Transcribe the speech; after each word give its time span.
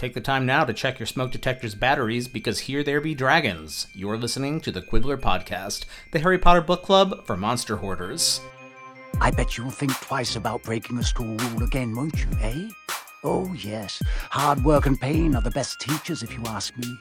Take 0.00 0.14
the 0.14 0.20
time 0.22 0.46
now 0.46 0.64
to 0.64 0.72
check 0.72 0.98
your 0.98 1.04
smoke 1.04 1.30
detector's 1.30 1.74
batteries 1.74 2.26
because 2.26 2.60
here 2.60 2.82
there 2.82 3.02
be 3.02 3.14
dragons. 3.14 3.86
You're 3.92 4.16
listening 4.16 4.62
to 4.62 4.72
the 4.72 4.80
Quibbler 4.80 5.18
Podcast, 5.18 5.84
the 6.10 6.20
Harry 6.20 6.38
Potter 6.38 6.62
book 6.62 6.82
club 6.82 7.26
for 7.26 7.36
monster 7.36 7.76
hoarders. 7.76 8.40
I 9.20 9.30
bet 9.30 9.58
you'll 9.58 9.68
think 9.68 9.92
twice 10.00 10.36
about 10.36 10.62
breaking 10.62 10.96
a 10.96 11.02
school 11.02 11.36
rule 11.36 11.64
again, 11.64 11.94
won't 11.94 12.18
you, 12.18 12.30
eh? 12.40 12.70
Oh, 13.24 13.52
yes. 13.52 14.02
Hard 14.30 14.64
work 14.64 14.86
and 14.86 14.98
pain 14.98 15.34
are 15.34 15.42
the 15.42 15.50
best 15.50 15.78
teachers, 15.82 16.22
if 16.22 16.32
you 16.32 16.42
ask 16.46 16.74
me. 16.78 16.96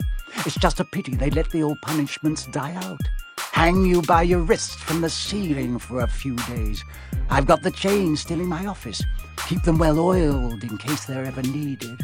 It's 0.45 0.59
just 0.59 0.81
a 0.81 0.84
pity 0.84 1.16
they 1.16 1.29
let 1.29 1.50
the 1.52 1.63
old 1.63 1.79
punishments 1.81 2.47
die 2.47 2.75
out. 2.84 3.00
Hang 3.38 3.86
you 3.86 4.02
by 4.02 4.23
your 4.23 4.41
wrists 4.41 4.75
from 4.75 5.00
the 5.00 5.09
ceiling 5.09 5.79
for 5.79 6.02
a 6.02 6.07
few 6.07 6.36
days. 6.36 6.84
I've 7.29 7.47
got 7.47 7.61
the 7.61 7.71
chains 7.71 8.20
still 8.20 8.41
in 8.41 8.47
my 8.47 8.66
office. 8.66 9.02
Keep 9.47 9.63
them 9.63 9.77
well 9.77 10.02
oiled 10.02 10.66
in 10.66 10.77
case 10.77 11.05
they're 11.05 11.23
ever 11.23 11.43
needed. 11.43 11.97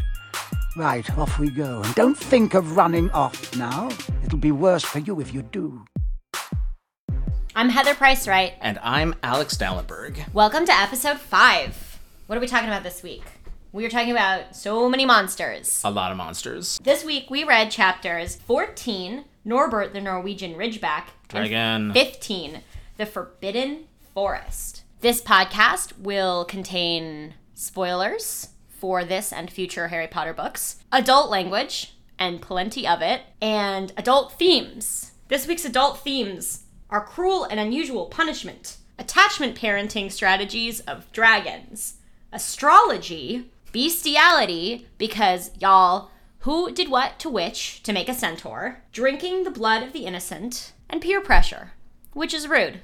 Right, 0.76 1.10
off 1.18 1.40
we 1.40 1.50
go. 1.50 1.82
And 1.84 1.96
don't 1.96 2.18
think 2.18 2.54
of 2.54 2.76
running 2.76 3.10
off 3.12 3.56
now. 3.56 3.90
It'll 4.26 4.38
be 4.38 4.52
worse 4.52 4.84
for 4.84 5.00
you 5.00 5.22
if 5.22 5.34
you 5.34 5.42
do. 5.42 5.86
I'm 7.56 7.70
Heather 7.70 7.96
Price 7.96 8.28
Wright. 8.28 8.54
And 8.60 8.78
I'm 8.84 9.16
Alex 9.24 9.56
Dallenberg. 9.56 10.34
Welcome 10.34 10.66
to 10.66 10.74
episode 10.74 11.20
five. 11.20 12.00
What 12.28 12.38
are 12.38 12.42
we 12.42 12.48
talking 12.48 12.68
about 12.68 12.84
this 12.84 13.02
week? 13.04 13.24
We 13.72 13.86
are 13.86 13.90
talking 13.90 14.12
about 14.12 14.54
so 14.54 14.90
many 14.90 15.06
monsters. 15.06 15.82
A 15.86 15.92
lot 15.92 16.12
of 16.12 16.18
monsters. 16.18 16.78
This 16.84 17.06
week 17.06 17.30
we 17.30 17.46
read 17.46 17.72
chapters 17.72 18.36
14, 18.36 19.24
Norbert 19.46 19.94
the 19.94 20.02
Norwegian 20.02 20.56
Ridgeback, 20.56 21.06
Dragon. 21.30 21.86
and 21.86 21.94
15, 21.94 22.62
The 22.98 23.06
Forbidden 23.06 23.86
Forest. 24.14 24.84
This 25.00 25.22
podcast 25.22 25.98
will 26.00 26.44
contain 26.44 27.36
spoilers 27.54 28.50
for 28.86 29.04
this 29.04 29.34
and 29.34 29.50
future 29.50 29.88
Harry 29.88 30.06
Potter 30.06 30.32
books, 30.32 30.76
adult 30.92 31.32
language, 31.32 31.96
and 32.20 32.40
plenty 32.40 32.88
of 32.88 33.02
it, 33.02 33.24
and 33.42 33.92
adult 33.98 34.34
themes. 34.34 35.14
This 35.28 35.48
week's 35.48 35.66
adult 35.66 36.02
themes 36.02 36.66
are 36.92 37.04
cruel 37.04 37.46
and 37.46 37.60
unusual 37.60 38.06
punishment, 38.06 38.78
attachment 39.00 39.60
parenting 39.60 40.12
strategies 40.12 40.82
of 40.82 41.12
dragons, 41.12 41.96
astrology, 42.32 43.50
bestiality, 43.72 44.88
because 45.00 45.50
y'all, 45.60 46.12
who 46.42 46.72
did 46.72 46.90
what 46.90 47.18
to 47.18 47.28
which 47.28 47.82
to 47.82 47.92
make 47.92 48.08
a 48.08 48.14
centaur, 48.14 48.84
drinking 48.92 49.46
the 49.46 49.50
blood 49.50 49.82
of 49.82 49.94
the 49.94 50.06
innocent, 50.06 50.74
and 50.92 51.02
peer 51.02 51.22
pressure, 51.22 51.72
which 52.14 52.36
is 52.36 52.48
rude. 52.48 52.82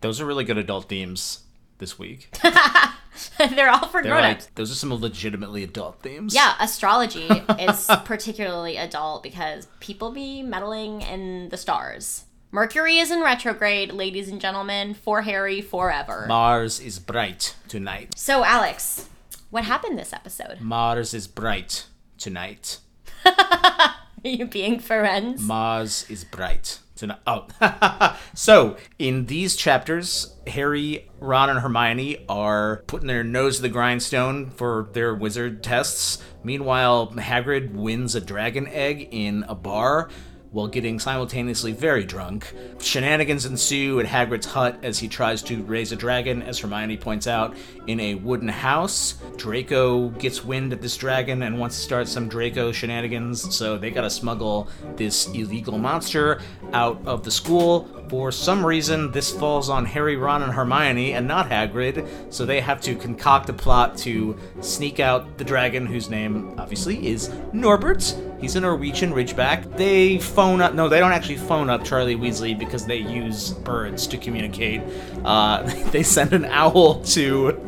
Those 0.00 0.18
are 0.18 0.24
really 0.24 0.44
good 0.44 0.56
adult 0.56 0.88
themes 0.88 1.40
this 1.76 1.98
week. 1.98 2.30
They're 3.38 3.70
all 3.70 3.88
for 3.88 4.02
They're 4.02 4.12
grown-ups. 4.12 4.46
like, 4.46 4.54
those 4.54 4.70
are 4.70 4.74
some 4.74 4.92
legitimately 4.92 5.62
adult 5.64 6.00
themes. 6.02 6.34
Yeah, 6.34 6.54
astrology 6.60 7.28
is 7.58 7.86
particularly 8.04 8.76
adult 8.76 9.22
because 9.22 9.66
people 9.80 10.10
be 10.12 10.42
meddling 10.42 11.02
in 11.02 11.48
the 11.48 11.56
stars. 11.56 12.24
Mercury 12.50 12.98
is 12.98 13.10
in 13.10 13.22
retrograde, 13.22 13.92
ladies 13.92 14.28
and 14.28 14.40
gentlemen, 14.40 14.92
for 14.94 15.22
Harry 15.22 15.60
forever. 15.62 16.26
Mars 16.28 16.80
is 16.80 16.98
bright 16.98 17.54
tonight. 17.66 18.14
so, 18.16 18.44
Alex, 18.44 19.08
what 19.50 19.64
happened 19.64 19.98
this 19.98 20.12
episode? 20.12 20.60
Mars 20.60 21.14
is 21.14 21.26
bright 21.26 21.86
tonight. 22.18 22.78
Are 23.24 23.94
you 24.22 24.46
being 24.46 24.78
friends? 24.80 25.40
Mars 25.40 26.04
is 26.10 26.24
bright 26.24 26.78
tonight. 27.02 27.18
Oh, 27.26 28.16
so 28.34 28.76
in 28.98 29.26
these 29.26 29.56
chapters, 29.56 30.36
Harry, 30.46 31.10
Ron, 31.18 31.50
and 31.50 31.58
Hermione 31.58 32.24
are 32.28 32.84
putting 32.86 33.08
their 33.08 33.24
nose 33.24 33.56
to 33.56 33.62
the 33.62 33.68
grindstone 33.68 34.50
for 34.50 34.88
their 34.92 35.14
wizard 35.14 35.62
tests. 35.62 36.22
Meanwhile, 36.44 37.08
Hagrid 37.16 37.72
wins 37.72 38.14
a 38.14 38.20
dragon 38.20 38.66
egg 38.68 39.08
in 39.10 39.44
a 39.48 39.54
bar 39.54 40.08
while 40.52 40.68
getting 40.68 40.98
simultaneously 40.98 41.72
very 41.72 42.04
drunk. 42.04 42.54
Shenanigans 42.78 43.46
ensue 43.46 43.98
at 44.00 44.06
Hagrid's 44.06 44.46
hut 44.46 44.78
as 44.82 44.98
he 44.98 45.08
tries 45.08 45.42
to 45.44 45.62
raise 45.64 45.92
a 45.92 45.96
dragon, 45.96 46.42
as 46.42 46.58
Hermione 46.58 46.98
points 46.98 47.26
out, 47.26 47.56
in 47.86 47.98
a 47.98 48.14
wooden 48.16 48.48
house. 48.48 49.14
Draco 49.36 50.10
gets 50.10 50.44
wind 50.44 50.72
of 50.72 50.82
this 50.82 50.96
dragon 50.96 51.42
and 51.42 51.58
wants 51.58 51.76
to 51.76 51.82
start 51.82 52.06
some 52.06 52.28
Draco 52.28 52.70
shenanigans, 52.70 53.54
so 53.54 53.78
they 53.78 53.90
gotta 53.90 54.10
smuggle 54.10 54.68
this 54.96 55.26
illegal 55.28 55.78
monster 55.78 56.40
out 56.72 57.00
of 57.06 57.24
the 57.24 57.30
school. 57.30 57.88
For 58.08 58.30
some 58.30 58.64
reason, 58.64 59.10
this 59.10 59.32
falls 59.32 59.70
on 59.70 59.86
Harry, 59.86 60.16
Ron, 60.16 60.42
and 60.42 60.52
Hermione 60.52 61.14
and 61.14 61.26
not 61.26 61.48
Hagrid, 61.48 62.06
so 62.28 62.44
they 62.44 62.60
have 62.60 62.82
to 62.82 62.94
concoct 62.94 63.48
a 63.48 63.54
plot 63.54 63.96
to 63.98 64.36
sneak 64.60 65.00
out 65.00 65.38
the 65.38 65.44
dragon, 65.44 65.86
whose 65.86 66.10
name 66.10 66.54
obviously 66.58 67.06
is 67.06 67.32
Norbert. 67.54 68.14
He's 68.42 68.56
a 68.56 68.60
Norwegian 68.60 69.12
Ridgeback. 69.12 69.76
They 69.76 70.18
phone 70.18 70.60
up. 70.60 70.74
No, 70.74 70.88
they 70.88 70.98
don't 70.98 71.12
actually 71.12 71.36
phone 71.36 71.70
up 71.70 71.84
Charlie 71.84 72.16
Weasley 72.16 72.58
because 72.58 72.84
they 72.84 72.96
use 72.96 73.52
birds 73.52 74.04
to 74.08 74.18
communicate. 74.18 74.82
Uh, 75.24 75.62
they 75.92 76.02
send 76.02 76.32
an 76.32 76.46
owl 76.46 77.00
to 77.04 77.64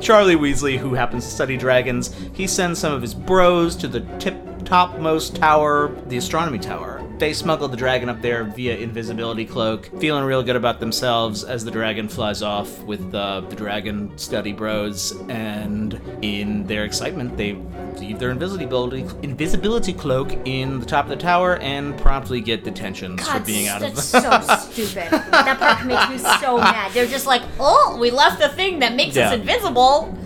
Charlie 0.00 0.36
Weasley, 0.36 0.78
who 0.78 0.94
happens 0.94 1.26
to 1.26 1.30
study 1.30 1.58
dragons. 1.58 2.16
He 2.32 2.46
sends 2.46 2.78
some 2.78 2.94
of 2.94 3.02
his 3.02 3.14
bros 3.14 3.76
to 3.76 3.86
the 3.86 4.00
tip 4.18 4.34
topmost 4.64 5.36
tower, 5.36 5.94
the 6.06 6.16
astronomy 6.16 6.58
tower. 6.58 7.03
They 7.18 7.32
smuggle 7.32 7.68
the 7.68 7.76
dragon 7.76 8.08
up 8.08 8.20
there 8.22 8.42
via 8.44 8.76
invisibility 8.76 9.44
cloak, 9.44 9.88
feeling 10.00 10.24
real 10.24 10.42
good 10.42 10.56
about 10.56 10.80
themselves 10.80 11.44
as 11.44 11.64
the 11.64 11.70
dragon 11.70 12.08
flies 12.08 12.42
off 12.42 12.80
with 12.82 13.14
uh, 13.14 13.40
the 13.42 13.54
dragon 13.54 14.16
study 14.18 14.52
bros. 14.52 15.12
And 15.28 16.00
in 16.22 16.66
their 16.66 16.84
excitement, 16.84 17.36
they 17.36 17.52
leave 18.00 18.18
their 18.18 18.30
invisibility 18.30 19.06
invisibility 19.22 19.92
cloak 19.92 20.32
in 20.44 20.80
the 20.80 20.86
top 20.86 21.04
of 21.04 21.10
the 21.10 21.16
tower 21.16 21.56
and 21.58 21.96
promptly 21.98 22.40
get 22.40 22.64
detentions 22.64 23.26
for 23.26 23.38
being 23.40 23.68
out 23.68 23.82
of 23.82 23.94
that's 23.94 24.08
so 24.08 24.20
stupid. 24.70 25.10
That 25.12 25.56
part 25.60 25.86
makes 25.86 26.08
me 26.10 26.18
so 26.40 26.58
mad. 26.58 26.90
They're 26.92 27.06
just 27.06 27.26
like, 27.26 27.42
oh, 27.60 27.96
we 28.00 28.10
left 28.10 28.40
the 28.40 28.48
thing 28.48 28.80
that 28.80 28.94
makes 28.96 29.14
Yeah. 29.14 29.28
us 29.28 29.34
invisible. 29.34 30.18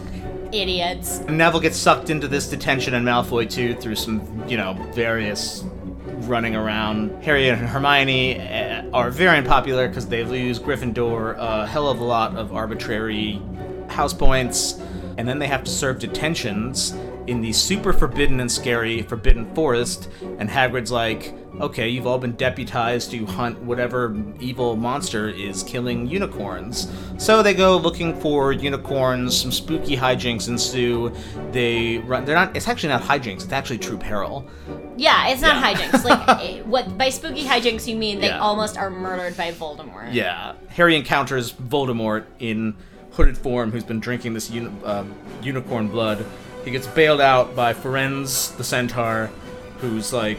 Idiots. 0.52 1.20
Neville 1.28 1.60
gets 1.60 1.76
sucked 1.76 2.08
into 2.08 2.26
this 2.26 2.48
detention 2.48 2.94
and 2.94 3.06
Malfoy 3.06 3.50
too 3.50 3.74
through 3.74 3.96
some, 3.96 4.22
you 4.48 4.56
know, 4.56 4.72
various 4.94 5.62
running 6.28 6.54
around. 6.54 7.22
Harry 7.24 7.48
and 7.48 7.60
Hermione 7.60 8.40
uh, 8.40 8.84
are 8.92 9.10
very 9.10 9.38
unpopular 9.38 9.88
because 9.88 10.06
they 10.06 10.24
lose 10.24 10.58
Gryffindor 10.58 11.36
a 11.38 11.66
hell 11.66 11.88
of 11.88 11.98
a 11.98 12.04
lot 12.04 12.36
of 12.36 12.52
arbitrary 12.52 13.40
house 13.88 14.14
points, 14.14 14.80
and 15.16 15.28
then 15.28 15.38
they 15.38 15.46
have 15.46 15.64
to 15.64 15.70
serve 15.70 15.98
detentions 15.98 16.94
in 17.28 17.40
the 17.42 17.52
super 17.52 17.92
forbidden 17.92 18.40
and 18.40 18.50
scary 18.50 19.02
Forbidden 19.02 19.54
Forest. 19.54 20.08
And 20.38 20.48
Hagrid's 20.48 20.90
like, 20.90 21.34
okay, 21.60 21.88
you've 21.88 22.06
all 22.06 22.18
been 22.18 22.32
deputized 22.32 23.10
to 23.10 23.26
hunt 23.26 23.58
whatever 23.62 24.16
evil 24.40 24.76
monster 24.76 25.28
is 25.28 25.62
killing 25.62 26.06
unicorns. 26.08 26.90
So 27.18 27.42
they 27.42 27.52
go 27.52 27.76
looking 27.76 28.18
for 28.20 28.52
unicorns. 28.52 29.36
Some 29.38 29.52
spooky 29.52 29.96
hijinks 29.96 30.48
ensue. 30.48 31.12
They 31.52 31.98
run. 31.98 32.24
They're 32.24 32.34
not. 32.34 32.56
It's 32.56 32.66
actually 32.66 32.90
not 32.90 33.02
hijinks. 33.02 33.44
It's 33.44 33.52
actually 33.52 33.78
true 33.78 33.98
peril. 33.98 34.48
Yeah, 34.96 35.28
it's 35.28 35.42
not 35.42 35.56
Yeah. 35.56 35.74
hijinks. 35.74 36.04
Like, 36.04 36.28
eh, 36.42 36.62
what 36.62 36.96
by 36.96 37.10
spooky 37.10 37.44
hijinks 37.44 37.86
you 37.86 37.96
mean 37.96 38.20
they 38.20 38.28
Yeah. 38.28 38.38
almost 38.40 38.78
are 38.78 38.90
murdered 38.90 39.36
by 39.36 39.52
Voldemort. 39.52 40.12
Yeah, 40.14 40.54
Harry 40.68 40.96
encounters 40.96 41.52
Voldemort 41.52 42.24
in 42.38 42.74
hooded 43.12 43.36
form, 43.36 43.72
who's 43.72 43.84
been 43.84 44.00
drinking 44.00 44.32
this 44.34 44.48
uni- 44.50 44.70
uh, 44.84 45.04
unicorn 45.42 45.88
blood. 45.88 46.24
He 46.64 46.70
gets 46.70 46.86
bailed 46.86 47.20
out 47.20 47.56
by 47.56 47.72
Firenze 47.72 48.56
the 48.56 48.64
Centaur, 48.64 49.30
who's 49.78 50.12
like 50.12 50.38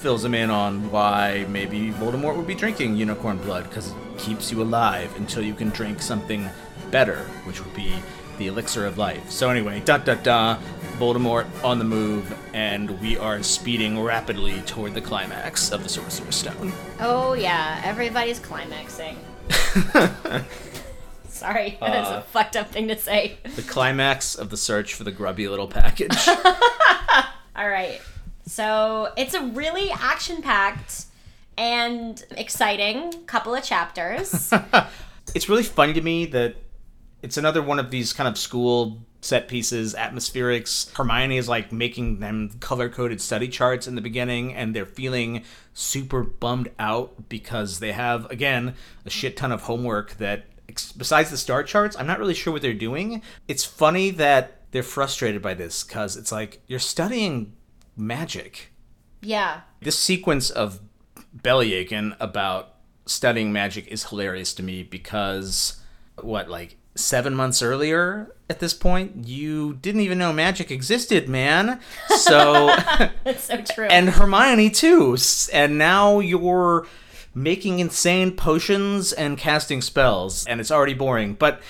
fills 0.00 0.24
him 0.24 0.34
in 0.34 0.50
on 0.50 0.90
why 0.90 1.44
maybe 1.50 1.90
Voldemort 1.92 2.34
would 2.36 2.46
be 2.46 2.54
drinking 2.54 2.96
unicorn 2.96 3.36
blood 3.38 3.64
because 3.64 3.90
it 3.90 3.96
keeps 4.16 4.50
you 4.50 4.62
alive 4.62 5.14
until 5.16 5.42
you 5.42 5.52
can 5.52 5.68
drink 5.70 6.00
something 6.00 6.48
better, 6.90 7.18
which 7.44 7.62
would 7.62 7.74
be 7.74 7.94
the 8.38 8.46
elixir 8.46 8.86
of 8.86 8.96
life. 8.96 9.30
So 9.30 9.50
anyway, 9.50 9.80
da 9.84 9.98
da 9.98 10.14
da, 10.14 10.58
Voldemort 10.98 11.46
on 11.62 11.78
the 11.78 11.84
move, 11.84 12.34
and 12.54 12.98
we 13.00 13.18
are 13.18 13.42
speeding 13.42 14.02
rapidly 14.02 14.62
toward 14.62 14.94
the 14.94 15.02
climax 15.02 15.70
of 15.70 15.82
the 15.82 15.88
Sorcerer's 15.88 16.34
Stone. 16.34 16.72
Oh 16.98 17.34
yeah, 17.34 17.80
everybody's 17.84 18.38
climaxing. 18.38 19.16
Sorry, 21.40 21.78
that's 21.80 22.08
Uh, 22.10 22.18
a 22.18 22.20
fucked 22.20 22.54
up 22.56 22.70
thing 22.70 22.88
to 22.88 22.98
say. 22.98 23.38
The 23.56 23.62
climax 23.62 24.34
of 24.34 24.50
the 24.50 24.56
search 24.58 24.92
for 24.94 25.04
the 25.04 25.10
grubby 25.12 25.48
little 25.48 25.68
package. 25.68 26.16
All 27.56 27.68
right. 27.68 28.00
So 28.46 29.12
it's 29.16 29.32
a 29.34 29.40
really 29.42 29.90
action 29.90 30.42
packed 30.42 31.06
and 31.56 32.22
exciting 32.36 33.12
couple 33.26 33.54
of 33.54 33.62
chapters. 33.64 34.52
it's 35.34 35.48
really 35.48 35.62
funny 35.62 35.92
to 35.94 36.00
me 36.02 36.26
that 36.26 36.56
it's 37.22 37.36
another 37.36 37.62
one 37.62 37.78
of 37.78 37.90
these 37.90 38.12
kind 38.12 38.28
of 38.28 38.36
school 38.36 38.98
set 39.22 39.48
pieces, 39.48 39.94
atmospherics. 39.94 40.94
Hermione 40.96 41.36
is 41.36 41.48
like 41.48 41.72
making 41.72 42.20
them 42.20 42.50
color 42.60 42.88
coded 42.88 43.20
study 43.20 43.48
charts 43.48 43.86
in 43.86 43.94
the 43.94 44.00
beginning, 44.00 44.54
and 44.54 44.74
they're 44.74 44.86
feeling 44.86 45.42
super 45.74 46.22
bummed 46.22 46.70
out 46.78 47.28
because 47.28 47.78
they 47.78 47.92
have, 47.92 48.30
again, 48.30 48.74
a 49.04 49.10
shit 49.10 49.36
ton 49.36 49.52
of 49.52 49.62
homework 49.62 50.16
that, 50.16 50.44
besides 50.96 51.30
the 51.30 51.36
star 51.36 51.62
charts, 51.62 51.96
I'm 51.98 52.06
not 52.06 52.18
really 52.18 52.34
sure 52.34 52.52
what 52.52 52.62
they're 52.62 52.74
doing. 52.74 53.22
It's 53.48 53.64
funny 53.64 54.10
that 54.10 54.62
they're 54.70 54.82
frustrated 54.82 55.42
by 55.42 55.54
this 55.54 55.82
because 55.84 56.16
it's 56.16 56.32
like 56.32 56.60
you're 56.66 56.78
studying 56.78 57.52
magic. 57.96 58.72
Yeah. 59.20 59.62
This 59.80 59.98
sequence 59.98 60.50
of 60.50 60.80
bellyaching 61.36 62.16
about 62.20 62.74
studying 63.06 63.52
magic 63.52 63.86
is 63.88 64.04
hilarious 64.04 64.54
to 64.54 64.62
me 64.62 64.82
because 64.82 65.80
what 66.20 66.48
like 66.48 66.76
seven 66.96 67.34
months 67.34 67.62
earlier 67.62 68.34
at 68.50 68.58
this 68.58 68.74
point 68.74 69.26
you 69.26 69.74
didn't 69.74 70.00
even 70.00 70.18
know 70.18 70.32
magic 70.32 70.70
existed 70.70 71.28
man 71.28 71.80
so 72.08 72.66
That's 73.24 73.44
so 73.44 73.62
true. 73.62 73.86
and 73.86 74.10
hermione 74.10 74.70
too 74.70 75.16
and 75.52 75.78
now 75.78 76.18
you're 76.18 76.86
making 77.34 77.78
insane 77.78 78.32
potions 78.32 79.12
and 79.12 79.38
casting 79.38 79.80
spells 79.80 80.46
and 80.46 80.60
it's 80.60 80.70
already 80.70 80.94
boring 80.94 81.34
but 81.34 81.60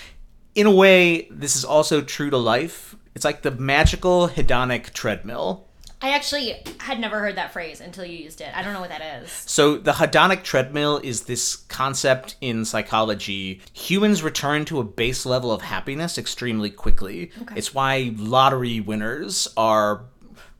in 0.54 0.66
a 0.66 0.70
way 0.70 1.28
this 1.30 1.56
is 1.56 1.64
also 1.64 2.00
true 2.00 2.30
to 2.30 2.36
life 2.36 2.96
it's 3.14 3.24
like 3.24 3.42
the 3.42 3.50
magical 3.50 4.28
hedonic 4.28 4.92
treadmill 4.92 5.66
I 6.02 6.10
actually 6.12 6.56
had 6.78 6.98
never 6.98 7.18
heard 7.20 7.36
that 7.36 7.52
phrase 7.52 7.80
until 7.80 8.06
you 8.06 8.16
used 8.16 8.40
it. 8.40 8.48
I 8.56 8.62
don't 8.62 8.72
know 8.72 8.80
what 8.80 8.88
that 8.88 9.22
is. 9.22 9.30
So 9.30 9.76
the 9.76 9.92
hedonic 9.92 10.42
treadmill 10.42 10.98
is 11.04 11.24
this 11.24 11.56
concept 11.56 12.36
in 12.40 12.64
psychology. 12.64 13.60
Humans 13.74 14.22
return 14.22 14.64
to 14.66 14.80
a 14.80 14.84
base 14.84 15.26
level 15.26 15.52
of 15.52 15.60
happiness 15.60 16.16
extremely 16.16 16.70
quickly. 16.70 17.32
Okay. 17.42 17.54
It's 17.56 17.74
why 17.74 18.14
lottery 18.16 18.80
winners 18.80 19.46
are 19.58 20.06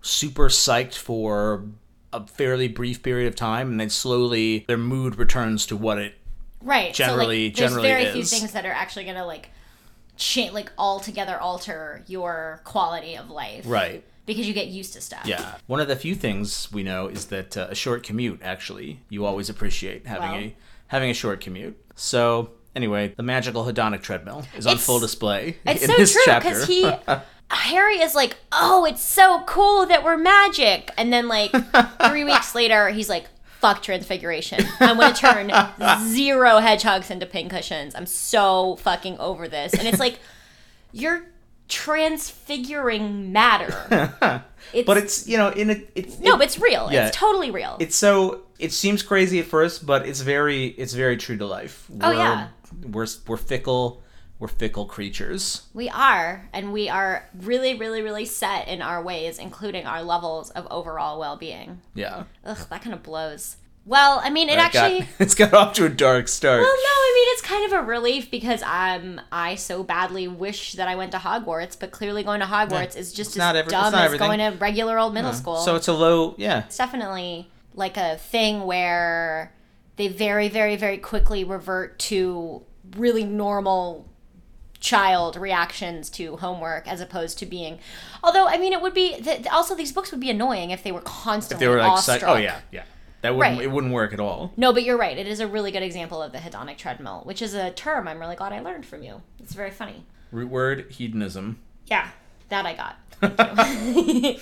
super 0.03 0.51
psyched 0.51 0.97
for 0.97 1.65
a 2.13 2.27
fairly 2.27 2.69
brief 2.69 3.03
period 3.03 3.29
of 3.29 3.37
time 3.37 3.71
and 3.71 3.81
then 3.81 3.91
slowly 3.91 4.65
their 4.69 4.77
mood 4.79 5.17
returns 5.17 5.67
to 5.67 5.77
what 5.77 5.99
it 5.99 6.15
Right. 6.63 6.93
Generally- 6.93 7.25
so 7.25 7.49
like, 7.49 7.57
there's 7.57 7.71
generally 7.71 7.89
very 7.89 8.13
few 8.13 8.25
things 8.25 8.53
that 8.53 8.67
are 8.67 8.73
actually 8.73 9.05
gonna 9.05 9.25
like 9.27 9.49
change, 10.17 10.53
like 10.53 10.71
altogether 10.77 11.39
alter 11.41 12.05
your 12.07 12.61
quality 12.65 13.17
of 13.17 13.31
life. 13.31 13.65
right. 13.67 14.05
Because 14.27 14.47
you 14.47 14.53
get 14.55 14.69
used 14.69 14.93
to 14.93 15.01
stuff. 15.01 15.23
Yeah. 15.25 15.55
One 15.67 15.81
of 15.81 15.89
the 15.89 15.97
few 15.97 16.15
things 16.15 16.71
we 16.71 16.83
know 16.85 17.09
is 17.09 17.27
that 17.27 17.57
uh, 17.57 17.67
a 17.71 17.75
short 17.75 18.03
commute 18.05 18.41
actually 18.43 19.01
you 19.09 19.25
always 19.25 19.49
appreciate 19.49 20.07
having 20.07 20.31
Well. 20.31 20.39
a 20.41 20.57
having 20.89 21.11
a 21.11 21.15
short 21.15 21.41
commute. 21.41 21.77
So 21.97 22.51
Anyway, 22.77 23.13
the 23.17 23.23
magical 23.25 23.65
hedonic 23.65 24.01
treadmill 24.01 24.45
is 24.57 24.65
on 24.65 24.77
full 24.79 25.01
display 25.01 25.57
It's 25.67 25.83
in 25.83 25.89
so 25.91 25.97
this 25.97 26.13
true 26.13 26.23
chapter. 26.25 26.49
because 26.51 26.67
he 26.69 26.83
Harry 27.51 27.97
is 28.01 28.15
like, 28.15 28.37
"Oh, 28.53 28.85
it's 28.85 29.03
so 29.03 29.43
cool 29.47 29.87
that 29.87 30.05
we're 30.05 30.17
magic," 30.17 30.91
and 30.97 31.13
then 31.13 31.29
like 31.29 31.51
three 32.09 32.25
weeks 32.25 32.55
later, 32.55 32.89
he's 32.91 33.09
like, 33.09 33.27
"Fuck 33.61 33.83
transfiguration! 33.83 34.65
I'm 34.81 34.97
gonna 34.99 35.15
turn 35.15 35.51
zero 36.09 36.59
hedgehogs 36.59 37.11
into 37.11 37.27
pincushions. 37.27 37.95
I'm 37.95 38.07
so 38.07 38.77
fucking 38.77 39.19
over 39.19 39.49
this." 39.49 39.75
And 39.75 39.89
it's 39.89 39.99
like, 40.01 40.19
you're 40.93 41.25
transfiguring 41.69 43.33
matter. 43.33 44.41
It's, 44.73 44.87
but 44.87 44.97
it's 44.97 45.27
you 45.29 45.37
know 45.37 45.49
in 45.51 45.71
a 45.71 45.83
it's 45.95 46.19
no, 46.19 46.35
it- 46.35 46.39
but 46.39 46.45
it's 46.47 46.59
real. 46.59 46.89
yeah. 46.93 47.09
It's 47.09 47.17
totally 47.17 47.51
real. 47.51 47.77
it's 47.81 47.97
so 47.97 48.43
it 48.59 48.73
seems 48.73 49.03
crazy 49.03 49.41
at 49.41 49.47
first, 49.47 49.85
but 49.87 50.07
it's 50.07 50.21
very 50.21 50.67
it's 50.67 50.93
very 50.95 51.17
true 51.17 51.37
to 51.39 51.47
life. 51.47 51.87
Oh, 52.01 52.09
We're- 52.11 52.17
yeah. 52.19 52.49
we're 52.91 53.07
we're 53.27 53.37
fickle 53.37 54.03
we're 54.41 54.49
fickle 54.49 54.87
creatures. 54.87 55.63
We 55.75 55.89
are, 55.91 56.49
and 56.53 56.73
we 56.73 56.89
are 56.89 57.29
really, 57.39 57.75
really, 57.75 58.03
really 58.03 58.25
set 58.25 58.67
in 58.67 58.83
our 58.83 59.01
ways, 59.03 59.39
including 59.39 59.87
our 59.87 60.03
levels 60.03 60.51
of 60.51 60.67
overall 60.71 61.21
well-being. 61.21 61.83
Yeah, 61.95 62.25
Ugh, 62.45 62.59
that 62.71 62.83
kind 62.83 62.95
of 62.95 63.03
blows. 63.05 63.59
Well, 63.87 64.21
I 64.23 64.31
mean, 64.31 64.49
it 64.49 64.57
That 64.57 64.73
got- 64.73 64.91
actually. 64.93 65.09
it's 65.19 65.35
got 65.35 65.55
off 65.55 65.75
to 65.75 65.85
a 65.85 65.89
dark 65.89 66.29
start. 66.29 66.61
Well, 66.61 66.69
no, 66.69 66.73
I 66.75 67.13
mean 67.15 67.27
it's 67.33 67.43
kind 67.43 67.65
of 67.73 67.73
a 67.81 67.83
relief 67.83 68.31
because 68.31 68.63
um 68.63 69.21
I 69.33 69.55
so 69.57 69.83
badly 69.83 70.29
wish 70.29 70.75
that 70.75 70.87
I 70.87 70.95
went 70.97 71.13
to 71.13 71.19
Hogwarts, 71.19 71.79
but 71.79 71.91
clearly 71.91 72.23
going 72.23 72.41
to 72.41 72.47
Hogwarts 72.47 72.95
is 72.97 73.13
just 73.13 73.31
as 73.31 73.37
not 73.39 73.57
every- 73.57 73.73
it's 73.73 73.83
dumb 73.83 73.95
as 73.95 74.05
everything. 74.05 74.27
going 74.27 74.39
to 74.53 74.59
regular 74.59 74.99
old 74.99 75.15
middle 75.15 75.33
school. 75.33 75.57
So 75.57 75.77
it's 75.77 75.89
a 75.89 75.93
low 75.95 76.35
yeah. 76.37 76.65
it's 76.67 76.77
definitely 76.77 77.51
like 77.75 77.97
a 77.97 78.17
thing 78.19 78.65
where 78.65 79.53
they 79.97 80.09
very, 80.09 80.49
very, 80.49 80.77
very 80.77 80.99
quickly 80.99 81.43
revert 81.43 81.99
to 82.01 82.63
really 82.97 83.25
normal 83.25 84.07
child 84.81 85.37
reactions 85.37 86.09
to 86.11 86.37
homework 86.39 86.89
as 86.89 87.01
opposed 87.01 87.39
to 87.39 87.47
being 87.47 87.79
although 88.25 88.47
i 88.49 88.57
mean 88.57 88.73
it 88.73 88.81
would 88.81 88.95
be 88.95 89.15
th- 89.21 89.47
also 89.49 89.75
these 89.75 89.93
books 89.93 90.11
would 90.11 90.21
be 90.21 90.31
annoying 90.31 90.71
if 90.71 90.83
they 90.83 90.91
were 90.91 91.03
constantly 91.03 91.65
They 91.67 91.71
were 91.71 91.79
like 91.79 91.91
oh, 91.91 91.95
awestruck. 91.95 92.23
oh 92.25 92.37
yeah 92.37 92.61
yeah. 92.73 92.85
That 93.23 93.37
wouldn't 93.37 93.59
Right. 93.59 93.65
it 93.67 93.71
wouldn't 93.71 93.93
work 93.93 94.15
at 94.15 94.21
all. 94.21 94.53
no 94.57 94.73
but 94.73 94.83
you're 94.83 94.97
right 94.97 95.17
it 95.19 95.27
is 95.27 95.41
a 95.41 95.47
really 95.47 95.71
good 95.71 95.83
example 95.83 96.23
of 96.23 96.33
the 96.33 96.39
hedonic 96.39 96.79
treadmill 96.79 97.21
which 97.25 97.43
is 97.43 97.53
a 97.55 97.71
term 97.71 98.09
i'm 98.09 98.19
really 98.19 98.37
glad 98.37 98.53
i 98.55 98.61
learned 98.61 98.87
from 98.87 99.03
you 99.03 99.21
it's 99.39 99.53
very 99.55 99.71
funny 99.71 100.05
Root 100.33 100.49
word 100.49 100.87
hedonism. 100.91 101.59
yeah 101.87 102.09
that 102.49 102.65
i 102.65 102.75
got 102.75 102.97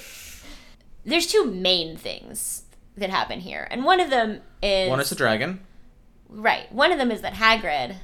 there's 1.05 1.27
two 1.27 1.45
main 1.47 1.97
things 1.97 2.63
that 2.97 3.11
happen 3.11 3.41
here 3.41 3.67
and 3.71 3.85
one 3.85 3.99
of 4.01 4.11
them 4.11 4.41
is 4.63 4.89
One 4.91 5.01
is 5.01 5.11
a 5.13 5.15
dragon. 5.17 5.61
Right. 6.31 6.71
One 6.73 6.93
of 6.93 6.99
them 6.99 7.11
is 7.11 7.23
that 7.23 7.35
Hagrid 7.35 7.95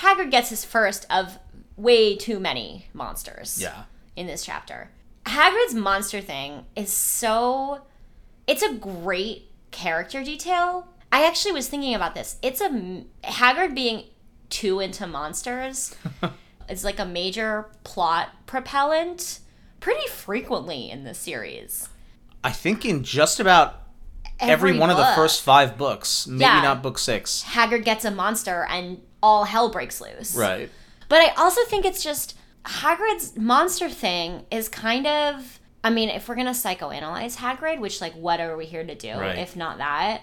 Hagrid 0.00 0.30
gets 0.30 0.50
his 0.50 0.64
first 0.64 1.06
of 1.10 1.38
way 1.76 2.16
too 2.16 2.38
many 2.38 2.86
monsters 2.92 3.58
Yeah. 3.60 3.84
in 4.14 4.26
this 4.26 4.44
chapter. 4.44 4.90
Hagrid's 5.24 5.74
monster 5.74 6.20
thing 6.20 6.64
is 6.76 6.92
so 6.92 7.82
it's 8.46 8.62
a 8.62 8.72
great 8.74 9.50
character 9.70 10.22
detail. 10.22 10.88
I 11.10 11.26
actually 11.26 11.52
was 11.52 11.68
thinking 11.68 11.94
about 11.94 12.14
this. 12.14 12.36
It's 12.42 12.60
a 12.60 12.68
Hagrid 13.24 13.74
being 13.74 14.04
too 14.50 14.80
into 14.80 15.06
monsters 15.06 15.94
is 16.68 16.84
like 16.84 16.98
a 16.98 17.04
major 17.04 17.66
plot 17.84 18.30
propellant 18.46 19.40
pretty 19.80 20.06
frequently 20.08 20.90
in 20.90 21.04
this 21.04 21.18
series. 21.18 21.88
I 22.44 22.52
think 22.52 22.84
in 22.84 23.02
just 23.02 23.40
about 23.40 23.82
every, 24.38 24.78
one 24.78 24.90
of 24.90 24.96
the 24.96 25.12
first 25.16 25.42
five 25.42 25.76
books, 25.76 26.26
maybe 26.26 26.42
Yeah. 26.42 26.60
not 26.62 26.82
book 26.82 26.98
six. 26.98 27.44
Hagrid 27.48 27.84
gets 27.84 28.04
a 28.04 28.10
monster 28.10 28.64
and 28.70 29.00
all 29.22 29.44
hell 29.44 29.70
breaks 29.70 30.00
loose. 30.00 30.34
Right. 30.34 30.70
But 31.08 31.20
I 31.20 31.28
also 31.36 31.62
think 31.64 31.84
it's 31.84 32.02
just 32.02 32.36
Hagrid's 32.64 33.36
monster 33.36 33.88
thing 33.88 34.44
is 34.50 34.68
kind 34.68 35.06
of. 35.06 35.60
I 35.84 35.90
mean, 35.90 36.08
if 36.08 36.28
we're 36.28 36.34
gonna 36.34 36.50
psychoanalyze 36.50 37.36
Hagrid, 37.36 37.78
which 37.78 38.00
like, 38.00 38.14
what 38.14 38.40
are 38.40 38.56
we 38.56 38.66
here 38.66 38.84
to 38.84 38.94
do 38.96 39.12
Right. 39.14 39.38
if 39.38 39.54
not 39.54 39.78
that? 39.78 40.22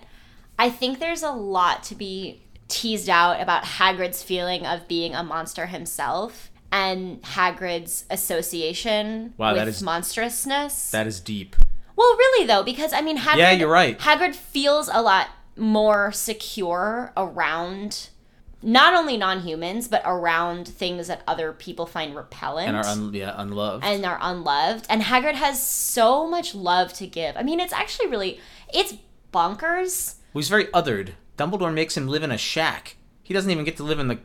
I 0.60 0.69
think 0.69 1.00
there's 1.00 1.24
a 1.24 1.31
lot 1.31 1.84
to 1.84 1.95
be 1.95 2.42
teased 2.68 3.10
out 3.10 3.40
about 3.42 3.63
Hagrid's 3.63 4.22
feeling 4.22 4.66
of 4.66 4.88
being 4.90 5.16
a 5.16 5.24
monster 5.24 5.68
himself 5.68 6.51
and 6.72 7.22
Hagrid's 7.22 8.04
association 8.10 9.34
Wow, 9.38 9.54
with 9.54 9.57
that 9.62 9.68
is- 9.69 9.81
monstrousness. 9.81 10.91
That 10.91 11.08
is 11.08 11.20
deep. 11.20 11.56
Well, 11.96 12.12
really 12.17 12.46
though, 12.48 12.63
because 12.63 12.91
I 12.91 13.01
mean, 13.01 13.17
Hagrid. 13.20 13.38
Yeah, 13.38 13.51
you're 13.51 13.70
right. 13.72 13.98
Hagrid 14.00 14.36
feels 14.36 14.89
a 14.91 15.01
lot 15.01 15.29
more 15.56 16.12
secure 16.12 17.13
around 17.15 18.10
not 18.63 18.93
only 18.93 19.17
non-humans 19.17 19.88
but 19.88 20.01
around 20.05 20.67
things 20.67 21.08
that 21.08 21.22
other 21.27 21.51
people 21.53 21.86
find 21.86 22.15
repellent 22.15 22.67
And 22.70 22.77
are 22.77 22.86
un- 22.86 23.13
yeah, 23.13 23.34
unloved. 23.36 23.84
and 23.84 24.05
are 24.05 24.17
unloved. 24.22 24.86
And 24.89 25.01
Hagrid 25.03 25.34
has 25.36 25.62
so 25.65 26.27
much 26.27 26.55
love 26.55 26.93
to 26.93 27.08
give. 27.08 27.36
I 27.38 27.43
mean, 27.43 27.60
it's 27.60 27.74
actually 27.74 28.08
really 28.08 28.39
it's 28.74 28.93
bonkers. 29.34 30.15
Well, 30.34 30.39
he's 30.41 30.50
very 30.50 30.65
othered. 30.67 31.10
Dumbledore 31.38 31.74
makes 31.74 31.98
him 31.98 32.08
live 32.08 32.24
in 32.24 32.32
a 32.32 32.38
shack. 32.38 32.96
He 33.22 33.34
doesn't 33.34 33.50
even 33.51 33.65
get 33.65 33.77
to 33.77 33.84
live 33.84 34.00
in 34.00 34.08
the 34.08 34.20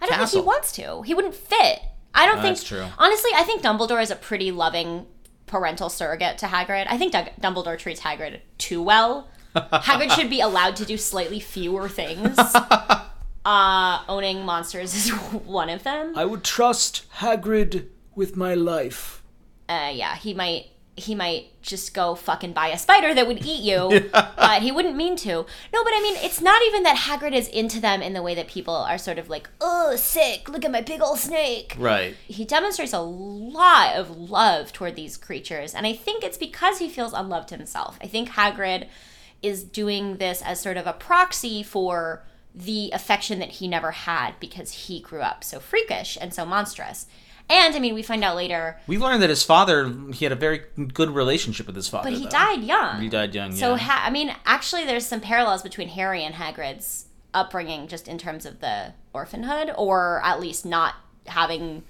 I 0.00 0.06
don't 0.06 0.18
Castle. 0.18 0.26
think 0.26 0.42
he 0.44 0.46
wants 0.46 0.72
to. 0.72 1.02
He 1.02 1.14
wouldn't 1.14 1.34
fit. 1.34 1.80
I 2.14 2.26
don't 2.26 2.36
think. 2.40 2.56
that's 2.56 2.64
true. 2.64 2.86
Honestly, 2.98 3.30
I 3.34 3.42
think 3.42 3.62
Dumbledore 3.62 4.02
is 4.02 4.10
a 4.10 4.16
pretty 4.16 4.50
loving 4.50 5.06
parental 5.46 5.88
surrogate 5.88 6.38
to 6.38 6.46
Hagrid. 6.46 6.86
I 6.88 6.96
think 6.98 7.12
Dumbledore 7.12 7.78
treats 7.78 8.00
Hagrid 8.00 8.40
too 8.58 8.82
well. 8.82 9.28
Hagrid 9.56 10.10
should 10.10 10.28
be 10.30 10.40
allowed 10.40 10.76
to 10.76 10.84
do 10.84 10.96
slightly 10.96 11.40
fewer 11.40 11.88
things. 11.88 12.36
Uh, 13.46 14.02
owning 14.08 14.44
monsters 14.44 14.92
is 14.96 15.10
one 15.44 15.70
of 15.70 15.84
them. 15.84 16.12
I 16.18 16.24
would 16.24 16.42
trust 16.42 17.04
Hagrid 17.18 17.86
with 18.16 18.36
my 18.36 18.54
life. 18.54 19.22
Uh, 19.68 19.92
yeah, 19.94 20.16
he 20.16 20.34
might. 20.34 20.66
He 20.98 21.14
might 21.14 21.60
just 21.60 21.92
go 21.92 22.14
fucking 22.14 22.54
buy 22.54 22.68
a 22.68 22.78
spider 22.78 23.12
that 23.12 23.26
would 23.26 23.44
eat 23.44 23.62
you, 23.62 24.08
but 24.12 24.62
he 24.62 24.72
wouldn't 24.72 24.96
mean 24.96 25.14
to. 25.16 25.28
No, 25.72 25.84
but 25.84 25.92
I 25.94 26.00
mean, 26.02 26.16
it's 26.16 26.40
not 26.40 26.62
even 26.66 26.84
that 26.84 26.96
Hagrid 26.96 27.34
is 27.34 27.48
into 27.48 27.80
them 27.80 28.00
in 28.00 28.14
the 28.14 28.22
way 28.22 28.34
that 28.34 28.48
people 28.48 28.74
are 28.74 28.96
sort 28.96 29.18
of 29.18 29.28
like, 29.28 29.48
oh, 29.60 29.94
sick, 29.96 30.48
look 30.48 30.64
at 30.64 30.70
my 30.72 30.80
big 30.80 31.02
old 31.02 31.18
snake. 31.18 31.76
Right. 31.78 32.16
he 32.26 32.46
demonstrates 32.46 32.94
a 32.94 33.00
lot 33.00 33.94
of 33.94 34.10
love 34.10 34.72
toward 34.72 34.96
these 34.96 35.16
creatures 35.18 35.74
and 35.74 35.86
i 35.86 35.92
think 35.92 36.24
it's 36.24 36.38
because 36.38 36.78
he 36.78 36.88
feels 36.88 37.12
unloved 37.12 37.50
himself 37.50 37.98
i 38.02 38.06
think 38.06 38.30
hagrid 38.30 38.88
is 39.42 39.62
doing 39.64 40.16
this 40.16 40.40
as 40.42 40.60
sort 40.60 40.76
of 40.78 40.86
a 40.86 40.92
proxy 40.94 41.62
for 41.62 42.24
the 42.56 42.90
affection 42.94 43.38
that 43.38 43.50
he 43.50 43.68
never 43.68 43.90
had 43.90 44.32
because 44.40 44.72
he 44.72 44.98
grew 45.00 45.20
up 45.20 45.44
so 45.44 45.60
freakish 45.60 46.16
and 46.18 46.32
so 46.32 46.44
monstrous 46.46 47.06
and 47.50 47.76
i 47.76 47.78
mean 47.78 47.94
we 47.94 48.02
find 48.02 48.24
out 48.24 48.34
later 48.34 48.78
We 48.86 48.96
learned 48.98 49.22
that 49.22 49.28
his 49.30 49.42
father, 49.42 49.92
he 50.14 50.24
had 50.24 50.32
a 50.32 50.36
very 50.36 50.62
good 50.94 51.10
relationship 51.10 51.66
with 51.66 51.76
his 51.76 51.86
father. 51.88 52.10
but 52.10 52.18
he 52.18 52.24
though. 52.24 52.30
died 52.30 52.62
young 52.64 53.00
He 53.02 53.08
died 53.10 53.34
young, 53.34 53.52
so 53.54 53.72
yeah. 53.72 53.76
ha- 53.78 54.02
i 54.06 54.10
mean 54.10 54.34
actually 54.46 54.84
there's 54.84 55.04
some 55.06 55.20
parallels 55.20 55.62
between 55.62 55.88
harry 55.88 56.24
and 56.24 56.34
hagrid's 56.34 57.06
upbringing 57.34 57.86
just 57.88 58.08
in 58.08 58.16
terms 58.16 58.46
of 58.46 58.60
the 58.60 58.94
orphanhood 59.12 59.70
or 59.76 60.22
at 60.24 60.40
least 60.40 60.64
not 60.64 60.94
having 61.26 61.82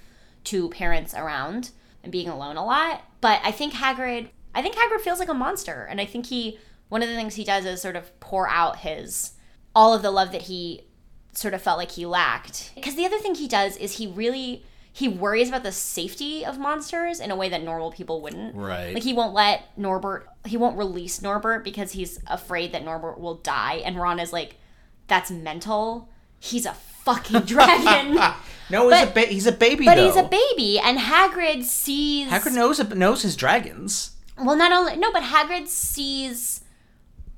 two 0.43 0.67
parents 0.69 1.13
around 1.13 1.71
and 2.03 2.11
being 2.11 2.27
alone 2.27 2.57
a 2.57 2.65
lot 2.65 3.03
but 3.21 3.39
i 3.43 3.51
think 3.51 3.73
hagrid 3.73 4.29
I 4.55 4.63
think 4.63 4.73
Hagrid 4.75 5.01
feels 5.01 5.19
like 5.19 5.29
a 5.29 5.35
monster, 5.35 5.85
and 5.87 6.01
I 6.01 6.05
think 6.05 6.25
he 6.25 6.57
one 6.89 7.03
of 7.03 7.09
the 7.09 7.13
things 7.13 7.35
he 7.35 7.43
does 7.43 7.63
is 7.63 7.79
sort 7.79 7.95
of 7.95 8.19
pour 8.19 8.47
out 8.49 8.77
his 8.79 9.33
all 9.77 9.93
of 9.93 10.01
the 10.01 10.09
love 10.09 10.31
that 10.31 10.41
he 10.43 10.81
sort 11.33 11.53
of 11.53 11.61
felt 11.61 11.77
like 11.77 11.91
he 11.91 12.03
lacked. 12.05 12.71
Because 12.73 12.95
the 12.95 13.05
other 13.05 13.19
thing 13.19 13.35
he 13.35 13.47
does 13.47 13.77
is 13.77 13.97
he 13.97 14.07
really 14.07 14.63
he 14.91 15.07
worries 15.07 15.49
about 15.49 15.61
the 15.61 15.71
safety 15.71 16.43
of 16.43 16.57
monsters 16.57 17.19
in 17.19 17.29
a 17.29 17.35
way 17.35 17.47
that 17.49 17.61
normal 17.63 17.91
people 17.91 18.19
wouldn't. 18.19 18.55
Right. 18.55 18.95
Like 18.95 19.03
he 19.03 19.13
won't 19.13 19.35
let 19.35 19.77
Norbert 19.77 20.27
he 20.45 20.57
won't 20.57 20.75
release 20.79 21.21
Norbert 21.21 21.63
because 21.63 21.91
he's 21.91 22.19
afraid 22.25 22.71
that 22.71 22.83
Norbert 22.83 23.19
will 23.19 23.35
die 23.35 23.75
and 23.85 23.97
Ron 23.97 24.19
is 24.19 24.33
like 24.33 24.55
that's 25.05 25.29
mental. 25.29 26.09
He's 26.39 26.65
a 26.65 26.73
fucking 26.73 27.41
dragon. 27.53 28.19
No, 28.69 28.89
he's 28.89 29.01
a 29.03 29.11
ba- 29.13 29.21
he's 29.21 29.47
a 29.47 29.51
baby 29.53 29.85
but 29.85 29.95
though. 29.95 30.05
he's 30.07 30.17
a 30.17 30.23
baby 30.27 30.77
and 30.77 30.97
Hagrid 30.99 31.63
sees 31.63 32.27
Hagrid 32.27 32.53
knows 32.53 32.79
knows 32.93 33.21
his 33.21 33.37
dragons. 33.37 34.11
well, 34.37 34.57
not 34.57 34.73
only 34.73 34.97
no, 34.97 35.09
but 35.13 35.23
Hagrid 35.23 35.67
sees 35.69 36.59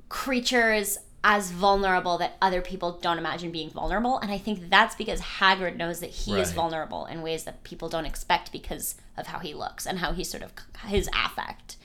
creatures 0.08 0.98
as 1.22 1.50
vulnerable 1.50 2.16
that 2.18 2.36
other 2.40 2.62
people 2.62 2.98
don't 3.02 3.18
imagine 3.18 3.50
being 3.50 3.70
vulnerable, 3.70 4.18
and 4.18 4.30
I 4.32 4.38
think 4.38 4.70
that's 4.70 4.94
because 4.94 5.20
Hagrid 5.20 5.76
knows 5.76 6.00
that 6.00 6.10
he 6.10 6.38
is 6.40 6.52
vulnerable 6.52 7.04
in 7.06 7.20
ways 7.22 7.44
that 7.44 7.62
people 7.62 7.88
don't 7.90 8.06
expect 8.06 8.52
because 8.52 8.94
of 9.18 9.26
how 9.26 9.38
he 9.38 9.52
looks 9.52 9.86
and 9.86 9.98
how 9.98 10.12
he 10.12 10.24
sort 10.24 10.42
of 10.42 10.52
his 10.86 11.08
affect. 11.12 11.76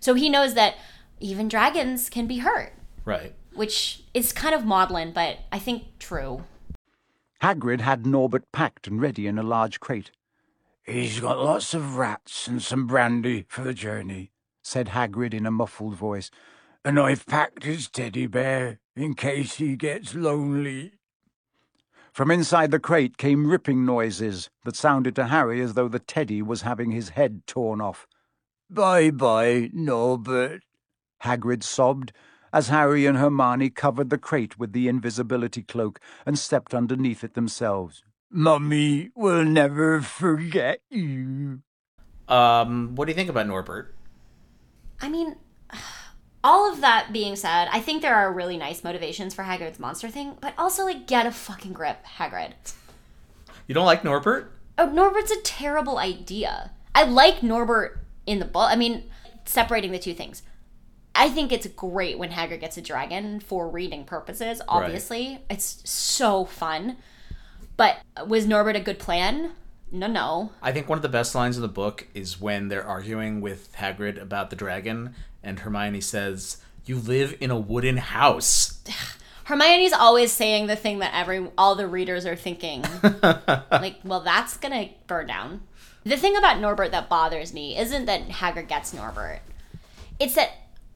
So 0.00 0.14
he 0.14 0.28
knows 0.28 0.54
that 0.54 0.74
even 1.20 1.48
dragons 1.48 2.10
can 2.10 2.26
be 2.26 2.38
hurt, 2.38 2.72
Right. 3.04 3.34
which 3.54 4.02
is 4.12 4.32
kind 4.32 4.54
of 4.54 4.64
maudlin, 4.64 5.12
but 5.12 5.38
I 5.52 5.58
think 5.60 5.98
true. 6.00 6.44
Hagrid 7.40 7.80
had 7.80 8.06
Norbert 8.06 8.50
packed 8.50 8.88
and 8.88 9.00
ready 9.00 9.28
in 9.28 9.38
a 9.38 9.42
large 9.44 9.78
crate. 9.78 10.10
He's 10.84 11.20
got 11.20 11.38
lots 11.38 11.74
of 11.74 11.96
rats 11.96 12.48
and 12.48 12.60
some 12.60 12.86
brandy 12.88 13.44
for 13.48 13.62
the 13.62 13.74
journey, 13.74 14.32
said 14.62 14.88
Hagrid 14.88 15.34
in 15.34 15.46
a 15.46 15.50
muffled 15.50 15.94
voice. 15.94 16.30
And 16.84 16.98
I've 16.98 17.26
packed 17.26 17.64
his 17.64 17.88
teddy 17.88 18.26
bear 18.26 18.80
in 18.96 19.14
case 19.14 19.56
he 19.56 19.76
gets 19.76 20.14
lonely. 20.14 20.92
From 22.12 22.30
inside 22.30 22.70
the 22.70 22.80
crate 22.80 23.16
came 23.16 23.46
ripping 23.46 23.84
noises 23.84 24.50
that 24.64 24.76
sounded 24.76 25.14
to 25.16 25.26
Harry 25.26 25.60
as 25.60 25.74
though 25.74 25.88
the 25.88 25.98
teddy 25.98 26.42
was 26.42 26.62
having 26.62 26.90
his 26.90 27.10
head 27.10 27.46
torn 27.46 27.80
off. 27.80 28.06
Bye 28.70 29.10
bye, 29.10 29.70
Norbert, 29.72 30.62
Hagrid 31.22 31.62
sobbed 31.62 32.12
as 32.52 32.68
Harry 32.68 33.06
and 33.06 33.18
Hermione 33.18 33.70
covered 33.70 34.10
the 34.10 34.18
crate 34.18 34.58
with 34.58 34.72
the 34.72 34.88
invisibility 34.88 35.62
cloak 35.62 36.00
and 36.24 36.38
stepped 36.38 36.74
underneath 36.74 37.22
it 37.22 37.34
themselves. 37.34 38.02
Mummy 38.30 39.10
will 39.14 39.44
never 39.44 40.00
forget 40.00 40.80
you. 40.90 41.60
Um, 42.28 42.94
what 42.94 43.06
do 43.06 43.12
you 43.12 43.16
think 43.16 43.30
about 43.30 43.46
Norbert? 43.46 43.94
I 45.00 45.08
mean, 45.08 45.36
all 46.44 46.70
of 46.70 46.80
that 46.80 47.12
being 47.12 47.36
said, 47.36 47.68
I 47.72 47.80
think 47.80 48.02
there 48.02 48.14
are 48.14 48.32
really 48.32 48.56
nice 48.56 48.84
motivations 48.84 49.34
for 49.34 49.42
Hagrid's 49.42 49.78
monster 49.78 50.08
thing, 50.08 50.36
but 50.40 50.54
also 50.56 50.84
like 50.84 51.06
get 51.06 51.26
a 51.26 51.32
fucking 51.32 51.72
grip, 51.72 52.04
Hagrid. 52.18 52.52
You 53.66 53.74
don't 53.74 53.86
like 53.86 54.04
Norbert? 54.04 54.52
Oh, 54.78 54.86
Norbert's 54.86 55.30
a 55.30 55.40
terrible 55.42 55.98
idea. 55.98 56.70
I 56.94 57.04
like 57.04 57.42
Norbert 57.42 57.98
in 58.26 58.38
the 58.38 58.44
book. 58.44 58.70
I 58.70 58.76
mean, 58.76 59.04
separating 59.44 59.92
the 59.92 59.98
two 59.98 60.14
things. 60.14 60.42
I 61.14 61.28
think 61.28 61.50
it's 61.50 61.66
great 61.66 62.18
when 62.18 62.30
Hagrid 62.30 62.60
gets 62.60 62.76
a 62.76 62.82
dragon 62.82 63.40
for 63.40 63.68
reading 63.68 64.04
purposes, 64.04 64.62
obviously. 64.68 65.40
It's 65.50 65.82
so 65.84 66.44
fun. 66.44 66.96
But 67.76 67.98
was 68.26 68.46
Norbert 68.46 68.76
a 68.76 68.80
good 68.80 69.00
plan? 69.00 69.50
No, 69.90 70.06
no. 70.06 70.52
I 70.62 70.72
think 70.72 70.88
one 70.88 70.98
of 70.98 71.02
the 71.02 71.08
best 71.08 71.34
lines 71.34 71.56
in 71.56 71.62
the 71.62 71.68
book 71.68 72.06
is 72.14 72.40
when 72.40 72.68
they're 72.68 72.86
arguing 72.86 73.40
with 73.40 73.72
Hagrid 73.76 74.20
about 74.20 74.50
the 74.50 74.56
dragon, 74.56 75.14
and 75.42 75.60
Hermione 75.60 76.00
says, 76.00 76.58
"You 76.84 76.96
live 76.96 77.36
in 77.40 77.50
a 77.50 77.58
wooden 77.58 77.96
house." 77.96 78.80
Hermione's 79.44 79.94
always 79.94 80.30
saying 80.30 80.66
the 80.66 80.76
thing 80.76 80.98
that 80.98 81.14
every 81.14 81.46
all 81.56 81.74
the 81.74 81.86
readers 81.86 82.26
are 82.26 82.36
thinking. 82.36 82.84
like, 83.22 83.96
well, 84.04 84.20
that's 84.20 84.58
gonna 84.58 84.90
burn 85.06 85.26
down. 85.28 85.62
The 86.04 86.18
thing 86.18 86.36
about 86.36 86.60
Norbert 86.60 86.90
that 86.90 87.08
bothers 87.08 87.54
me 87.54 87.76
isn't 87.78 88.04
that 88.04 88.28
Hagrid 88.28 88.68
gets 88.68 88.92
Norbert. 88.92 89.40
It's 90.18 90.34
that 90.34 90.50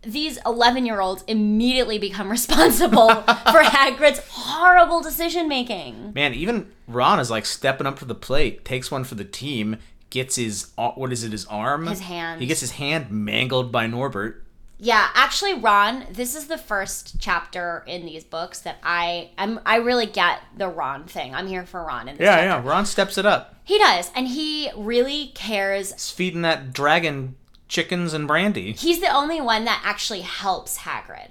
these 0.04 0.38
11 0.44 0.84
year 0.86 1.00
olds 1.00 1.22
immediately 1.26 1.98
become 1.98 2.30
responsible 2.38 3.08
for 3.08 3.22
Hagrid's 3.62 4.20
horrible 4.30 5.00
decision 5.00 5.48
making. 5.48 6.12
Man, 6.14 6.34
even 6.34 6.70
Ron 6.88 7.20
is 7.20 7.30
like 7.30 7.46
stepping 7.46 7.86
up 7.86 7.98
to 8.00 8.04
the 8.04 8.14
plate, 8.14 8.64
takes 8.64 8.90
one 8.90 9.04
for 9.04 9.14
the 9.14 9.24
team, 9.24 9.76
gets 10.10 10.36
his 10.36 10.72
uh, 10.76 10.90
what 10.92 11.12
is 11.12 11.24
it? 11.24 11.32
His 11.32 11.46
arm, 11.46 11.86
His 11.86 12.00
hand. 12.00 12.40
He 12.40 12.46
gets 12.46 12.60
his 12.60 12.72
hand 12.72 13.10
mangled 13.10 13.70
by 13.72 13.86
Norbert. 13.86 14.44
Yeah, 14.84 15.10
actually, 15.14 15.54
Ron, 15.54 16.06
this 16.10 16.34
is 16.34 16.48
the 16.48 16.58
first 16.58 17.20
chapter 17.20 17.84
in 17.86 18.04
these 18.04 18.24
books 18.24 18.58
that 18.62 18.78
I 18.82 19.30
I'm 19.38 19.60
I 19.64 19.76
really 19.76 20.06
get 20.06 20.40
the 20.56 20.68
Ron 20.68 21.04
thing. 21.04 21.32
I'm 21.34 21.46
here 21.46 21.64
for 21.64 21.84
Ron 21.84 22.08
in 22.08 22.16
Yeah, 22.16 22.34
chapter. 22.34 22.44
yeah. 22.46 22.68
Ron 22.68 22.84
steps 22.86 23.16
it 23.16 23.24
up. 23.24 23.54
He 23.62 23.78
does, 23.78 24.10
and 24.16 24.26
he 24.26 24.70
really 24.76 25.28
cares 25.36 25.92
He's 25.92 26.10
feeding 26.10 26.42
that 26.42 26.72
dragon 26.72 27.36
chickens 27.72 28.12
and 28.12 28.28
brandy. 28.28 28.72
he's 28.72 29.00
the 29.00 29.12
only 29.12 29.40
one 29.40 29.64
that 29.64 29.80
actually 29.82 30.20
helps 30.20 30.78
Hagrid. 30.78 31.30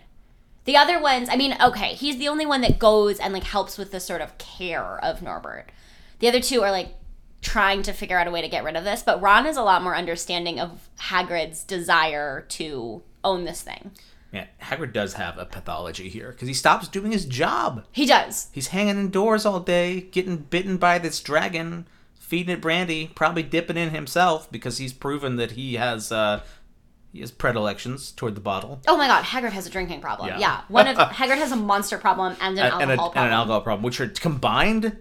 The 0.66 0.76
other 0.76 1.00
ones, 1.00 1.30
I 1.30 1.36
mean, 1.36 1.56
okay, 1.62 1.94
he's 1.94 2.18
the 2.18 2.28
only 2.28 2.46
one 2.48 2.62
that 2.62 2.80
goes 2.80 3.20
and 3.20 3.32
like 3.34 3.44
helps 3.44 3.78
with 3.78 3.92
the 3.92 4.00
sort 4.00 4.22
of 4.22 4.38
care 4.40 5.00
of 5.04 5.22
Norbert. 5.22 5.72
The 6.20 6.28
other 6.28 6.42
two 6.42 6.64
are 6.64 6.72
like 6.72 6.96
trying 7.42 7.84
to 7.84 7.94
figure 7.94 8.18
out 8.18 8.28
a 8.28 8.32
way 8.32 8.42
to 8.42 8.48
get 8.48 8.64
rid 8.64 8.76
of 8.76 8.84
this, 8.84 9.04
but 9.04 9.22
Ron 9.22 9.46
is 9.46 9.58
a 9.58 9.64
lot 9.64 9.84
more 9.84 9.96
understanding 9.96 10.60
of 10.60 10.90
Hagrid's 11.00 11.64
desire 11.64 12.42
to 12.50 13.04
own 13.24 13.46
this 13.46 13.62
thing. 13.62 13.92
Man, 14.32 14.48
Hagrid 14.62 14.94
does 14.94 15.14
have 15.14 15.38
a 15.38 15.46
pathology 15.46 16.10
here 16.10 16.32
because 16.32 16.48
he 16.48 16.54
stops 16.54 16.88
doing 16.88 17.12
his 17.12 17.26
job. 17.26 17.86
He 17.92 18.06
does. 18.06 18.48
He's 18.52 18.68
hanging 18.68 18.98
indoors 18.98 19.46
all 19.46 19.60
day, 19.60 20.02
getting 20.02 20.38
bitten 20.38 20.78
by 20.78 20.98
this 20.98 21.20
dragon, 21.20 21.86
feeding 22.32 22.54
it 22.54 22.62
brandy, 22.62 23.12
probably 23.14 23.44
dipping 23.44 23.76
in 23.76 23.90
himself 23.90 24.50
because 24.50 24.78
he's 24.78 24.94
proven 24.94 25.36
that 25.36 25.52
he 25.52 25.74
has 25.74 26.14
uh, 26.14 26.40
he 27.12 27.20
has 27.20 27.30
predilections 27.30 28.14
toward 28.14 28.36
the 28.36 28.42
bottle 28.42 28.80
Oh 28.88 28.96
my 28.96 29.06
god, 29.08 29.26
Hagrid 29.26 29.52
has 29.52 29.68
a 29.68 29.70
drinking 29.70 30.00
problem. 30.00 30.30
Yeah. 30.30 30.40
Yeah. 30.40 30.62
One 30.70 30.88
of 30.88 30.96
Hagrid 30.98 31.40
has 31.40 31.52
a 31.52 31.58
monster 31.58 31.98
problem 31.98 32.38
and 32.40 32.58
an 32.58 32.60
and, 32.60 32.60
alcohol 32.60 32.82
and, 32.82 32.92
a, 32.92 32.96
problem. 32.96 33.18
and 33.18 33.28
an 33.28 33.34
alcohol 33.34 33.62
problem, 33.62 33.84
which 33.84 34.00
are 34.00 34.08
combined 34.08 34.98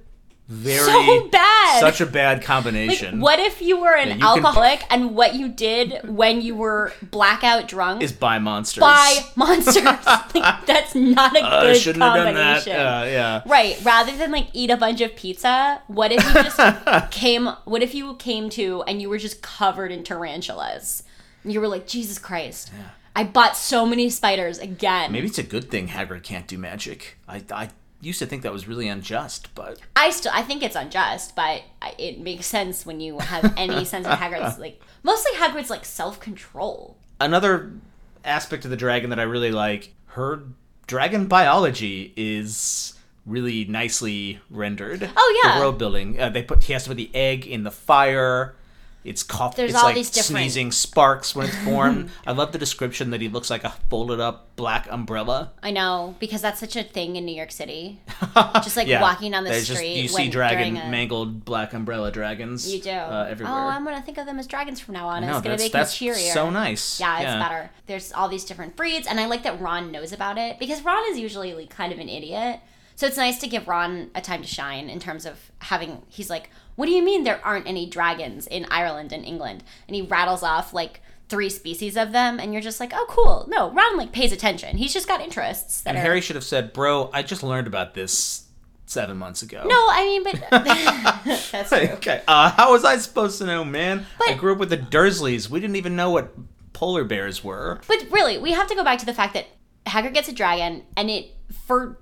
very 0.50 0.78
So 0.85 1.28
bad. 1.28 1.80
such 1.80 2.00
a 2.00 2.07
bad 2.07 2.38
Like, 2.38 2.47
combination. 2.47 3.21
what 3.21 3.38
if 3.38 3.62
you 3.62 3.80
were 3.80 3.95
an 3.95 4.09
Yeah, 4.09 4.14
you 4.14 4.21
can- 4.21 4.28
alcoholic 4.45 4.83
and 4.90 5.14
what 5.14 5.35
you 5.37 5.49
did 5.49 6.00
when 6.04 6.42
you 6.42 6.57
were 6.57 6.92
blackout 7.02 7.69
drunk 7.69 8.02
is 8.02 8.11
buy 8.12 8.40
monsters? 8.40 8.80
Buy 8.80 9.25
monsters? 9.37 9.85
like, 10.35 10.66
that's 10.66 10.95
not 10.97 11.37
a 11.37 11.40
I 11.45 11.61
good 11.62 11.76
shouldn't 11.76 12.02
have 12.02 12.14
done 12.16 12.35
that. 12.35 12.64
combination. 12.64 12.73
Uh, 12.73 13.04
yeah. 13.09 13.42
Right. 13.47 13.78
Rather 13.85 14.16
than 14.16 14.33
like 14.33 14.49
eat 14.52 14.71
a 14.71 14.76
bunch 14.76 15.00
of 15.00 15.14
pizza, 15.14 15.80
what 15.87 16.11
if 16.11 16.23
you 16.25 16.33
just 16.42 16.59
came? 17.12 17.47
What 17.64 17.83
if 17.83 17.95
you 17.95 18.16
came 18.16 18.50
to 18.50 18.83
and 18.88 19.00
you 19.00 19.09
were 19.09 19.19
just 19.19 19.42
covered 19.42 19.92
in 19.92 20.02
tarantulas? 20.02 21.04
And 21.45 21.52
you 21.52 21.61
were 21.61 21.69
like, 21.69 21.87
Jesus 21.87 22.19
Christ! 22.19 22.71
I 23.16 23.25
bought 23.25 23.57
so 23.57 23.87
many 23.87 24.11
spiders 24.11 24.59
again. 24.59 25.11
Maybe 25.12 25.26
it's 25.26 25.38
a 25.38 25.42
good 25.42 25.71
thing 25.71 25.88
Hagrid 25.88 26.23
can't 26.23 26.47
do 26.47 26.59
magic. 26.59 27.16
I, 27.28 27.42
I 27.52 27.69
used 28.00 28.19
to 28.21 28.26
think 28.26 28.42
that 28.42 28.52
was 28.52 28.66
really 28.66 28.88
unjust, 28.88 29.54
but 29.54 29.78
I 29.97 30.11
still 30.11 30.33
I 30.35 30.42
think 30.42 30.62
it's 30.62 30.76
unjust, 30.76 31.37
but 31.37 31.62
it 31.99 32.21
makes 32.21 32.47
sense 32.47 32.87
when 32.87 33.00
you 33.00 33.19
have 33.19 33.52
any 33.57 33.85
sense 33.92 34.07
of 34.07 34.19
Hagrid's 34.19 34.59
like 34.59 34.80
mostly 35.02 35.33
Hagrid's 35.33 35.71
like 35.71 35.85
self 35.85 36.21
control. 36.21 36.97
another 37.21 37.73
aspect 38.25 38.64
of 38.64 38.71
the 38.71 38.76
dragon 38.76 39.11
that 39.11 39.19
I 39.21 39.25
really 39.25 39.52
like, 39.52 39.95
her 40.07 40.42
dragon 40.87 41.26
biology 41.26 42.12
is 42.16 42.95
really 43.26 43.64
nicely 43.66 44.40
rendered. 44.50 45.09
Oh, 45.16 45.40
yeah. 45.45 45.54
the 45.54 45.61
world 45.61 45.78
building. 45.78 46.21
Uh, 46.21 46.30
they 46.30 46.42
put 46.42 46.64
he 46.64 46.73
has 46.73 46.85
to 46.85 46.90
put 46.90 46.97
the 46.97 47.11
egg 47.14 47.47
in 47.47 47.62
the 47.64 47.71
fire. 47.71 48.57
It's 49.02 49.23
cough. 49.23 49.57
There's 49.57 49.71
it's 49.71 49.78
all 49.78 49.85
like 49.87 49.95
these 49.95 50.11
different- 50.11 50.40
sneezing 50.42 50.73
sparks 50.73 51.35
when 51.35 51.47
it's 51.47 51.57
formed. 51.59 52.11
I 52.26 52.33
love 52.33 52.52
the 52.52 52.59
description 52.59 53.11
that 53.11 53.21
he 53.23 53.28
looks 53.30 53.49
like 53.49 53.64
a 53.64 53.71
folded 53.88 54.21
up 54.21 54.54
black 54.57 54.87
umbrella. 54.90 55.52
I 55.62 55.71
know 55.71 56.16
because 56.21 56.42
that's 56.42 56.61
such 56.61 56.76
a 56.76 56.83
thing 56.83 57.16
in 57.16 57.25
New 57.25 57.35
York 57.35 57.50
City. 57.50 58.00
Just 58.57 58.76
like 58.76 58.87
Yeah, 58.87 59.00
walking 59.00 59.33
down 59.33 59.45
the 59.45 59.50
there's 59.50 59.64
street, 59.64 60.02
Just, 60.02 60.19
you 60.19 60.25
see 60.25 60.28
dragon 60.28 60.76
a- 60.76 60.90
mangled 60.90 61.47
black 61.47 61.73
umbrella 61.73 62.11
dragons. 62.12 62.71
You 62.73 62.83
do 62.83 62.90
uh, 62.90 63.26
everywhere. 63.30 63.54
Oh, 63.54 63.59
I'm 63.69 63.85
gonna 63.85 64.02
think 64.02 64.19
of 64.19 64.26
them 64.26 64.38
as 64.38 64.47
dragons 64.47 64.80
from 64.80 64.92
now 64.95 65.09
on. 65.09 65.23
no, 65.23 65.28
it's 65.38 65.40
gonna 65.40 65.57
make 65.57 65.73
that's 65.73 65.99
me 65.99 66.09
cheerier. 66.09 66.33
so 66.35 66.50
nice. 66.50 67.00
Yeah, 67.00 67.21
it's 67.21 67.42
better. 67.42 67.71
There's 67.87 68.12
all 68.12 68.28
these 68.28 68.45
different 68.45 68.76
breeds, 68.76 69.07
and 69.07 69.19
I 69.19 69.26
like 69.26 69.45
that 69.45 69.61
Ron 69.61 69.90
knows 69.90 70.12
about 70.12 70.37
it 70.37 70.59
because 70.59 70.83
Ron 70.83 71.02
is 71.11 71.19
usually 71.19 71.54
like 71.54 71.71
kind 71.71 71.90
of 71.92 71.99
an 71.99 72.09
idiot. 72.11 72.61
So 73.00 73.07
it's 73.07 73.16
nice 73.16 73.38
to 73.38 73.49
give 73.49 73.66
Ron 73.66 74.11
a 74.14 74.21
time 74.21 74.42
to 74.42 74.47
shine 74.47 74.90
in 74.90 75.00
terms 75.00 75.25
of 75.25 75.50
having. 75.61 76.02
He's 76.11 76.28
like, 76.28 76.50
"What 76.76 76.85
do 76.85 76.92
you 76.92 77.02
mean 77.02 77.25
there 77.25 77.40
aren't 77.42 77.66
any 77.66 77.87
dragons 77.87 78.47
in 78.47 78.66
Ireland 78.71 79.11
and 79.11 79.25
England?" 79.25 79.64
And 79.88 79.95
he 79.95 80.02
rattles 80.02 80.42
off 80.42 80.75
like 80.75 81.00
three 81.30 81.49
species 81.49 81.97
of 81.97 82.12
them, 82.12 82.38
and 82.38 82.52
you're 82.52 82.61
just 82.61 82.78
like, 82.78 82.92
"Oh, 82.95 83.07
cool." 83.09 83.47
No, 83.49 83.71
Ron 83.71 83.97
like 83.97 84.12
pays 84.12 84.33
attention. 84.33 84.76
He's 84.76 84.92
just 84.92 85.09
got 85.09 85.23
interests 85.23 85.80
that 85.80 85.88
And 85.88 85.99
are. 85.99 86.02
Harry 86.02 86.21
should 86.21 86.37
have 86.37 86.45
said, 86.45 86.75
"Bro, 86.75 87.09
I 87.14 87.23
just 87.23 87.42
learned 87.42 87.66
about 87.66 87.95
this 87.95 88.45
seven 88.85 89.16
months 89.16 89.40
ago." 89.40 89.64
no, 89.66 89.87
I 89.90 90.02
mean, 90.04 90.23
but 90.23 90.35
that's 91.52 91.71
true. 91.71 91.78
Okay. 91.78 92.21
Uh, 92.28 92.50
how 92.50 92.73
was 92.73 92.85
I 92.85 92.99
supposed 92.99 93.38
to 93.38 93.47
know, 93.47 93.64
man? 93.64 94.04
I 94.28 94.35
grew 94.35 94.52
up 94.52 94.59
with 94.59 94.69
the 94.69 94.76
Dursleys. 94.76 95.49
We 95.49 95.59
didn't 95.59 95.76
even 95.76 95.97
know 95.97 96.11
what 96.11 96.35
polar 96.75 97.04
bears 97.04 97.42
were. 97.42 97.80
But 97.88 98.09
really, 98.11 98.37
we 98.37 98.52
have 98.52 98.66
to 98.66 98.75
go 98.75 98.85
back 98.85 98.99
to 98.99 99.07
the 99.07 99.14
fact 99.14 99.33
that 99.33 99.47
Hagrid 99.87 100.12
gets 100.12 100.28
a 100.28 100.35
dragon, 100.35 100.85
and 100.99 101.09
it, 101.09 101.30
for 101.66 101.97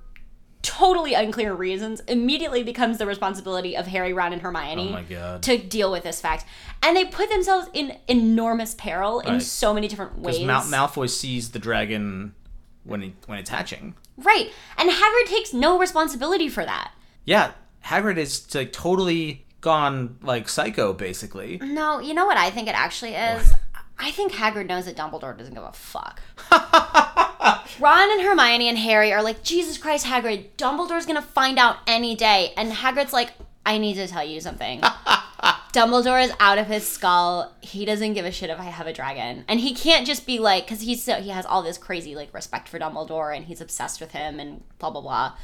totally 0.62 1.14
unclear 1.14 1.54
reasons, 1.54 2.00
immediately 2.08 2.62
becomes 2.62 2.98
the 2.98 3.06
responsibility 3.06 3.76
of 3.76 3.86
Harry, 3.86 4.12
Ron, 4.12 4.32
and 4.32 4.42
Hermione 4.42 5.06
Oh 5.16 5.38
to 5.38 5.58
deal 5.58 5.90
with 5.92 6.02
this 6.02 6.20
fact. 6.20 6.44
And 6.82 6.96
they 6.96 7.04
put 7.04 7.28
themselves 7.30 7.68
in 7.72 7.96
enormous 8.08 8.74
peril 8.74 9.20
in 9.20 9.40
so 9.40 9.72
many 9.74 9.88
different 9.88 10.18
ways. 10.18 10.38
Because 10.38 10.70
Mal- 10.70 10.88
Malfoy 10.88 11.08
sees 11.08 11.50
the 11.50 11.58
dragon 11.58 12.34
when 12.84 13.02
he 13.02 13.14
when 13.26 13.38
it's 13.38 13.50
hatching. 13.50 13.94
right. 14.16 14.50
And 14.76 14.90
Hagrid 14.90 15.26
takes 15.26 15.52
no 15.52 15.78
responsibility 15.78 16.48
for 16.48 16.64
that. 16.64 16.92
Yeah, 17.24 17.52
Hagrid 17.84 18.16
is 18.16 18.54
like 18.54 18.72
totally 18.72 19.44
gone 19.60 20.18
like 20.22 20.48
psycho, 20.48 20.92
basically. 20.92 21.58
No, 21.62 21.98
you 22.00 22.14
know 22.14 22.26
what 22.26 22.36
I 22.36 22.50
think 22.50 22.68
it 22.68 22.74
actually 22.74 23.14
is? 23.14 23.52
I 23.98 24.10
think 24.12 24.32
Hagrid 24.32 24.66
knows 24.66 24.86
that 24.86 24.96
Dumbledore 24.96 25.36
doesn't 25.36 25.54
give 25.54 25.62
a 25.62 25.72
fuck. 25.72 26.20
Ron 27.80 28.12
and 28.12 28.22
Hermione 28.22 28.68
and 28.68 28.78
Harry 28.78 29.12
are 29.12 29.22
like, 29.22 29.42
Jesus 29.42 29.78
Christ, 29.78 30.06
Hagrid, 30.06 30.46
Dumbledore's 30.56 31.06
gonna 31.06 31.22
find 31.22 31.58
out 31.58 31.76
any 31.86 32.14
day. 32.14 32.52
And 32.56 32.72
Hagrid's 32.72 33.12
like, 33.12 33.32
I 33.64 33.78
need 33.78 33.94
to 33.94 34.08
tell 34.08 34.24
you 34.24 34.40
something. 34.40 34.80
Dumbledore 35.72 36.24
is 36.24 36.32
out 36.40 36.58
of 36.58 36.66
his 36.66 36.88
skull. 36.88 37.54
He 37.60 37.84
doesn't 37.84 38.14
give 38.14 38.24
a 38.24 38.32
shit 38.32 38.50
if 38.50 38.58
I 38.58 38.64
have 38.64 38.86
a 38.86 38.92
dragon. 38.92 39.44
And 39.46 39.60
he 39.60 39.74
can't 39.74 40.06
just 40.06 40.26
be 40.26 40.38
like, 40.38 40.64
because 40.64 40.80
he's 40.80 41.02
so, 41.02 41.16
he 41.16 41.28
has 41.28 41.44
all 41.44 41.62
this 41.62 41.78
crazy 41.78 42.14
like 42.16 42.32
respect 42.32 42.68
for 42.68 42.78
Dumbledore 42.78 43.36
and 43.36 43.44
he's 43.44 43.60
obsessed 43.60 44.00
with 44.00 44.12
him 44.12 44.40
and 44.40 44.64
blah 44.78 44.90
blah 44.90 45.02
blah. 45.02 45.36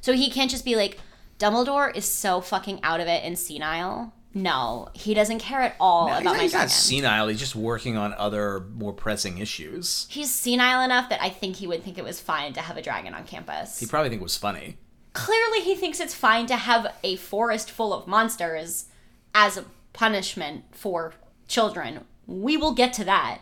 So 0.00 0.12
he 0.12 0.30
can't 0.30 0.50
just 0.50 0.64
be 0.64 0.76
like, 0.76 0.98
Dumbledore 1.38 1.94
is 1.94 2.04
so 2.04 2.40
fucking 2.40 2.80
out 2.82 3.00
of 3.00 3.08
it 3.08 3.24
and 3.24 3.38
senile. 3.38 4.14
No, 4.34 4.88
he 4.94 5.12
doesn't 5.14 5.40
care 5.40 5.60
at 5.60 5.76
all 5.78 6.06
He's 6.08 6.14
about 6.16 6.24
not, 6.24 6.36
my 6.36 6.42
he's 6.42 6.52
dragon. 6.52 6.64
not 6.68 6.70
senile. 6.70 7.28
He's 7.28 7.38
just 7.38 7.54
working 7.54 7.96
on 7.96 8.14
other 8.14 8.60
more 8.74 8.92
pressing 8.92 9.38
issues. 9.38 10.06
He's 10.10 10.32
senile 10.32 10.80
enough 10.82 11.10
that 11.10 11.20
I 11.22 11.28
think 11.28 11.56
he 11.56 11.66
would 11.66 11.82
think 11.82 11.98
it 11.98 12.04
was 12.04 12.20
fine 12.20 12.52
to 12.54 12.60
have 12.60 12.76
a 12.76 12.82
dragon 12.82 13.12
on 13.14 13.24
campus. 13.24 13.78
He 13.78 13.86
probably 13.86 14.08
think 14.08 14.20
it 14.20 14.24
was 14.24 14.36
funny. 14.38 14.78
Clearly, 15.12 15.60
he 15.60 15.74
thinks 15.74 16.00
it's 16.00 16.14
fine 16.14 16.46
to 16.46 16.56
have 16.56 16.94
a 17.02 17.16
forest 17.16 17.70
full 17.70 17.92
of 17.92 18.06
monsters 18.06 18.86
as 19.34 19.58
a 19.58 19.66
punishment 19.92 20.64
for 20.70 21.12
children. 21.48 22.04
We 22.26 22.56
will 22.56 22.72
get 22.72 22.94
to 22.94 23.04
that. 23.04 23.40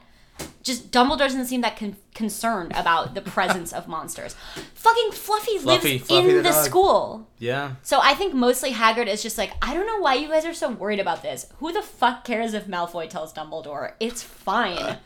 Just 0.62 0.90
Dumbledore 0.90 1.18
doesn't 1.18 1.46
seem 1.46 1.62
that 1.62 1.76
con- 1.76 1.96
concerned 2.14 2.72
about 2.74 3.14
the 3.14 3.20
presence 3.22 3.72
of 3.72 3.88
monsters. 3.88 4.34
Fucking 4.74 5.12
Fluffy, 5.12 5.58
Fluffy, 5.58 5.94
lives 5.94 6.06
Fluffy 6.06 6.28
in 6.30 6.36
the 6.36 6.42
the, 6.42 6.52
school. 6.52 7.28
Yeah. 7.38 7.74
So 7.82 8.00
I 8.02 8.14
think 8.14 8.34
mostly 8.34 8.72
Hagrid 8.72 9.06
is 9.06 9.22
just 9.22 9.38
like, 9.38 9.52
I 9.62 9.74
don't 9.74 9.86
know 9.86 10.00
why 10.00 10.14
you 10.14 10.28
guys 10.28 10.44
are 10.44 10.54
so 10.54 10.70
worried 10.70 11.00
about 11.00 11.22
this. 11.22 11.46
Who 11.58 11.72
the 11.72 11.82
fuck 11.82 12.24
cares 12.24 12.54
if 12.54 12.66
Malfoy 12.66 13.08
tells 13.08 13.32
Dumbledore? 13.32 13.92
It's 14.00 14.22
fine. 14.22 14.98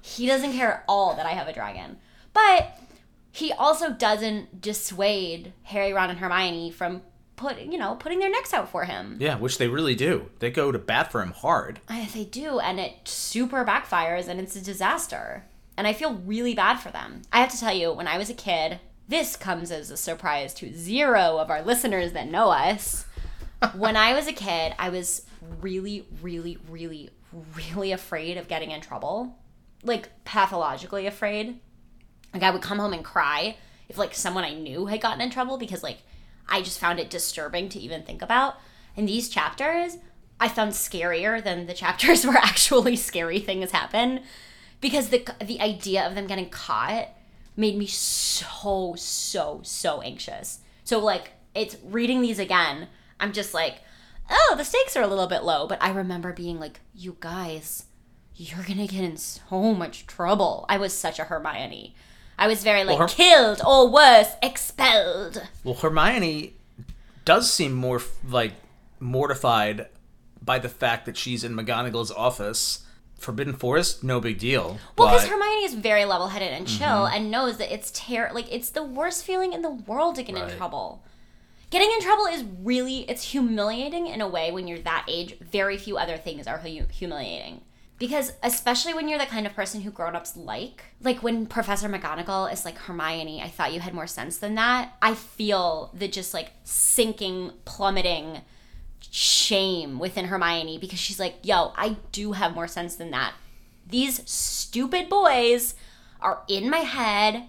he 0.00 0.26
doesn't 0.26 0.52
care 0.52 0.74
at 0.74 0.84
all 0.88 1.14
that 1.16 1.26
I 1.26 1.30
have 1.30 1.48
a 1.48 1.52
dragon. 1.52 1.98
But 2.32 2.76
he 3.32 3.52
also 3.52 3.92
doesn't 3.92 4.60
dissuade 4.60 5.52
Harry, 5.64 5.92
Ron, 5.92 6.10
and 6.10 6.18
Hermione 6.18 6.70
from 6.70 7.02
put 7.40 7.58
you 7.62 7.78
know 7.78 7.94
putting 7.94 8.18
their 8.18 8.30
necks 8.30 8.52
out 8.52 8.68
for 8.68 8.84
him. 8.84 9.16
Yeah, 9.18 9.36
which 9.36 9.58
they 9.58 9.66
really 9.66 9.94
do. 9.94 10.30
They 10.38 10.50
go 10.50 10.70
to 10.70 10.78
bat 10.78 11.10
for 11.10 11.22
him 11.22 11.32
hard. 11.32 11.80
I, 11.88 12.08
they 12.12 12.24
do, 12.24 12.60
and 12.60 12.78
it 12.78 13.08
super 13.08 13.64
backfires, 13.64 14.28
and 14.28 14.38
it's 14.38 14.56
a 14.56 14.60
disaster. 14.60 15.44
And 15.76 15.86
I 15.86 15.94
feel 15.94 16.14
really 16.14 16.54
bad 16.54 16.76
for 16.76 16.90
them. 16.90 17.22
I 17.32 17.40
have 17.40 17.50
to 17.52 17.58
tell 17.58 17.74
you, 17.74 17.92
when 17.92 18.06
I 18.06 18.18
was 18.18 18.28
a 18.28 18.34
kid, 18.34 18.80
this 19.08 19.36
comes 19.36 19.70
as 19.70 19.90
a 19.90 19.96
surprise 19.96 20.52
to 20.54 20.76
zero 20.76 21.38
of 21.38 21.50
our 21.50 21.62
listeners 21.62 22.12
that 22.12 22.28
know 22.28 22.50
us. 22.50 23.06
when 23.74 23.96
I 23.96 24.12
was 24.12 24.28
a 24.28 24.32
kid, 24.32 24.74
I 24.78 24.90
was 24.90 25.22
really, 25.60 26.06
really, 26.20 26.58
really, 26.68 27.08
really 27.56 27.92
afraid 27.92 28.36
of 28.36 28.48
getting 28.48 28.70
in 28.70 28.82
trouble. 28.82 29.38
Like, 29.82 30.10
pathologically 30.24 31.06
afraid. 31.06 31.58
Like, 32.34 32.42
I 32.42 32.50
would 32.50 32.60
come 32.60 32.78
home 32.78 32.92
and 32.92 33.04
cry 33.04 33.56
if, 33.88 33.96
like, 33.96 34.14
someone 34.14 34.44
I 34.44 34.52
knew 34.52 34.84
had 34.86 35.00
gotten 35.00 35.22
in 35.22 35.30
trouble 35.30 35.56
because, 35.56 35.82
like, 35.82 36.00
I 36.48 36.62
just 36.62 36.78
found 36.78 36.98
it 36.98 37.10
disturbing 37.10 37.68
to 37.70 37.78
even 37.78 38.02
think 38.02 38.22
about. 38.22 38.56
And 38.96 39.08
these 39.08 39.28
chapters, 39.28 39.98
I 40.40 40.48
found 40.48 40.72
scarier 40.72 41.42
than 41.42 41.66
the 41.66 41.74
chapters 41.74 42.26
where 42.26 42.36
actually 42.36 42.96
scary 42.96 43.38
things 43.38 43.70
happen 43.70 44.20
because 44.80 45.08
the 45.08 45.24
the 45.44 45.60
idea 45.60 46.06
of 46.06 46.14
them 46.14 46.26
getting 46.26 46.48
caught 46.48 47.08
made 47.56 47.76
me 47.76 47.86
so 47.86 48.94
so 48.96 49.60
so 49.62 50.00
anxious. 50.00 50.60
So 50.84 50.98
like 50.98 51.32
it's 51.54 51.76
reading 51.84 52.22
these 52.22 52.38
again, 52.38 52.88
I'm 53.18 53.32
just 53.32 53.52
like, 53.52 53.80
"Oh, 54.30 54.54
the 54.56 54.64
stakes 54.64 54.96
are 54.96 55.02
a 55.02 55.08
little 55.08 55.26
bit 55.26 55.44
low," 55.44 55.66
but 55.66 55.82
I 55.82 55.90
remember 55.90 56.32
being 56.32 56.58
like, 56.58 56.80
"You 56.94 57.16
guys, 57.20 57.84
you're 58.34 58.64
going 58.64 58.78
to 58.78 58.86
get 58.86 59.04
in 59.04 59.16
so 59.16 59.74
much 59.74 60.06
trouble." 60.06 60.64
I 60.68 60.78
was 60.78 60.96
such 60.96 61.18
a 61.18 61.24
Hermione. 61.24 61.94
I 62.40 62.48
was 62.48 62.64
very 62.64 62.84
like 62.84 62.98
Her- 62.98 63.06
killed 63.06 63.60
or 63.64 63.90
worse, 63.90 64.32
expelled. 64.42 65.46
Well, 65.62 65.74
Hermione 65.74 66.54
does 67.26 67.52
seem 67.52 67.74
more 67.74 68.00
like 68.26 68.54
mortified 68.98 69.88
by 70.42 70.58
the 70.58 70.70
fact 70.70 71.04
that 71.04 71.18
she's 71.18 71.44
in 71.44 71.54
McGonagall's 71.54 72.10
office. 72.10 72.86
Forbidden 73.18 73.52
Forest, 73.52 74.02
no 74.02 74.18
big 74.18 74.38
deal. 74.38 74.78
Well, 74.96 75.08
but 75.08 75.12
because 75.12 75.28
Hermione 75.28 75.64
is 75.64 75.74
very 75.74 76.06
level-headed 76.06 76.52
and 76.52 76.66
chill, 76.66 76.86
mm-hmm. 76.88 77.14
and 77.14 77.30
knows 77.30 77.58
that 77.58 77.70
it's 77.70 77.90
ter- 77.90 78.30
like 78.32 78.50
it's 78.50 78.70
the 78.70 78.82
worst 78.82 79.26
feeling 79.26 79.52
in 79.52 79.60
the 79.60 79.68
world 79.68 80.14
to 80.14 80.22
get 80.22 80.38
in 80.38 80.56
trouble. 80.56 81.04
Getting 81.68 81.92
in 81.92 82.00
trouble 82.00 82.24
is 82.24 82.44
really 82.62 83.00
it's 83.10 83.22
humiliating 83.22 84.06
in 84.06 84.22
a 84.22 84.26
way 84.26 84.50
when 84.50 84.66
you're 84.66 84.78
that 84.78 85.04
age. 85.06 85.38
Very 85.38 85.76
few 85.76 85.98
other 85.98 86.16
things 86.16 86.46
are 86.46 86.58
hu- 86.58 86.86
humiliating. 86.90 87.60
Because 88.00 88.32
especially 88.42 88.94
when 88.94 89.10
you're 89.10 89.18
the 89.18 89.26
kind 89.26 89.46
of 89.46 89.54
person 89.54 89.82
who 89.82 89.90
grown-ups 89.90 90.34
like, 90.34 90.84
like 91.02 91.22
when 91.22 91.44
Professor 91.44 91.86
McGonagall 91.86 92.50
is 92.50 92.64
like 92.64 92.78
Hermione, 92.78 93.42
I 93.42 93.48
thought 93.48 93.74
you 93.74 93.80
had 93.80 93.92
more 93.92 94.06
sense 94.06 94.38
than 94.38 94.54
that. 94.54 94.94
I 95.02 95.14
feel 95.14 95.90
the 95.92 96.08
just 96.08 96.32
like 96.32 96.52
sinking, 96.64 97.52
plummeting 97.66 98.40
shame 99.02 99.98
within 99.98 100.24
Hermione 100.24 100.78
because 100.78 100.98
she's 100.98 101.20
like, 101.20 101.36
yo, 101.42 101.74
I 101.76 101.98
do 102.10 102.32
have 102.32 102.54
more 102.54 102.68
sense 102.68 102.96
than 102.96 103.10
that. 103.10 103.34
These 103.86 104.28
stupid 104.28 105.10
boys 105.10 105.74
are 106.22 106.42
in 106.48 106.70
my 106.70 106.78
head 106.78 107.48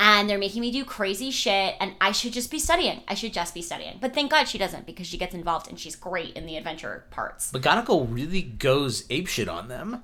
and 0.00 0.28
they're 0.28 0.38
making 0.38 0.60
me 0.60 0.70
do 0.70 0.84
crazy 0.84 1.30
shit 1.30 1.76
and 1.80 1.94
I 2.00 2.12
should 2.12 2.32
just 2.32 2.50
be 2.50 2.58
studying. 2.58 3.02
I 3.08 3.14
should 3.14 3.32
just 3.32 3.54
be 3.54 3.62
studying. 3.62 3.98
But 4.00 4.14
thank 4.14 4.30
God 4.30 4.44
she 4.44 4.58
doesn't 4.58 4.86
because 4.86 5.06
she 5.06 5.18
gets 5.18 5.34
involved 5.34 5.68
and 5.68 5.78
she's 5.78 5.96
great 5.96 6.36
in 6.36 6.46
the 6.46 6.56
adventure 6.56 7.04
parts. 7.10 7.52
McGonagall 7.52 8.12
really 8.12 8.42
goes 8.42 9.06
apeshit 9.08 9.48
on 9.52 9.68
them. 9.68 10.02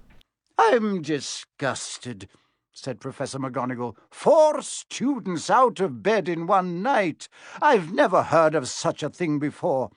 I'm 0.58 1.02
disgusted, 1.02 2.28
said 2.72 3.00
Professor 3.00 3.38
McGonagall. 3.38 3.96
Four 4.10 4.62
students 4.62 5.48
out 5.50 5.80
of 5.80 6.02
bed 6.02 6.28
in 6.28 6.46
one 6.46 6.82
night. 6.82 7.28
I've 7.60 7.92
never 7.92 8.24
heard 8.24 8.54
of 8.54 8.68
such 8.68 9.02
a 9.02 9.08
thing 9.08 9.38
before. 9.38 9.90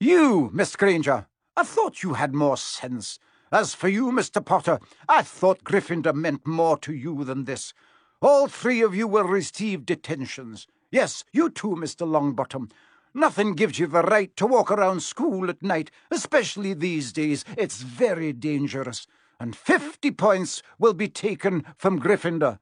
You, 0.00 0.50
Miss 0.52 0.76
Granger, 0.76 1.26
I 1.56 1.62
thought 1.62 2.02
you 2.02 2.14
had 2.14 2.34
more 2.34 2.56
sense. 2.56 3.18
As 3.50 3.74
for 3.74 3.88
you, 3.88 4.12
Mr. 4.12 4.44
Potter, 4.44 4.78
I 5.08 5.22
thought 5.22 5.64
Gryffindor 5.64 6.14
meant 6.14 6.46
more 6.46 6.76
to 6.78 6.92
you 6.92 7.24
than 7.24 7.44
this. 7.44 7.72
All 8.20 8.48
three 8.48 8.82
of 8.82 8.96
you 8.96 9.06
will 9.06 9.24
receive 9.24 9.86
detentions. 9.86 10.66
Yes, 10.90 11.24
you 11.32 11.50
too, 11.50 11.76
Mr. 11.76 12.06
Longbottom. 12.06 12.70
Nothing 13.14 13.52
gives 13.54 13.78
you 13.78 13.86
the 13.86 14.02
right 14.02 14.34
to 14.36 14.46
walk 14.46 14.70
around 14.70 15.02
school 15.02 15.48
at 15.48 15.62
night, 15.62 15.90
especially 16.10 16.74
these 16.74 17.12
days. 17.12 17.44
It's 17.56 17.82
very 17.82 18.32
dangerous. 18.32 19.06
And 19.38 19.54
fifty 19.54 20.10
points 20.10 20.62
will 20.78 20.94
be 20.94 21.08
taken 21.08 21.64
from 21.76 22.00
Gryffindor. 22.00 22.58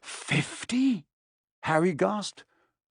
Fifty? 0.00 1.04
Harry 1.64 1.92
gasped. 1.92 2.44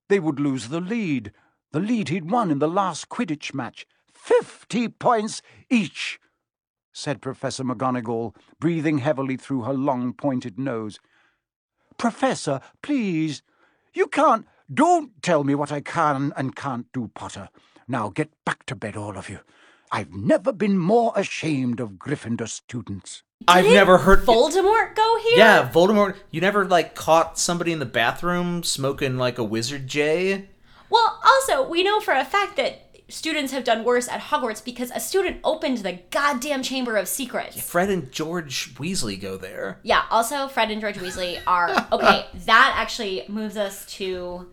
They 0.10 0.20
would 0.20 0.40
lose 0.40 0.68
the 0.68 0.80
lead. 0.80 1.32
The 1.72 1.80
lead 1.80 2.10
he'd 2.10 2.30
won 2.30 2.52
in 2.52 2.60
the 2.60 2.68
last 2.68 3.10
Quidditch 3.10 3.54
match. 3.54 3.88
Fifty 4.14 4.88
points 4.88 5.42
each, 5.70 6.20
said 6.94 7.22
Professor 7.22 7.64
McGonagall, 7.64 8.36
breathing 8.60 9.00
heavily 9.00 9.38
through 9.38 9.64
her 9.64 9.74
long 9.74 10.14
pointed 10.14 10.60
nose. 10.60 11.00
Professor, 12.00 12.62
please. 12.82 13.44
You 13.94 14.08
can't. 14.08 14.48
Don't 14.74 15.22
tell 15.22 15.44
me 15.44 15.54
what 15.54 15.72
I 15.72 15.82
can 15.82 16.34
and 16.36 16.56
can't 16.56 16.92
do, 16.94 17.12
Potter. 17.14 17.50
Now 17.88 18.10
get 18.10 18.32
back 18.46 18.66
to 18.68 18.76
bed, 18.76 18.96
all 18.96 19.18
of 19.18 19.30
you. 19.30 19.40
I've 19.92 20.14
never 20.14 20.54
been 20.54 20.78
more 20.78 21.12
ashamed 21.16 21.80
of 21.80 21.94
Gryffindor 21.94 22.48
students. 22.48 23.24
I've 23.48 23.66
never 23.66 23.98
heard. 24.00 24.26
Voldemort 24.26 24.96
go 24.96 25.20
here? 25.24 25.38
yeah, 25.38 25.70
Voldemort. 25.70 26.16
You 26.32 26.40
never 26.40 26.66
like 26.66 26.96
caught 26.96 27.38
somebody 27.38 27.72
in 27.74 27.80
the 27.80 27.86
bathroom 27.86 28.64
smoking 28.64 29.18
like 29.18 29.38
a 29.38 29.44
wizard 29.44 29.88
J. 29.88 30.50
Well, 30.90 31.20
also, 31.24 31.68
we 31.68 31.84
know 31.84 32.00
for 32.00 32.14
a 32.14 32.26
fact 32.26 32.56
that 32.58 32.89
students 33.10 33.52
have 33.52 33.64
done 33.64 33.84
worse 33.84 34.08
at 34.08 34.20
Hogwarts 34.22 34.64
because 34.64 34.92
a 34.92 35.00
student 35.00 35.38
opened 35.44 35.80
the 35.80 36.00
goddamn 36.12 36.64
Chamber 36.64 36.96
of 36.98 37.08
Secrets. 37.08 37.60
Fred 37.62 37.90
and 37.90 38.12
George 38.12 38.74
Weasley 38.76 39.20
go 39.20 39.38
there. 39.38 39.80
Yeah, 39.84 40.04
also 40.10 40.48
Fred 40.48 40.72
and 40.72 40.80
George 40.82 40.98
Weasley 40.98 41.40
are 41.48 41.70
okay, 41.92 42.26
that 42.46 42.74
actually 42.78 43.24
moves 43.28 43.58
us 43.58 43.86
to 43.98 44.48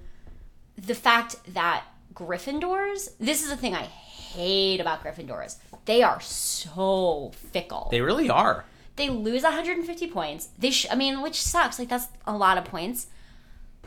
the 0.76 0.94
fact 0.94 1.36
that 1.54 1.84
Gryffindors, 2.14 3.10
this 3.20 3.42
is 3.42 3.50
the 3.50 3.56
thing 3.56 3.74
I 3.74 3.82
hate 3.84 4.80
about 4.80 5.02
Gryffindors. 5.04 5.56
They 5.84 6.02
are 6.02 6.20
so 6.20 7.32
fickle. 7.52 7.88
They 7.90 8.00
really 8.00 8.28
are. 8.28 8.64
they 8.96 9.08
lose 9.10 9.42
150 9.42 10.06
points. 10.08 10.48
They, 10.58 10.70
sh- 10.70 10.86
I 10.90 10.94
mean, 10.96 11.22
which 11.22 11.40
sucks. 11.40 11.78
Like 11.78 11.88
that's 11.88 12.08
a 12.26 12.36
lot 12.36 12.58
of 12.58 12.64
points. 12.64 13.06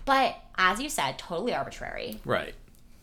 But 0.05 0.36
as 0.58 0.79
you 0.79 0.89
said, 0.89 1.17
totally 1.19 1.53
arbitrary. 1.53 2.19
Right. 2.25 2.53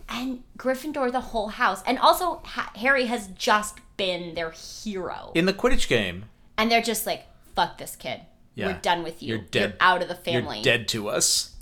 And 0.08 0.42
Gryffindor, 0.56 1.10
the 1.10 1.20
whole 1.20 1.48
house, 1.48 1.82
and 1.86 1.98
also 1.98 2.40
ha- 2.44 2.70
Harry 2.76 3.06
has 3.06 3.26
just 3.28 3.78
been 3.96 4.34
their 4.34 4.50
hero, 4.52 5.32
In 5.34 5.46
the 5.46 5.52
Quidditch 5.52 5.88
game, 5.88 6.26
and 6.56 6.70
they're 6.70 6.82
just 6.82 7.06
like, 7.06 7.26
"Fuck 7.54 7.78
this 7.78 7.96
kid. 7.96 8.20
Yeah. 8.54 8.68
We're 8.68 8.80
done 8.80 9.02
with 9.02 9.22
you. 9.22 9.28
You're 9.36 9.38
dead. 9.44 9.76
out 9.80 10.02
of 10.02 10.08
the 10.08 10.14
family." 10.14 10.58
you're 10.58 10.64
dead 10.64 10.88
to 10.88 11.08
us. 11.08 11.56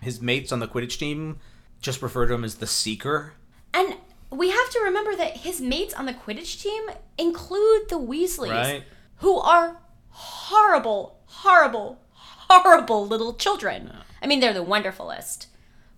His 0.00 0.20
mates 0.20 0.52
on 0.52 0.60
the 0.60 0.68
Quidditch 0.68 0.98
team 0.98 1.38
just 1.80 2.02
refer 2.02 2.26
to 2.26 2.34
him 2.34 2.44
as 2.44 2.56
the 2.56 2.66
Seeker. 2.66 3.32
And 3.72 3.96
we 4.30 4.50
have 4.50 4.70
to 4.70 4.80
remember 4.84 5.16
that 5.16 5.38
his 5.38 5.60
mates 5.60 5.94
on 5.94 6.06
the 6.06 6.12
Quidditch 6.14 6.60
team 6.62 6.84
include 7.16 7.88
the 7.88 7.98
Weasleys, 7.98 8.50
Right. 8.50 8.84
who 9.16 9.38
are 9.38 9.78
horrible, 10.10 11.18
horrible, 11.26 12.00
horrible 12.12 13.06
little 13.06 13.34
children. 13.34 13.92
I 14.22 14.26
mean, 14.26 14.40
they're 14.40 14.52
the 14.52 14.64
wonderfulest. 14.64 15.46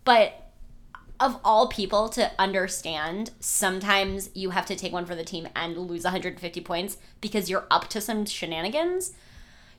But 0.05 0.50
of 1.21 1.39
all 1.45 1.69
people 1.69 2.09
to 2.11 2.33
understand, 2.39 3.31
sometimes 3.41 4.31
you 4.35 4.51
have 4.51 4.67
to 4.67 4.75
take 4.75 4.93
one 4.93 5.05
for 5.07 5.15
the 5.15 5.25
team 5.25 5.49
and 5.55 5.77
lose 5.77 6.05
150 6.05 6.61
points 6.63 6.97
because 7.21 7.51
you're 7.51 7.67
up 7.71 7.89
to 7.89 8.01
some 8.01 8.25
shenanigans. 8.25 9.13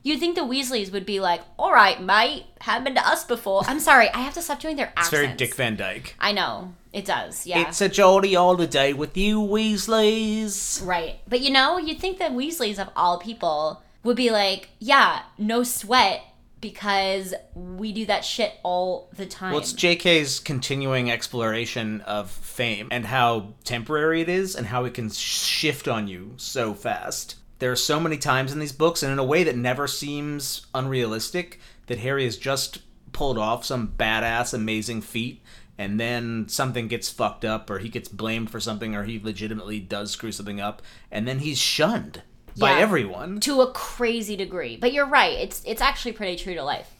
You'd 0.04 0.18
think 0.18 0.34
the 0.34 0.42
Weasleys 0.42 0.92
would 0.92 1.06
be 1.06 1.20
like, 1.20 1.42
all 1.58 1.72
right, 1.72 2.02
mate, 2.02 2.46
happened 2.60 2.96
to 2.96 3.06
us 3.06 3.24
before. 3.24 3.62
I'm 3.66 3.78
sorry, 3.78 4.08
I 4.10 4.18
have 4.18 4.34
to 4.34 4.42
stop 4.42 4.60
doing 4.60 4.76
their 4.76 4.92
accents. 4.96 5.08
It's 5.08 5.14
accents. 5.14 5.26
very 5.28 5.36
Dick 5.36 5.54
Van 5.54 5.76
Dyke. 5.76 6.16
I 6.18 6.32
know, 6.32 6.74
it 6.92 7.04
does, 7.04 7.46
yeah. 7.46 7.68
It's 7.68 7.80
a 7.80 7.88
jolly 7.88 8.34
holiday 8.34 8.92
with 8.92 9.16
you 9.16 9.40
Weasleys. 9.40 10.84
Right. 10.84 11.20
But 11.28 11.40
you 11.40 11.50
know, 11.50 11.78
you'd 11.78 12.00
think 12.00 12.18
the 12.18 12.24
Weasleys 12.24 12.80
of 12.80 12.90
all 12.96 13.18
people 13.18 13.82
would 14.02 14.16
be 14.16 14.30
like, 14.30 14.70
yeah, 14.80 15.22
no 15.38 15.62
sweat 15.62 16.22
because 16.62 17.34
we 17.54 17.92
do 17.92 18.06
that 18.06 18.24
shit 18.24 18.54
all 18.62 19.10
the 19.14 19.26
time. 19.26 19.50
Well, 19.50 19.60
it's 19.60 19.74
JK's 19.74 20.40
continuing 20.40 21.10
exploration 21.10 22.00
of 22.02 22.30
fame 22.30 22.88
and 22.90 23.04
how 23.04 23.52
temporary 23.64 24.22
it 24.22 24.30
is 24.30 24.56
and 24.56 24.68
how 24.68 24.86
it 24.86 24.94
can 24.94 25.10
shift 25.10 25.88
on 25.88 26.08
you 26.08 26.32
so 26.38 26.72
fast. 26.72 27.34
There 27.58 27.70
are 27.70 27.76
so 27.76 28.00
many 28.00 28.16
times 28.16 28.52
in 28.52 28.60
these 28.60 28.72
books, 28.72 29.02
and 29.02 29.12
in 29.12 29.18
a 29.18 29.24
way 29.24 29.44
that 29.44 29.56
never 29.56 29.86
seems 29.86 30.66
unrealistic, 30.74 31.60
that 31.86 31.98
Harry 31.98 32.24
has 32.24 32.36
just 32.36 32.80
pulled 33.12 33.38
off 33.38 33.64
some 33.64 33.94
badass, 33.96 34.54
amazing 34.54 35.02
feat, 35.02 35.42
and 35.78 36.00
then 36.00 36.48
something 36.48 36.88
gets 36.88 37.10
fucked 37.10 37.44
up, 37.44 37.70
or 37.70 37.78
he 37.78 37.88
gets 37.88 38.08
blamed 38.08 38.50
for 38.50 38.58
something, 38.58 38.96
or 38.96 39.04
he 39.04 39.20
legitimately 39.20 39.78
does 39.78 40.10
screw 40.10 40.32
something 40.32 40.60
up, 40.60 40.82
and 41.10 41.28
then 41.28 41.40
he's 41.40 41.58
shunned 41.58 42.22
by 42.58 42.72
Yeah. 42.72 42.78
everyone. 42.78 43.40
to 43.40 43.60
a 43.62 43.72
crazy 43.72 44.36
degree. 44.36 44.76
But 44.76 44.92
you're 44.92 45.06
right. 45.06 45.32
It's 45.38 45.62
it's 45.64 45.80
actually 45.82 46.12
pretty 46.12 46.36
true 46.36 46.54
to 46.54 46.62
life. 46.62 46.94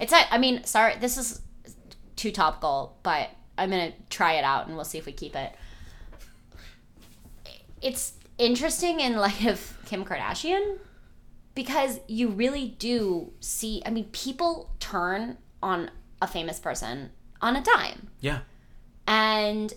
It's 0.00 0.12
a- 0.12 0.32
I 0.32 0.38
mean, 0.38 0.64
sorry, 0.64 0.96
this 0.96 1.16
is 1.16 1.40
too 2.16 2.30
topical, 2.32 2.98
but 3.02 3.30
I'm 3.58 3.70
going 3.70 3.92
to 3.92 3.98
try 4.10 4.34
it 4.34 4.44
out 4.44 4.66
and 4.66 4.74
we'll 4.76 4.84
see 4.84 4.98
if 4.98 5.06
we 5.06 5.12
keep 5.12 5.36
it. 5.36 5.54
It's 7.82 8.14
interesting 8.38 9.00
in 9.00 9.16
light 9.16 9.44
of 9.46 9.78
Kim 9.86 10.04
Kardashian 10.04 10.78
because 11.54 12.00
you 12.08 12.28
really 12.28 12.68
do 12.78 13.32
see 13.40 13.82
I 13.86 13.90
mean, 13.90 14.06
people 14.06 14.70
turn 14.80 15.38
on 15.62 15.90
a 16.20 16.26
famous 16.26 16.58
person 16.58 17.10
on 17.40 17.56
a 17.56 17.62
dime 17.62 18.08
Yeah. 18.20 18.40
and 19.06 19.72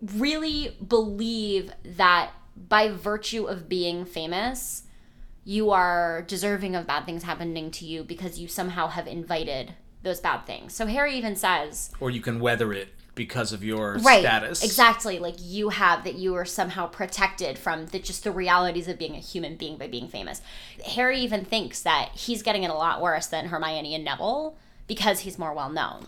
really 0.00 0.76
believe 0.86 1.72
that 1.84 2.30
by 2.56 2.88
virtue 2.88 3.44
of 3.46 3.68
being 3.68 4.04
famous, 4.04 4.82
you 5.44 5.70
are 5.70 6.22
deserving 6.22 6.74
of 6.74 6.86
bad 6.86 7.04
things 7.06 7.22
happening 7.24 7.70
to 7.72 7.84
you 7.84 8.02
because 8.04 8.38
you 8.38 8.48
somehow 8.48 8.88
have 8.88 9.06
invited 9.06 9.74
those 10.02 10.20
bad 10.20 10.46
things. 10.46 10.74
So 10.74 10.86
Harry 10.86 11.14
even 11.16 11.36
says, 11.36 11.90
Or 12.00 12.10
you 12.10 12.20
can 12.20 12.40
weather 12.40 12.72
it 12.72 12.88
because 13.14 13.52
of 13.52 13.62
your 13.62 13.98
right, 13.98 14.20
status. 14.20 14.62
exactly, 14.64 15.18
like 15.18 15.36
you 15.38 15.68
have 15.70 16.04
that 16.04 16.14
you 16.16 16.34
are 16.34 16.44
somehow 16.44 16.86
protected 16.86 17.58
from 17.58 17.86
the 17.86 17.98
just 17.98 18.24
the 18.24 18.30
realities 18.32 18.88
of 18.88 18.98
being 18.98 19.14
a 19.14 19.20
human 19.20 19.56
being 19.56 19.76
by 19.76 19.86
being 19.86 20.08
famous. 20.08 20.40
Harry 20.94 21.20
even 21.20 21.44
thinks 21.44 21.82
that 21.82 22.10
he's 22.14 22.42
getting 22.42 22.64
it 22.64 22.70
a 22.70 22.74
lot 22.74 23.00
worse 23.00 23.26
than 23.26 23.46
Hermione 23.46 23.94
and 23.94 24.04
Neville 24.04 24.56
because 24.86 25.20
he's 25.20 25.38
more 25.38 25.54
well 25.54 25.70
known. 25.70 26.06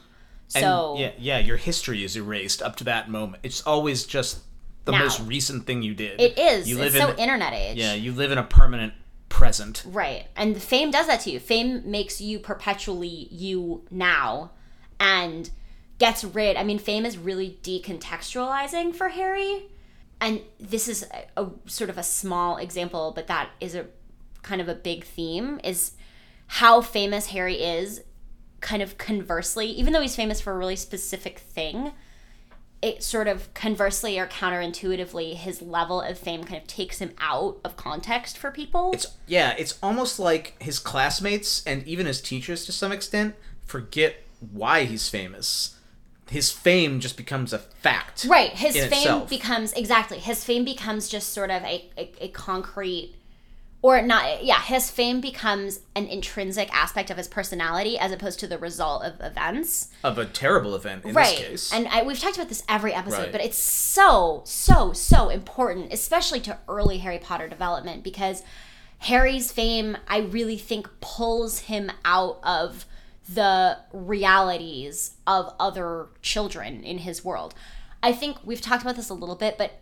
And 0.55 0.63
So 0.63 0.97
yeah, 0.99 1.13
yeah, 1.19 1.39
your 1.39 1.57
history 1.57 2.05
is 2.05 2.17
erased 2.17 2.61
up 2.63 2.77
to 2.77 2.85
that 2.85 3.09
moment. 3.11 3.43
It's 3.45 3.63
always 3.63 4.05
just 4.05 4.41
the 4.87 4.93
Now. 4.93 5.01
most 5.01 5.21
recent 5.21 5.67
thing 5.67 5.83
you 5.83 5.95
did. 5.95 6.21
it 6.21 6.39
is. 6.39 6.69
You 6.69 6.81
it's 6.81 6.95
live 6.95 7.03
so 7.03 7.11
in 7.13 7.19
internet 7.19 7.53
age. 7.53 7.77
yeah, 7.77 7.93
you 7.95 8.13
live 8.13 8.33
in 8.33 8.39
a 8.39 8.43
permanent 8.43 8.95
present. 9.29 9.83
Right. 9.87 10.27
And 10.37 10.61
fame 10.61 10.91
does 10.91 11.07
that 11.09 11.21
to 11.23 11.31
you. 11.31 11.39
Fame 11.39 11.83
makes 11.91 12.21
you 12.21 12.39
perpetually 12.39 13.29
you 13.31 13.85
now 13.91 14.53
and 14.99 15.51
gets 15.99 16.25
rid. 16.25 16.57
I 16.57 16.65
mean, 16.65 16.79
fame 16.79 17.05
is 17.05 17.19
really 17.19 17.59
decontextualizing 17.63 18.95
for 18.95 19.09
Harry. 19.11 19.69
And 20.21 20.41
this 20.59 20.89
is 20.89 21.05
a, 21.37 21.43
a 21.43 21.51
sort 21.67 21.91
of 21.91 21.99
a 21.99 22.03
small 22.03 22.57
example, 22.57 23.13
but 23.15 23.27
that 23.27 23.51
is 23.61 23.75
a 23.75 23.87
kind 24.43 24.61
of 24.61 24.69
a 24.69 24.75
big 24.75 25.05
theme 25.05 25.61
is 25.65 25.93
how 26.47 26.81
famous 26.81 27.27
Harry 27.27 27.57
is 27.63 28.03
kind 28.61 28.81
of 28.83 28.97
conversely, 28.97 29.67
even 29.67 29.93
though 29.93 30.01
he's 30.01 30.17
famous 30.17 30.41
for 30.41 30.53
a 30.53 30.57
really 30.57 30.77
specific 30.77 31.39
thing, 31.41 31.93
it 32.83 33.03
sort 33.03 33.27
of 33.27 33.53
conversely 33.55 34.19
or 34.19 34.27
counterintuitively, 34.27 35.35
his 35.35 35.63
level 35.63 36.01
of 36.01 36.19
fame 36.19 36.45
kind 36.45 36.61
of 36.61 36.67
takes 36.67 36.99
him 36.99 37.13
out 37.19 37.59
of 37.65 37.77
context 37.77 38.37
for 38.37 38.51
people. 38.51 38.93
It's 38.93 39.07
yeah, 39.27 39.55
it's 39.59 39.79
almost 39.83 40.19
like 40.19 40.61
his 40.61 40.79
classmates 40.79 41.65
and 41.67 41.87
even 41.87 42.07
his 42.07 42.21
teachers 42.21 42.65
to 42.67 42.73
some 42.73 42.93
extent 42.93 43.35
forget 43.65 44.17
why 44.53 44.85
he's 44.85 45.09
famous. 45.09 45.79
His 46.29 46.51
fame 46.51 46.99
just 47.01 47.17
becomes 47.17 47.53
a 47.53 47.59
fact. 47.59 48.27
Right. 48.29 48.51
His 48.51 48.75
fame 48.75 48.87
itself. 48.89 49.31
becomes 49.31 49.73
exactly. 49.75 50.19
His 50.19 50.43
fame 50.43 50.65
becomes 50.65 51.09
just 51.09 51.33
sort 51.33 51.51
of 51.51 51.63
a, 51.63 51.89
a, 51.97 52.13
a 52.21 52.29
concrete 52.29 53.15
or 53.87 54.03
not 54.03 54.43
yeah, 54.45 54.61
his 54.61 54.91
fame 54.91 55.21
becomes 55.21 55.79
an 55.95 56.09
intrinsic 56.09 56.69
aspect 56.75 57.09
of 57.09 57.17
his 57.17 57.29
personality 57.29 57.97
as 57.97 58.11
opposed 58.11 58.41
to 58.41 58.49
the 58.49 58.59
result 58.59 59.05
of 59.05 59.21
events. 59.21 59.89
of 60.03 60.19
a 60.19 60.27
terrible 60.27 60.75
event 60.75 61.05
in 61.05 61.15
right. 61.15 61.37
this 61.37 61.49
case. 61.49 61.73
And 61.73 61.87
I, 61.87 62.03
we've 62.03 62.19
talked 62.19 62.35
about 62.37 62.49
this 62.49 62.65
every 62.69 62.93
episode, 62.93 63.19
Right. 63.19 63.33
but 63.33 63.41
it's 63.41 63.59
so, 63.59 64.43
so, 64.45 64.93
so 64.93 65.29
important, 65.29 65.93
especially 65.93 66.41
to 66.41 66.59
early 66.69 66.99
Harry 66.99 67.21
Potter 67.21 67.47
development, 67.49 68.03
because 68.03 68.43
Harry's 68.99 69.53
fame, 69.53 69.97
I 70.09 70.19
really 70.19 70.59
think, 70.59 70.89
pulls 71.01 71.61
him 71.61 71.93
out 72.05 72.41
of 72.43 72.87
the 73.33 73.79
realities 73.93 75.13
of 75.29 75.55
other 75.61 76.09
children 76.23 76.83
in 76.83 76.99
his 76.99 77.25
world. 77.25 77.55
I 78.03 78.13
think 78.13 78.39
we've 78.45 78.61
talked 78.61 78.83
about 78.83 78.97
this 78.97 79.11
a 79.11 79.15
little 79.15 79.37
bit, 79.37 79.59
but 79.59 79.81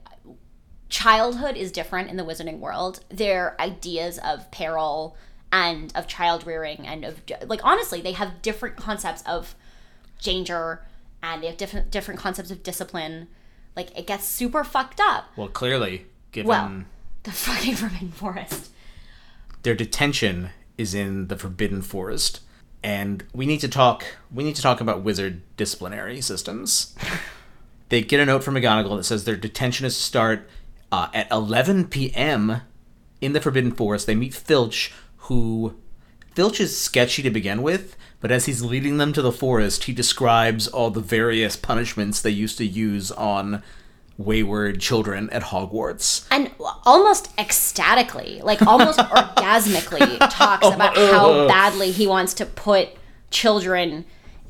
childhood 0.88 1.56
is 1.56 1.72
different 1.72 2.10
in 2.10 2.16
the 2.16 2.24
wizarding 2.24 2.58
world. 2.58 3.00
Their 3.08 3.60
ideas 3.60 4.18
of 4.18 4.50
peril 4.50 5.16
and 5.52 5.92
of 5.94 6.06
child 6.06 6.46
rearing 6.46 6.86
and 6.86 7.04
of 7.04 7.22
like 7.46 7.60
honestly, 7.64 8.00
they 8.00 8.12
have 8.12 8.42
different 8.42 8.76
concepts 8.76 9.22
of 9.22 9.54
danger 10.22 10.82
and 11.22 11.42
they 11.42 11.46
have 11.46 11.56
different 11.56 11.90
different 11.90 12.20
concepts 12.20 12.50
of 12.50 12.62
discipline. 12.62 13.28
Like 13.76 13.96
it 13.98 14.06
gets 14.06 14.24
super 14.26 14.62
fucked 14.64 15.00
up. 15.00 15.26
well, 15.36 15.48
clearly, 15.48 16.06
given 16.32 16.48
Well, 16.48 16.84
the 17.24 17.32
fucking 17.32 17.74
Forbidden 17.76 18.12
Forest. 18.12 18.70
their 19.62 19.74
detention 19.74 20.50
is 20.76 20.94
in 20.94 21.28
the 21.28 21.36
Forbidden 21.36 21.82
Forest, 21.82 22.40
and 22.82 23.24
we 23.32 23.46
need 23.46 23.60
to 23.60 23.68
talk. 23.68 24.04
We 24.32 24.44
need 24.44 24.56
to 24.56 24.62
talk 24.62 24.80
about 24.80 25.02
wizard 25.02 25.42
disciplinary 25.56 26.20
systems. 26.20 26.94
they 27.88 28.02
get 28.02 28.20
a 28.20 28.26
note 28.26 28.44
from 28.44 28.54
McGonagall 28.54 28.96
that 28.96 29.04
says 29.04 29.24
their 29.24 29.36
detention 29.36 29.86
is 29.86 29.96
to 29.96 30.02
start 30.02 30.48
uh, 30.94 31.08
at 31.12 31.28
11 31.32 31.88
p.m. 31.88 32.60
in 33.20 33.32
the 33.32 33.40
Forbidden 33.40 33.72
Forest. 33.72 34.06
They 34.06 34.14
meet 34.14 34.32
Filch, 34.32 34.92
who 35.16 35.74
Filch 36.34 36.60
is 36.60 36.80
sketchy 36.80 37.20
to 37.22 37.30
begin 37.30 37.62
with, 37.62 37.96
but 38.20 38.30
as 38.30 38.46
he's 38.46 38.62
leading 38.62 38.98
them 38.98 39.12
to 39.12 39.20
the 39.20 39.32
forest, 39.32 39.84
he 39.84 39.92
describes 39.92 40.68
all 40.68 40.90
the 40.90 41.00
various 41.00 41.56
punishments 41.56 42.22
they 42.22 42.30
used 42.30 42.58
to 42.58 42.64
use 42.64 43.10
on 43.10 43.64
wayward 44.16 44.80
children 44.80 45.28
at 45.30 45.42
Hogwarts. 45.42 46.28
And 46.30 46.52
almost 46.84 47.32
ecstatically, 47.38 48.40
like 48.44 48.62
almost 48.62 48.98
orgasmically, 49.00 50.18
talks 50.30 50.68
about 50.68 50.96
how 50.96 51.48
badly 51.48 51.90
he 51.90 52.06
wants 52.06 52.34
to 52.34 52.46
put 52.46 52.90
children 53.32 54.04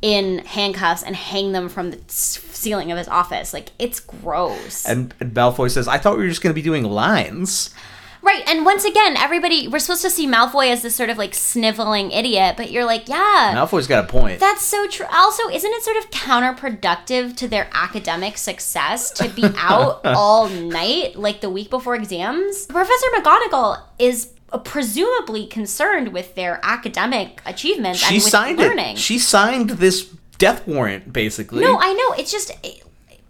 in 0.04 0.40
handcuffs 0.40 1.02
and 1.02 1.16
hang 1.16 1.52
them 1.52 1.70
from 1.70 1.90
the 1.90 1.98
ceiling 2.08 2.92
of 2.92 2.98
his 2.98 3.08
office. 3.08 3.54
Like 3.54 3.70
it's 3.78 4.00
gross. 4.00 4.84
And, 4.84 5.14
and 5.18 5.32
Malfoy 5.32 5.70
says, 5.70 5.88
"I 5.88 5.96
thought 5.96 6.18
we 6.18 6.24
were 6.24 6.28
just 6.28 6.42
going 6.42 6.50
to 6.50 6.54
be 6.54 6.62
doing 6.62 6.84
lines." 6.84 7.74
Right, 8.20 8.42
and 8.46 8.64
once 8.64 8.84
again, 8.86 9.18
everybody 9.18 9.68
we're 9.68 9.78
supposed 9.78 10.02
to 10.02 10.10
see 10.10 10.26
Malfoy 10.26 10.70
as 10.70 10.82
this 10.82 10.94
sort 10.94 11.08
of 11.10 11.16
like 11.16 11.34
sniveling 11.34 12.10
idiot, 12.10 12.54
but 12.56 12.70
you're 12.70 12.84
like, 12.84 13.08
yeah, 13.08 13.54
Malfoy's 13.54 13.86
got 13.86 14.04
a 14.04 14.08
point. 14.08 14.40
that's 14.40 14.62
so 14.62 14.86
true. 14.88 15.06
Also, 15.10 15.48
isn't 15.48 15.70
it 15.70 15.82
sort 15.82 15.96
of 15.96 16.10
counterproductive 16.10 17.36
to 17.36 17.48
their 17.48 17.68
academic 17.72 18.36
success 18.36 19.10
to 19.12 19.28
be 19.30 19.44
out 19.56 20.04
all 20.04 20.48
night, 20.48 21.16
like 21.16 21.40
the 21.40 21.50
week 21.50 21.70
before 21.70 21.94
exams? 21.94 22.66
Professor 22.66 23.06
McGonagall 23.16 23.82
is 23.98 24.30
presumably 24.58 25.46
concerned 25.46 26.12
with 26.12 26.34
their 26.34 26.60
academic 26.62 27.40
achievements 27.46 28.00
She 28.00 28.14
and 28.16 28.22
with 28.22 28.30
signed 28.30 28.58
learning. 28.58 28.94
it. 28.94 28.98
She 28.98 29.18
signed 29.18 29.70
this 29.70 30.04
death 30.38 30.66
warrant, 30.66 31.12
basically. 31.12 31.62
No, 31.62 31.78
I 31.80 31.92
know. 31.92 32.14
It's 32.18 32.30
just 32.32 32.52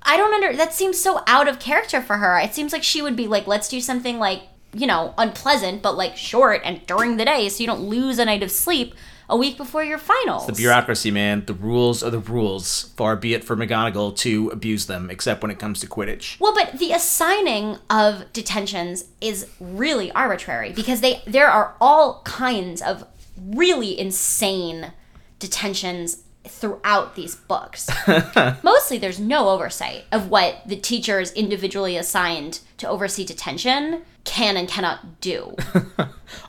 I 0.02 0.16
don't 0.16 0.34
under 0.34 0.56
that 0.56 0.74
seems 0.74 0.98
so 0.98 1.22
out 1.26 1.48
of 1.48 1.58
character 1.58 2.02
for 2.02 2.16
her. 2.18 2.38
It 2.38 2.54
seems 2.54 2.72
like 2.72 2.82
she 2.82 3.00
would 3.02 3.16
be 3.16 3.26
like, 3.26 3.46
let's 3.46 3.68
do 3.68 3.80
something 3.80 4.18
like, 4.18 4.42
you 4.74 4.86
know, 4.86 5.14
unpleasant, 5.16 5.82
but 5.82 5.96
like 5.96 6.16
short 6.16 6.60
and 6.64 6.84
during 6.86 7.16
the 7.16 7.24
day 7.24 7.48
so 7.48 7.62
you 7.62 7.66
don't 7.66 7.80
lose 7.82 8.18
a 8.18 8.24
night 8.24 8.42
of 8.42 8.50
sleep 8.50 8.94
a 9.28 9.36
week 9.36 9.56
before 9.56 9.82
your 9.84 9.98
finals. 9.98 10.46
the 10.46 10.52
bureaucracy, 10.52 11.10
man. 11.10 11.44
The 11.46 11.54
rules 11.54 12.02
are 12.02 12.10
the 12.10 12.18
rules. 12.18 12.92
Far 12.96 13.16
be 13.16 13.34
it 13.34 13.44
for 13.44 13.56
McGonagall 13.56 14.16
to 14.18 14.48
abuse 14.50 14.86
them, 14.86 15.10
except 15.10 15.42
when 15.42 15.50
it 15.50 15.58
comes 15.58 15.80
to 15.80 15.86
Quidditch. 15.86 16.38
Well, 16.40 16.54
but 16.54 16.78
the 16.78 16.92
assigning 16.92 17.78
of 17.90 18.32
detentions 18.32 19.04
is 19.20 19.48
really 19.60 20.12
arbitrary 20.12 20.72
because 20.72 21.00
they 21.00 21.22
there 21.26 21.48
are 21.48 21.74
all 21.80 22.22
kinds 22.24 22.82
of 22.82 23.06
really 23.36 23.98
insane 23.98 24.92
detentions 25.38 26.22
throughout 26.46 27.14
these 27.14 27.34
books. 27.36 27.88
Mostly 28.62 28.98
there's 28.98 29.18
no 29.18 29.48
oversight 29.48 30.04
of 30.12 30.28
what 30.28 30.60
the 30.66 30.76
teachers 30.76 31.32
individually 31.32 31.96
assigned 31.96 32.60
to 32.76 32.88
oversee 32.88 33.24
detention 33.24 34.02
can 34.24 34.56
and 34.56 34.68
cannot 34.68 35.20
do. 35.20 35.56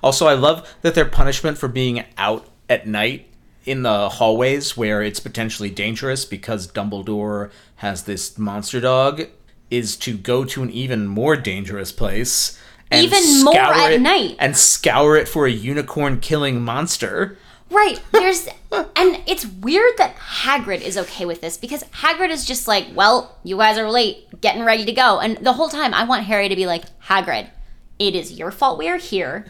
Also, 0.02 0.26
I 0.28 0.34
love 0.34 0.74
that 0.82 0.96
their 0.96 1.06
punishment 1.06 1.58
for 1.58 1.68
being 1.68 2.06
out 2.18 2.48
at 2.70 2.88
night 2.88 3.28
in 3.66 3.82
the 3.84 4.10
hallways 4.10 4.78
where 4.78 5.02
it's 5.02 5.20
potentially 5.20 5.70
dangerous 5.70 6.26
because 6.26 6.68
Dumbledore 6.68 7.52
has 7.78 8.04
this 8.04 8.38
monster 8.38 8.80
dog 8.80 9.24
is 9.72 9.96
to 9.98 10.16
go 10.16 10.46
to 10.46 10.62
an 10.62 10.70
even 10.70 11.08
more 11.08 11.36
dangerous 11.36 11.92
place 11.92 12.60
and 12.92 13.04
Even 13.04 13.44
more 13.44 13.54
scour 13.56 13.74
at 13.74 13.94
it- 13.94 14.02
night. 14.02 14.36
and 14.40 14.56
scour 14.56 15.16
it 15.18 15.28
for 15.28 15.48
a 15.48 15.52
unicorn 15.52 16.20
killing 16.20 16.62
monster. 16.62 17.38
Right. 17.72 18.00
There's 18.12 18.48
and 18.72 19.22
it's 19.26 19.46
weird 19.48 19.94
that 19.98 20.16
Hagrid 20.18 20.82
is 20.82 20.98
okay 21.00 21.26
with 21.26 21.42
this 21.42 21.58
because 21.58 21.84
Hagrid 21.86 22.30
is 22.30 22.46
just 22.46 22.68
like, 22.68 22.86
"Well, 22.94 23.36
you 23.44 23.58
guys 23.58 23.80
are 23.80 23.90
late, 23.90 24.40
getting 24.40 24.64
ready 24.64 24.86
to 24.86 24.92
go." 24.92 25.20
And 25.20 25.38
the 25.38 25.54
whole 25.54 25.70
time 25.70 25.92
I 25.94 26.04
want 26.04 26.26
Harry 26.26 26.48
to 26.48 26.56
be 26.56 26.68
like, 26.68 26.84
"Hagrid, 27.08 27.48
it 27.98 28.14
is 28.16 28.34
your 28.34 28.52
fault 28.52 28.78
we 28.78 28.88
are 28.88 28.98
here. 28.98 29.46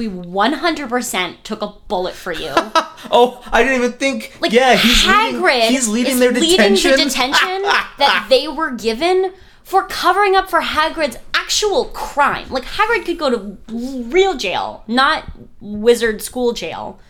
We 0.00 0.08
100% 0.08 1.42
took 1.42 1.62
a 1.62 1.74
bullet 1.88 2.14
for 2.14 2.32
you." 2.32 2.54
Oh, 3.12 3.42
I 3.50 3.62
didn't 3.62 3.78
even 3.78 3.92
think. 3.92 4.36
Like 4.40 4.52
yeah, 4.52 4.76
he's 4.76 5.02
Hagrid 5.02 5.42
leading, 5.42 5.70
he's 5.70 5.88
leading 5.88 6.18
their 6.18 6.32
leading 6.32 6.74
detention. 6.74 6.90
the 6.92 6.96
detention 6.98 7.62
that 7.98 8.26
they 8.28 8.46
were 8.46 8.70
given 8.72 9.32
for 9.64 9.84
covering 9.86 10.36
up 10.36 10.50
for 10.50 10.60
Hagrid's 10.60 11.16
actual 11.32 11.86
crime. 11.86 12.50
Like 12.50 12.64
Hagrid 12.64 13.06
could 13.06 13.18
go 13.18 13.30
to 13.30 13.58
real 14.12 14.36
jail, 14.36 14.84
not 14.86 15.24
wizard 15.60 16.20
school 16.20 16.52
jail. 16.52 17.00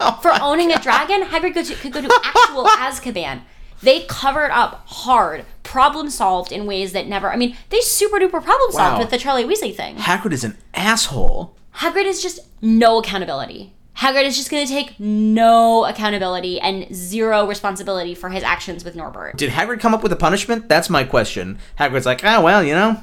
Oh 0.00 0.18
for 0.22 0.30
owning 0.40 0.70
a 0.72 0.78
dragon, 0.80 1.22
Hagrid 1.22 1.52
could, 1.54 1.66
could 1.80 1.92
go 1.92 2.00
to 2.02 2.20
actual 2.24 2.64
Azkaban. 2.78 3.42
They 3.82 4.02
covered 4.04 4.52
up 4.52 4.84
hard, 4.86 5.44
problem 5.64 6.10
solved 6.10 6.52
in 6.52 6.64
ways 6.64 6.92
that 6.92 7.08
never. 7.08 7.30
I 7.32 7.36
mean, 7.36 7.56
they 7.70 7.80
super 7.80 8.18
duper 8.18 8.42
problem 8.42 8.70
solved 8.70 8.94
Wow. 8.94 8.98
with 9.00 9.10
the 9.10 9.18
Charlie 9.18 9.44
Weasley 9.44 9.74
thing. 9.74 9.96
Hagrid 9.96 10.32
is 10.32 10.44
an 10.44 10.56
asshole. 10.74 11.56
Hagrid 11.76 12.04
is 12.04 12.22
just 12.22 12.40
no 12.62 12.98
accountability. 12.98 13.74
Hagrid 13.96 14.24
is 14.24 14.36
just 14.36 14.50
going 14.50 14.66
to 14.66 14.72
take 14.72 14.98
no 14.98 15.84
accountability 15.84 16.60
and 16.60 16.92
zero 16.94 17.46
responsibility 17.46 18.14
for 18.14 18.28
his 18.30 18.42
actions 18.42 18.84
with 18.84 18.96
Norbert. 18.96 19.36
Did 19.36 19.50
Hagrid 19.50 19.80
come 19.80 19.94
up 19.94 20.02
with 20.02 20.12
a 20.12 20.16
punishment? 20.16 20.68
That's 20.68 20.90
my 20.90 21.04
question. 21.04 21.58
Hagrid's 21.78 22.06
like, 22.06 22.24
ah, 22.24 22.40
well, 22.42 22.62
you 22.62 22.74
know, 22.74 23.00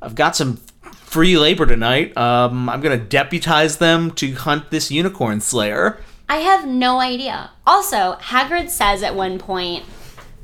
I've 0.00 0.14
got 0.14 0.36
some 0.36 0.56
free 1.10 1.36
labor 1.36 1.66
tonight. 1.66 2.16
Um, 2.16 2.68
I'm 2.68 2.80
gonna 2.80 2.96
deputize 2.96 3.78
them 3.78 4.12
to 4.12 4.32
hunt 4.32 4.70
this 4.70 4.90
unicorn 4.90 5.40
slayer. 5.40 6.00
I 6.28 6.36
have 6.36 6.66
no 6.66 7.00
idea. 7.00 7.50
Also, 7.66 8.16
Hagrid 8.20 8.70
says 8.70 9.02
at 9.02 9.16
one 9.16 9.38
point, 9.38 9.84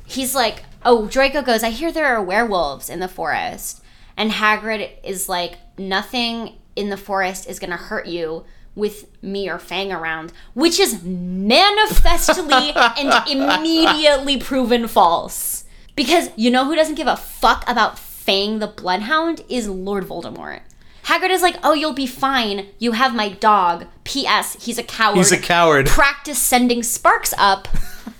he's 0.04 0.34
like, 0.34 0.64
"Oh, 0.84 1.06
Draco 1.06 1.42
goes. 1.42 1.62
I 1.62 1.70
hear 1.70 1.92
there 1.92 2.06
are 2.06 2.22
werewolves 2.22 2.90
in 2.90 2.98
the 2.98 3.06
forest," 3.06 3.80
and 4.16 4.32
Hagrid 4.32 4.90
is 5.04 5.28
like, 5.28 5.58
"Nothing 5.78 6.56
in 6.76 6.90
the 6.90 6.96
forest 6.96 7.48
is 7.48 7.58
gonna 7.58 7.76
hurt 7.76 8.06
you." 8.06 8.44
With 8.74 9.06
me 9.22 9.48
or 9.48 9.58
Fang 9.58 9.90
around, 9.90 10.34
which 10.52 10.78
is 10.78 11.02
manifestly 11.02 12.72
and 12.76 13.26
immediately 13.30 14.36
proven 14.36 14.86
false. 14.86 15.64
Because 15.94 16.28
you 16.36 16.50
know 16.50 16.66
who 16.66 16.76
doesn't 16.76 16.96
give 16.96 17.06
a 17.06 17.16
fuck 17.16 17.64
about 17.66 17.98
Fang 17.98 18.58
the 18.58 18.66
Bloodhound 18.66 19.40
is 19.48 19.66
Lord 19.66 20.04
Voldemort. 20.04 20.60
Hagrid 21.04 21.30
is 21.30 21.40
like, 21.40 21.56
oh, 21.62 21.72
you'll 21.72 21.92
be 21.92 22.06
fine. 22.06 22.66
You 22.80 22.92
have 22.92 23.14
my 23.14 23.28
dog. 23.28 23.86
P.S. 24.02 24.64
He's 24.64 24.76
a 24.76 24.82
coward. 24.82 25.18
He's 25.18 25.30
a 25.30 25.38
coward. 25.38 25.86
Practice 25.86 26.38
sending 26.38 26.82
sparks 26.82 27.32
up 27.38 27.68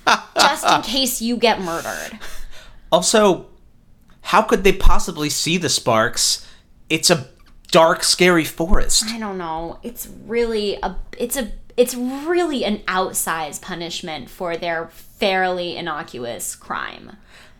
just 0.39 0.65
in 0.65 0.81
case 0.83 1.21
you 1.21 1.35
get 1.35 1.59
murdered. 1.61 2.17
Also, 2.89 3.47
how 4.21 4.41
could 4.41 4.63
they 4.63 4.71
possibly 4.71 5.29
see 5.29 5.57
the 5.57 5.67
sparks? 5.67 6.47
It's 6.89 7.09
a 7.09 7.27
dark, 7.71 8.03
scary 8.03 8.43
forest. 8.45 9.05
I 9.07 9.19
don't 9.19 9.37
know. 9.37 9.79
It's 9.83 10.07
really 10.25 10.77
a 10.81 10.95
it's 11.17 11.37
a 11.37 11.51
it's 11.75 11.93
really 11.95 12.65
an 12.65 12.79
outsized 12.87 13.61
punishment 13.61 14.29
for 14.29 14.57
their 14.57 14.87
fairly 14.87 15.75
innocuous 15.77 16.55
crime. 16.55 17.17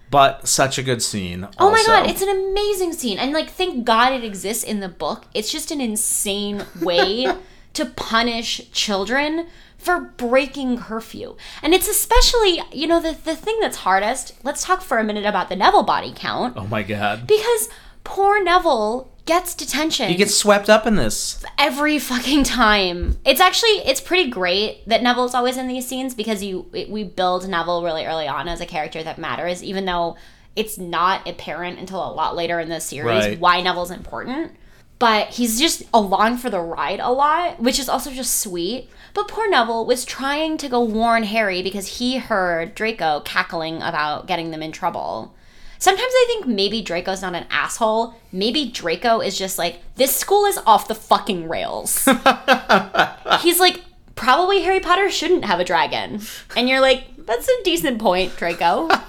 But 0.09 0.47
such 0.47 0.77
a 0.77 0.83
good 0.83 1.01
scene. 1.03 1.47
Oh 1.59 1.69
my 1.69 1.83
god, 1.85 2.09
it's 2.09 2.21
an 2.21 2.29
amazing 2.29 2.93
scene. 2.93 3.19
And 3.19 3.33
like 3.33 3.49
thank 3.49 3.85
God 3.85 4.13
it 4.13 4.23
exists 4.23 4.63
in 4.63 4.79
the 4.79 4.87
book. 4.89 5.25
It's 5.33 5.51
just 5.51 5.69
an 5.71 5.81
insane 5.81 6.65
way 6.81 7.27
to 7.73 7.85
punish 7.85 8.71
children 8.71 9.47
for 9.77 9.99
breaking 9.99 10.77
curfew. 10.79 11.35
And 11.61 11.73
it's 11.73 11.87
especially, 11.89 12.61
you 12.71 12.87
know, 12.87 13.01
the 13.01 13.17
the 13.23 13.35
thing 13.35 13.57
that's 13.59 13.77
hardest. 13.77 14.33
Let's 14.43 14.63
talk 14.63 14.81
for 14.81 14.97
a 14.97 15.03
minute 15.03 15.25
about 15.25 15.49
the 15.49 15.55
Neville 15.57 15.83
body 15.83 16.13
count 16.15 16.55
Oh 16.57 16.65
my 16.67 16.83
god. 16.83 17.27
because 17.27 17.69
poor 18.05 18.41
Neville 18.41 19.11
gets 19.27 19.53
detention 19.53 20.09
He 20.09 20.15
gets 20.15 20.35
swept 20.35 20.69
up 20.69 20.87
in 20.87 20.95
this. 20.95 21.43
every 21.57 21.99
fucking 21.99 22.43
time. 22.45 23.17
It's 23.25 23.39
actually 23.41 23.69
it's 23.85 24.01
pretty 24.01 24.29
great 24.29 24.87
that 24.89 25.03
Neville's 25.03 25.35
always 25.35 25.57
in 25.57 25.67
these 25.67 25.87
scenes 25.87 26.15
because 26.15 26.43
you 26.43 26.65
it, 26.73 26.89
we 26.89 27.03
build 27.03 27.47
Neville 27.47 27.83
really 27.83 28.05
early 28.05 28.27
on 28.27 28.47
as 28.47 28.61
a 28.61 28.65
character 28.65 29.03
that 29.03 29.17
matters, 29.19 29.63
even 29.63 29.85
though 29.85 30.15
it's 30.55 30.77
not 30.79 31.27
apparent 31.27 31.77
until 31.77 31.99
a 32.03 32.09
lot 32.11 32.35
later 32.35 32.59
in 32.59 32.69
the 32.69 32.79
series 32.79 33.05
Right. 33.25 33.39
why 33.39 33.61
Neville's 33.61 33.91
important. 33.91 34.53
But 34.99 35.27
he's 35.27 35.59
just 35.59 35.83
along 35.93 36.37
for 36.37 36.49
the 36.49 36.59
ride 36.59 36.99
a 36.99 37.11
lot, 37.11 37.59
which 37.61 37.77
is 37.77 37.87
also 37.87 38.09
just 38.09 38.39
sweet. 38.39 38.89
But 39.13 39.27
poor 39.27 39.47
Neville 39.47 39.85
was 39.85 40.03
trying 40.03 40.57
to 40.57 40.67
go 40.67 40.81
warn 40.81 41.21
Harry 41.21 41.61
because 41.61 41.99
he 41.99 42.17
heard 42.17 42.73
Draco 42.73 43.19
cackling 43.23 43.83
about 43.83 44.25
getting 44.25 44.49
them 44.49 44.63
in 44.63 44.71
trouble. 44.71 45.35
Sometimes 45.79 46.11
I 46.11 46.25
think 46.27 46.47
maybe 46.47 46.81
Draco's 46.81 47.21
not 47.21 47.35
an 47.35 47.45
asshole. 47.49 48.15
Maybe 48.31 48.69
Draco 48.69 49.19
is 49.21 49.37
just 49.37 49.57
like, 49.57 49.79
this 49.95 50.15
school 50.15 50.45
is 50.45 50.57
off 50.65 50.87
the 50.87 50.95
fucking 50.95 51.47
rails. 51.47 52.05
He's 53.41 53.59
like, 53.59 53.81
probably 54.15 54.61
Harry 54.63 54.79
Potter 54.79 55.09
shouldn't 55.11 55.45
have 55.45 55.59
a 55.59 55.63
dragon. 55.63 56.21
And 56.55 56.67
you're 56.67 56.81
like, 56.81 57.03
that's 57.25 57.47
a 57.47 57.63
decent 57.63 57.99
point, 57.99 58.35
Draco. 58.37 58.89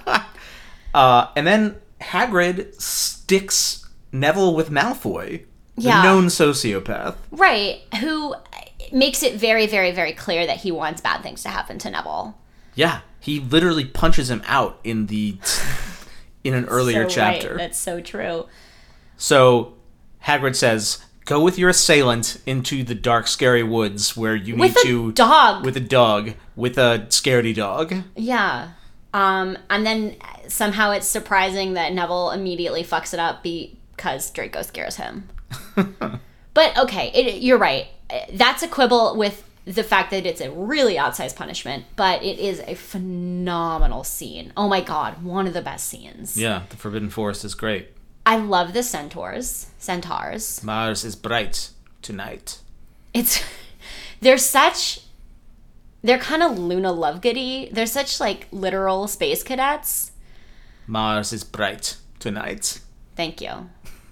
Uh, 0.94 1.28
and 1.37 1.46
then 1.46 1.76
Hagrid 2.00 2.74
sticks 2.81 3.87
Neville 4.11 4.54
with 4.54 4.70
Malfoy, 4.70 5.44
the 5.76 6.02
known 6.02 6.26
sociopath. 6.26 7.14
right. 7.31 7.83
Who 8.00 8.35
makes 8.90 9.22
it 9.22 9.35
very, 9.35 9.66
very, 9.66 9.92
very 9.92 10.14
clear 10.14 10.46
that 10.46 10.57
he 10.57 10.72
wants 10.72 11.02
bad 11.02 11.22
things 11.22 11.42
to 11.42 11.50
happen 11.50 11.78
to 11.81 11.90
Neville. 11.90 12.38
Yeah, 12.74 13.00
he 13.20 13.38
literally 13.38 13.85
punches 13.85 14.31
him 14.31 14.42
out 14.46 14.81
in 14.83 15.07
the 15.07 15.37
in 16.48 16.54
an 16.54 16.64
earlier 16.66 17.08
So 17.08 17.14
chapter. 17.14 17.48
Right. 17.50 17.58
That's 17.58 17.78
so 17.78 18.00
true. 18.00 18.46
So 19.16 19.74
Hagrid 20.24 20.56
says, 20.56 20.98
"Go 21.24 21.40
with 21.40 21.58
your 21.58 21.68
assailant 21.70 22.40
into 22.46 22.82
the 22.82 22.94
dark, 22.94 23.26
scary 23.26 23.62
woods 23.62 24.16
where 24.16 24.34
you 24.34 24.56
With 24.56 24.74
need 24.76 24.80
a 24.80 24.84
to 24.87 25.12
dog. 25.12 25.64
with 25.64 25.76
a 25.76 25.80
dog, 25.80 26.34
with 26.56 26.78
a 26.78 27.06
scaredy 27.08 27.54
dog." 27.54 27.94
Yeah. 28.16 28.70
Um, 29.14 29.56
and 29.70 29.87
then 29.87 30.16
somehow 30.48 30.90
it's 30.90 31.06
surprising 31.06 31.74
that 31.74 31.92
Neville 31.92 32.30
immediately 32.30 32.84
fucks 32.84 33.14
it 33.14 33.20
up 33.20 33.42
because 33.42 34.30
Draco 34.30 34.62
scares 34.62 34.96
him. 34.96 35.28
but 36.54 36.78
okay, 36.78 37.11
it, 37.14 37.42
you're 37.42 37.58
right. 37.58 37.87
That's 38.32 38.62
a 38.62 38.68
quibble 38.68 39.16
with 39.16 39.44
the 39.68 39.85
fact 39.85 40.11
that 40.11 40.24
it's 40.24 40.40
a 40.40 40.50
really 40.50 40.94
outsized 40.94 41.37
punishment, 41.37 41.85
but 41.94 42.22
it 42.22 42.38
is 42.38 42.61
a 42.66 42.74
phenomenal 42.74 44.02
scene. 44.02 44.52
Oh 44.57 44.66
my 44.66 44.81
god, 44.81 45.22
one 45.22 45.46
of 45.46 45.52
the 45.52 45.61
best 45.61 45.88
scenes. 45.88 46.38
Yeah, 46.38 46.62
the 46.70 46.76
Forbidden 46.76 47.11
Forest 47.11 47.44
is 47.44 47.54
great. 47.54 47.88
I 48.24 48.37
love 48.37 48.72
the 48.72 48.83
centaurs. 48.83 49.66
Centaurs. 49.78 50.64
Mars 50.64 51.04
is 51.04 51.16
bright 51.16 51.70
tonight. 52.00 52.61
It's 53.12 53.44
they're 54.20 54.38
such 54.38 55.00
they're 56.02 56.18
kind 56.18 56.42
of 56.42 56.59
Luna 56.59 56.92
Lovegoody. 56.92 57.70
They're 57.70 57.87
such 57.87 58.20
like 58.20 58.46
literal 58.50 59.07
space 59.07 59.42
cadets. 59.42 60.12
Mars 60.87 61.33
is 61.33 61.44
bright 61.44 61.98
tonight. 62.18 62.81
Thank 63.16 63.42
you. 63.42 63.68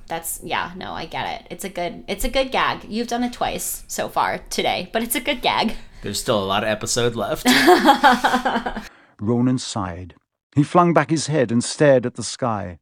That's 0.09 0.41
yeah, 0.43 0.73
no, 0.77 0.93
I 0.93 1.07
get 1.07 1.41
it. 1.41 1.47
It's 1.51 1.65
a 1.65 1.69
good 1.69 2.05
it's 2.07 2.25
a 2.25 2.29
good 2.29 2.53
gag. 2.53 2.85
You've 2.89 3.09
done 3.09 3.25
it 3.25 3.33
twice 3.33 3.85
so 3.89 4.09
far 4.09 4.39
today, 4.51 4.89
but 4.93 5.03
it's 5.03 5.17
a 5.17 5.21
good 5.21 5.43
gag. 5.43 5.75
There's 6.03 6.21
still 6.21 6.39
a 6.43 6.45
lot 6.47 6.63
of 6.63 6.69
episode 6.69 7.17
left. 7.17 7.47
Ronan 9.21 9.59
sighed. 9.59 10.15
He 10.55 10.63
flung 10.63 10.93
back 10.95 11.11
his 11.11 11.27
head 11.27 11.51
and 11.51 11.63
stared 11.65 12.07
at 12.07 12.15
the 12.15 12.23
sky. 12.23 12.79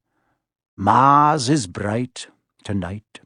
Mars 0.77 1.49
is 1.49 1.67
bright 1.67 2.27
tonight. 2.65 3.21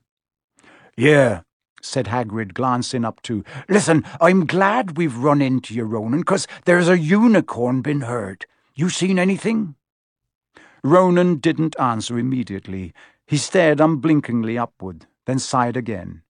Yeah, 0.96 1.40
said 1.82 2.06
Hagrid, 2.06 2.54
glancing 2.54 3.04
up 3.04 3.22
too. 3.22 3.44
Listen, 3.68 4.04
I'm 4.20 4.46
glad 4.46 4.96
we've 4.96 5.16
run 5.16 5.40
into 5.42 5.74
you, 5.74 5.84
Ronan, 5.84 6.22
'cause 6.24 6.46
there's 6.64 6.88
a 6.88 6.98
unicorn 6.98 7.82
been 7.82 8.02
hurt. 8.02 8.46
You 8.74 8.90
seen 8.90 9.18
anything? 9.18 9.74
Ronan 10.84 11.36
didn't 11.38 11.74
answer 11.80 12.18
immediately. 12.18 12.92
He 13.28 13.36
stared 13.36 13.78
unblinkingly 13.78 14.56
upward, 14.56 15.06
then 15.26 15.38
sighed 15.38 15.76
again. 15.76 16.22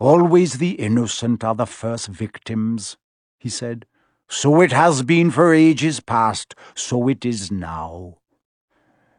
Always 0.00 0.54
the 0.54 0.72
innocent 0.72 1.44
are 1.44 1.54
the 1.54 1.64
first 1.64 2.08
victims, 2.08 2.96
he 3.38 3.48
said. 3.48 3.86
So 4.28 4.60
it 4.60 4.72
has 4.72 5.04
been 5.04 5.30
for 5.30 5.54
ages 5.54 6.00
past, 6.00 6.56
so 6.74 7.06
it 7.06 7.24
is 7.24 7.52
now. 7.52 8.18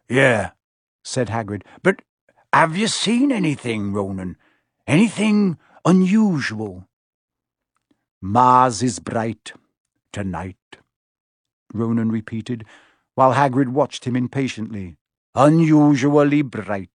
Yeah, 0.10 0.52
said 1.02 1.30
Hagrid, 1.30 1.64
but 1.82 2.02
have 2.52 2.76
you 2.76 2.88
seen 2.90 3.32
anything, 3.32 3.94
Ronan? 3.94 4.36
Anything 4.86 5.58
unusual? 5.86 6.90
Mars 8.22 8.84
is 8.84 9.00
bright 9.00 9.54
tonight, 10.12 10.78
Ronan 11.74 12.12
repeated, 12.12 12.66
while 13.16 13.36
Hagrid 13.36 13.70
watched 13.70 14.04
him 14.04 14.18
impatiently. 14.18 14.99
Unusually 15.36 16.42
bright. 16.42 16.90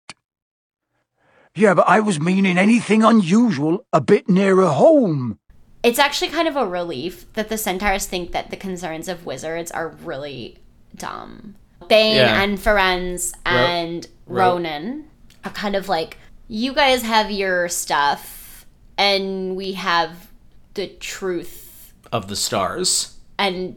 Yeah, 1.55 1.75
but 1.75 1.89
I 1.89 2.01
was 2.01 2.21
meaning 2.21 2.57
anything 2.59 3.03
unusual 3.03 3.85
a 3.93 4.01
bit 4.01 4.29
nearer 4.29 4.67
home. 4.69 5.39
It's 5.83 5.99
actually 5.99 6.29
kind 6.31 6.47
of 6.47 6.57
a 6.57 6.67
relief 6.67 7.31
that 7.35 7.49
the 7.49 7.59
centaurs 7.59 8.07
think 8.07 8.33
that 8.33 8.51
the 8.51 8.57
concerns 8.57 9.09
of 9.09 9.27
wizards 9.27 9.71
are 9.71 9.89
really 9.89 10.59
dumb. 10.95 11.57
Bane 11.89 12.17
Yeah. 12.17 12.43
and 12.43 12.59
Firenze 12.59 13.33
and 13.45 14.07
Ro- 14.27 14.53
Ronan 14.53 15.07
are 15.45 15.51
kind 15.51 15.75
of 15.75 15.89
like, 15.89 16.19
you 16.49 16.73
guys 16.75 17.03
have 17.03 17.31
your 17.31 17.69
stuff, 17.69 18.67
and 18.99 19.57
we 19.57 19.73
have 19.73 20.29
the 20.75 20.87
truth, 20.87 21.93
of 22.13 22.29
the 22.29 22.37
stars. 22.37 23.17
and 23.39 23.77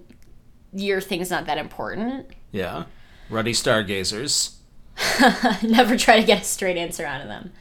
your 0.74 1.00
thing's 1.00 1.30
not 1.30 1.46
that 1.46 1.58
important. 1.58 2.28
Yeah. 2.52 2.84
Ruddy 3.30 3.54
stargazers. 3.54 4.58
Never 5.64 5.98
try 5.98 6.20
to 6.20 6.26
get 6.26 6.42
a 6.42 6.46
straight 6.46 6.78
answer 6.78 7.06
out 7.06 7.22
of 7.22 7.28
them. 7.28 7.52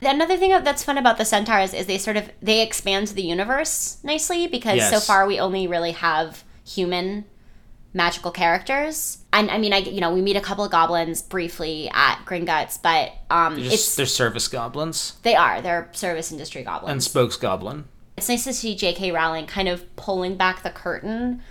Another 0.00 0.36
thing 0.36 0.50
that's 0.62 0.84
fun 0.84 0.96
about 0.96 1.18
the 1.18 1.24
centaurs 1.24 1.74
is 1.74 1.86
they 1.86 1.98
sort 1.98 2.16
of 2.16 2.30
they 2.40 2.62
expand 2.62 3.08
the 3.08 3.22
universe 3.22 3.98
nicely 4.04 4.46
because 4.46 4.88
so 4.88 5.00
far 5.00 5.26
we 5.26 5.40
only 5.40 5.66
really 5.66 5.90
have 5.92 6.44
human 6.64 7.24
magical 7.92 8.30
characters. 8.30 9.18
And 9.32 9.50
I 9.50 9.58
mean, 9.58 9.72
I 9.72 9.78
you 9.78 10.00
know 10.00 10.12
we 10.14 10.22
meet 10.22 10.36
a 10.36 10.40
couple 10.40 10.64
of 10.64 10.70
goblins 10.70 11.20
briefly 11.20 11.90
at 11.92 12.24
Gringotts, 12.24 12.80
but 12.80 13.12
um, 13.28 13.56
They're, 13.56 13.64
it's 13.64 13.72
just, 13.74 13.96
they're 13.96 14.06
service 14.06 14.46
goblins. 14.46 15.14
they 15.24 15.34
are 15.34 15.60
they're 15.60 15.88
service 15.92 16.30
industry 16.30 16.62
goblins. 16.62 16.92
And 16.92 17.02
spokes 17.02 17.36
goblin. 17.36 17.86
it's 18.16 18.28
nice 18.28 18.44
to 18.44 18.52
see 18.52 18.76
J.K. 18.76 19.10
Rowling 19.10 19.46
kind 19.46 19.68
of 19.68 19.94
pulling 19.96 20.36
back 20.36 20.62
the 20.62 20.70
curtain 20.70 21.42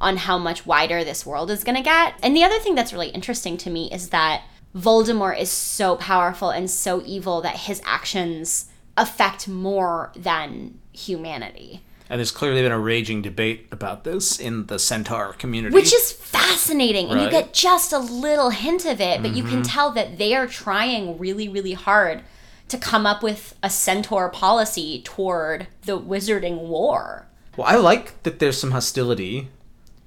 on 0.00 0.16
how 0.16 0.38
much 0.38 0.64
wider 0.66 1.04
this 1.04 1.26
world 1.26 1.50
is 1.50 1.64
going 1.64 1.76
to 1.76 1.82
get. 1.82 2.14
And 2.22 2.34
the 2.36 2.44
other 2.44 2.58
thing 2.58 2.74
that's 2.74 2.92
really 2.92 3.08
interesting 3.10 3.56
to 3.58 3.70
me 3.70 3.90
is 3.92 4.10
that 4.10 4.42
Voldemort 4.76 5.38
is 5.38 5.50
so 5.50 5.96
powerful 5.96 6.50
and 6.50 6.70
so 6.70 7.02
evil 7.04 7.40
that 7.42 7.56
his 7.56 7.82
actions 7.84 8.66
affect 8.96 9.48
more 9.48 10.12
than 10.16 10.78
humanity, 10.92 11.80
And 12.08 12.18
there's 12.18 12.30
clearly 12.32 12.60
been 12.62 12.72
a 12.72 12.78
raging 12.78 13.22
debate 13.22 13.66
about 13.70 14.04
this 14.04 14.38
in 14.40 14.66
the 14.66 14.78
centaur 14.78 15.32
community. 15.34 15.74
which 15.74 15.92
is 15.92 16.12
fascinating. 16.12 17.08
And 17.10 17.20
you 17.20 17.26
Mm-hmm. 17.28 17.36
get 17.36 17.52
just 17.52 17.92
a 17.92 17.98
little 17.98 18.50
hint 18.50 18.84
of 18.84 19.00
it, 19.00 19.22
but 19.22 19.32
you 19.34 19.44
can 19.44 19.62
tell 19.62 19.90
that 19.92 20.18
they 20.18 20.34
are 20.34 20.46
trying 20.46 21.18
really, 21.18 21.48
really 21.48 21.74
hard 21.74 22.22
to 22.68 22.78
come 22.78 23.06
up 23.06 23.22
with 23.22 23.54
a 23.62 23.70
centaur 23.70 24.28
policy 24.28 25.02
toward 25.02 25.66
the 25.82 25.98
wizarding 25.98 26.58
war. 26.68 27.26
Well, 27.56 27.66
I 27.66 27.76
like 27.76 28.22
that 28.24 28.38
there's 28.38 28.58
some 28.60 28.70
hostility. 28.72 29.48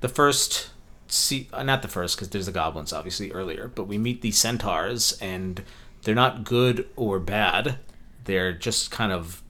The 0.03 0.09
first, 0.09 0.67
see, 1.07 1.47
uh, 1.53 1.63
not 1.63 1.81
the 1.81 1.87
first, 1.87 2.17
because 2.17 2.27
there's 2.27 2.47
the 2.47 2.51
goblins 2.51 2.91
obviously 2.91 3.31
earlier, 3.31 3.71
but 3.73 3.85
we 3.85 3.97
meet 3.97 4.21
the 4.21 4.31
centaurs, 4.31 5.17
and 5.21 5.63
they're 6.01 6.13
not 6.13 6.43
good 6.43 6.89
or 6.97 7.19
bad. 7.19 7.77
They're 8.25 8.51
just 8.51 8.91
kind 8.91 9.13
of 9.13 9.41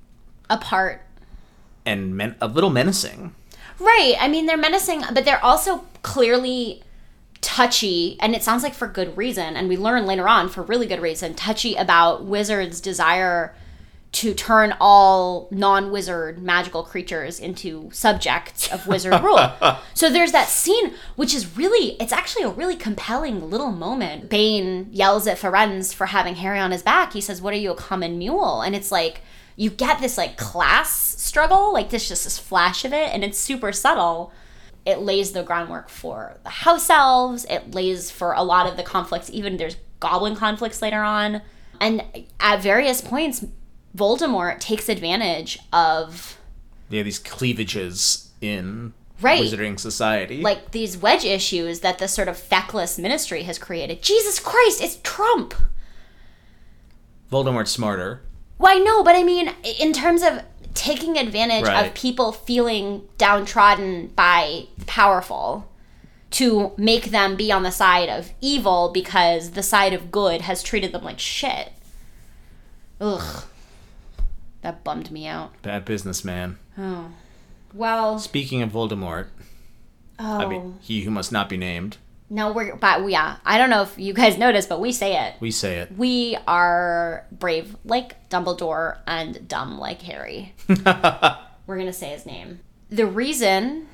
Apart 0.52 1.02
and 1.88 2.16
men- 2.16 2.36
a 2.40 2.48
little 2.48 2.70
menacing. 2.70 3.34
Right. 3.80 4.14
I 4.20 4.28
mean, 4.28 4.46
they're 4.46 4.56
menacing, 4.56 5.02
but 5.12 5.26
they're 5.26 5.44
also 5.44 5.86
clearly 6.04 6.84
touchy, 7.42 8.16
and 8.20 8.36
it 8.36 8.44
sounds 8.44 8.62
like 8.62 8.76
for 8.76 8.88
good 8.88 9.18
reason. 9.18 9.58
And 9.58 9.68
we 9.68 9.76
learn 9.76 10.06
later 10.06 10.30
on 10.30 10.50
for 10.50 10.62
really 10.62 10.86
good 10.86 11.02
reason 11.02 11.34
touchy 11.34 11.74
about 11.74 12.26
wizards' 12.26 12.80
desire 12.80 13.56
to 14.14 14.34
turn 14.34 14.76
all 14.80 15.48
non-wizard 15.50 16.42
magical 16.42 16.84
creatures 16.84 17.40
into 17.40 17.90
subjects 17.92 18.72
of 18.72 18.88
wizard 18.88 19.22
rule. 19.22 19.52
So 19.96 20.10
there's 20.10 20.32
that 20.34 20.50
scene 20.50 20.94
which 21.16 21.34
is 21.34 21.56
really 21.58 21.96
it's 22.00 22.12
actually 22.12 22.44
a 22.44 22.50
really 22.50 22.76
compelling 22.76 23.50
little 23.50 23.72
moment. 23.72 24.30
Bane 24.30 24.88
yells 24.92 25.28
at 25.28 25.38
Firenze 25.38 25.94
for 25.94 26.08
having 26.08 26.36
Harry 26.36 26.60
on 26.60 26.72
his 26.72 26.84
back. 26.84 27.14
He 27.14 27.22
says, 27.22 27.42
"What 27.42 27.54
are 27.54 27.58
you 27.58 27.72
a 27.72 27.76
common 27.76 28.18
mule?" 28.18 28.62
And 28.62 28.76
it's 28.76 28.92
like 28.92 29.22
you 29.56 29.70
get 29.70 30.00
this 30.00 30.18
like 30.18 30.36
class 30.36 30.92
struggle, 31.22 31.72
like 31.74 31.90
this 31.90 32.08
just 32.08 32.26
this 32.26 32.38
flash 32.38 32.86
of 32.86 32.94
it 32.94 33.14
and 33.14 33.24
it's 33.24 33.38
super 33.38 33.72
subtle. 33.72 34.32
It 34.86 35.00
lays 35.00 35.32
the 35.32 35.44
groundwork 35.44 35.90
for 35.90 36.38
the 36.44 36.50
house 36.50 36.90
elves. 36.90 37.46
It 37.50 37.74
lays 37.74 38.12
for 38.12 38.34
a 38.34 38.44
lot 38.44 38.68
of 38.68 38.78
the 38.78 38.84
conflicts 38.84 39.30
even 39.32 39.58
there's 39.58 39.78
goblin 40.00 40.36
conflicts 40.36 40.82
later 40.82 41.02
on. 41.02 41.42
And 41.80 42.04
at 42.40 42.62
various 42.62 43.00
points 43.00 43.46
Voldemort 43.96 44.60
takes 44.60 44.90
advantage 44.90 45.60
of 45.72 46.38
have 46.92 47.06
these 47.06 47.20
cleavages 47.20 48.30
in 48.42 48.94
Right. 49.22 49.42
wizarding 49.42 49.80
society. 49.80 50.42
like 50.42 50.72
these 50.72 50.98
wedge 50.98 51.24
issues 51.24 51.80
that 51.80 51.98
the 52.00 52.08
sort 52.08 52.28
of 52.28 52.38
feckless 52.38 52.98
ministry 53.00 53.44
has 53.44 53.58
created. 53.58 54.02
Jesus 54.02 54.40
Christ, 54.40 54.82
it's 54.82 54.98
Trump. 55.04 55.54
Voldemort's 57.32 57.72
smarter. 57.72 58.22
Well, 58.60 58.76
I 58.76 58.80
know, 58.80 59.04
but 59.04 59.16
I 59.16 59.24
mean, 59.24 59.52
in 59.80 59.94
terms 59.94 60.22
of 60.24 60.42
taking 60.74 61.18
advantage 61.18 61.66
Right. 61.66 61.86
of 61.86 61.94
people 61.94 62.32
feeling 62.32 63.04
downtrodden 63.18 64.08
by 64.16 64.66
powerful 64.88 65.70
to 66.32 66.72
make 66.78 67.06
them 67.06 67.36
be 67.36 67.52
on 67.52 67.64
the 67.64 67.72
side 67.72 68.10
of 68.10 68.32
evil 68.42 68.90
because 68.94 69.52
the 69.52 69.64
side 69.64 69.94
of 69.94 70.12
good 70.12 70.42
has 70.42 70.64
treated 70.64 70.92
them 70.92 71.04
like 71.04 71.20
shit. 71.20 71.72
Ugh. 73.00 73.44
That 74.64 74.84
bummed 74.84 75.12
me 75.12 75.28
out. 75.28 75.54
Bad 75.62 75.86
businessman. 75.86 76.58
Oh. 76.78 77.12
Well, 77.74 78.18
Speaking 78.18 78.62
of 78.62 78.72
Voldemort, 78.72 79.28
oh. 80.20 80.38
I 80.40 80.46
mean, 80.46 80.62
oh. 80.62 80.80
he 80.82 81.02
who 81.02 81.12
must 81.12 81.32
not 81.32 81.50
be 81.50 81.58
named. 81.58 81.98
no, 82.30 82.52
we're, 82.52 82.76
but 82.76 83.08
yeah, 83.10 83.38
I 83.46 83.58
don't 83.58 83.70
know 83.70 83.82
if 83.84 84.00
you 84.00 84.14
guys 84.14 84.38
noticed, 84.46 84.70
but 84.70 84.80
we 84.80 84.92
say 84.92 85.28
it. 85.28 85.36
We 85.40 85.52
say 85.52 85.80
it. 85.80 85.92
We 85.98 86.38
are 86.48 87.26
brave 87.32 87.76
like 87.86 88.30
Dumbledore 88.30 88.98
and 89.06 89.48
dumb 89.48 89.78
like 89.80 90.02
Harry. 90.04 90.54
We're 90.68 91.76
going 91.76 91.86
to 91.86 91.94
say 91.94 92.10
his 92.10 92.26
name. 92.26 92.60
The 92.90 93.06
reason 93.06 93.88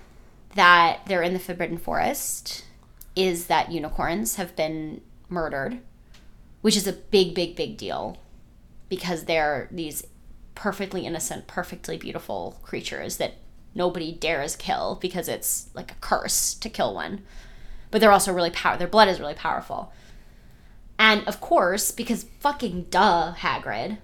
that 0.55 1.01
they're 1.07 1.21
in 1.21 1.33
the 1.33 1.39
Forbidden 1.39 1.77
Forest 1.77 2.65
is 3.15 3.47
that 3.47 3.71
unicorns 3.71 4.35
have 4.35 4.55
been 4.55 5.01
murdered, 5.29 5.79
which 6.61 6.77
is 6.77 6.87
a 6.87 6.93
big, 6.93 7.33
big, 7.33 7.55
big 7.55 7.77
deal 7.77 8.17
because 8.87 9.25
they're 9.25 9.67
these 9.71 10.05
perfectly 10.59 11.05
innocent, 11.05 11.47
perfectly 11.47 11.95
beautiful 11.97 12.59
creatures 12.63 13.15
that 13.15 13.35
nobody 13.73 14.11
dares 14.11 14.57
kill 14.57 14.97
because 14.99 15.29
it's 15.29 15.69
like 15.73 15.89
a 15.93 15.95
curse 16.01 16.53
to 16.55 16.69
kill 16.69 16.93
one. 16.93 17.21
But 17.91 18.01
they're 18.01 18.11
also 18.11 18.33
really 18.33 18.49
power. 18.49 18.75
Their 18.75 18.89
blood 18.89 19.07
is 19.07 19.21
really 19.21 19.35
powerful. 19.35 19.93
And 20.99 21.25
of 21.29 21.39
course, 21.39 21.91
because 21.91 22.25
fucking 22.41 22.87
duh, 22.89 23.35
Hagrid, 23.37 23.99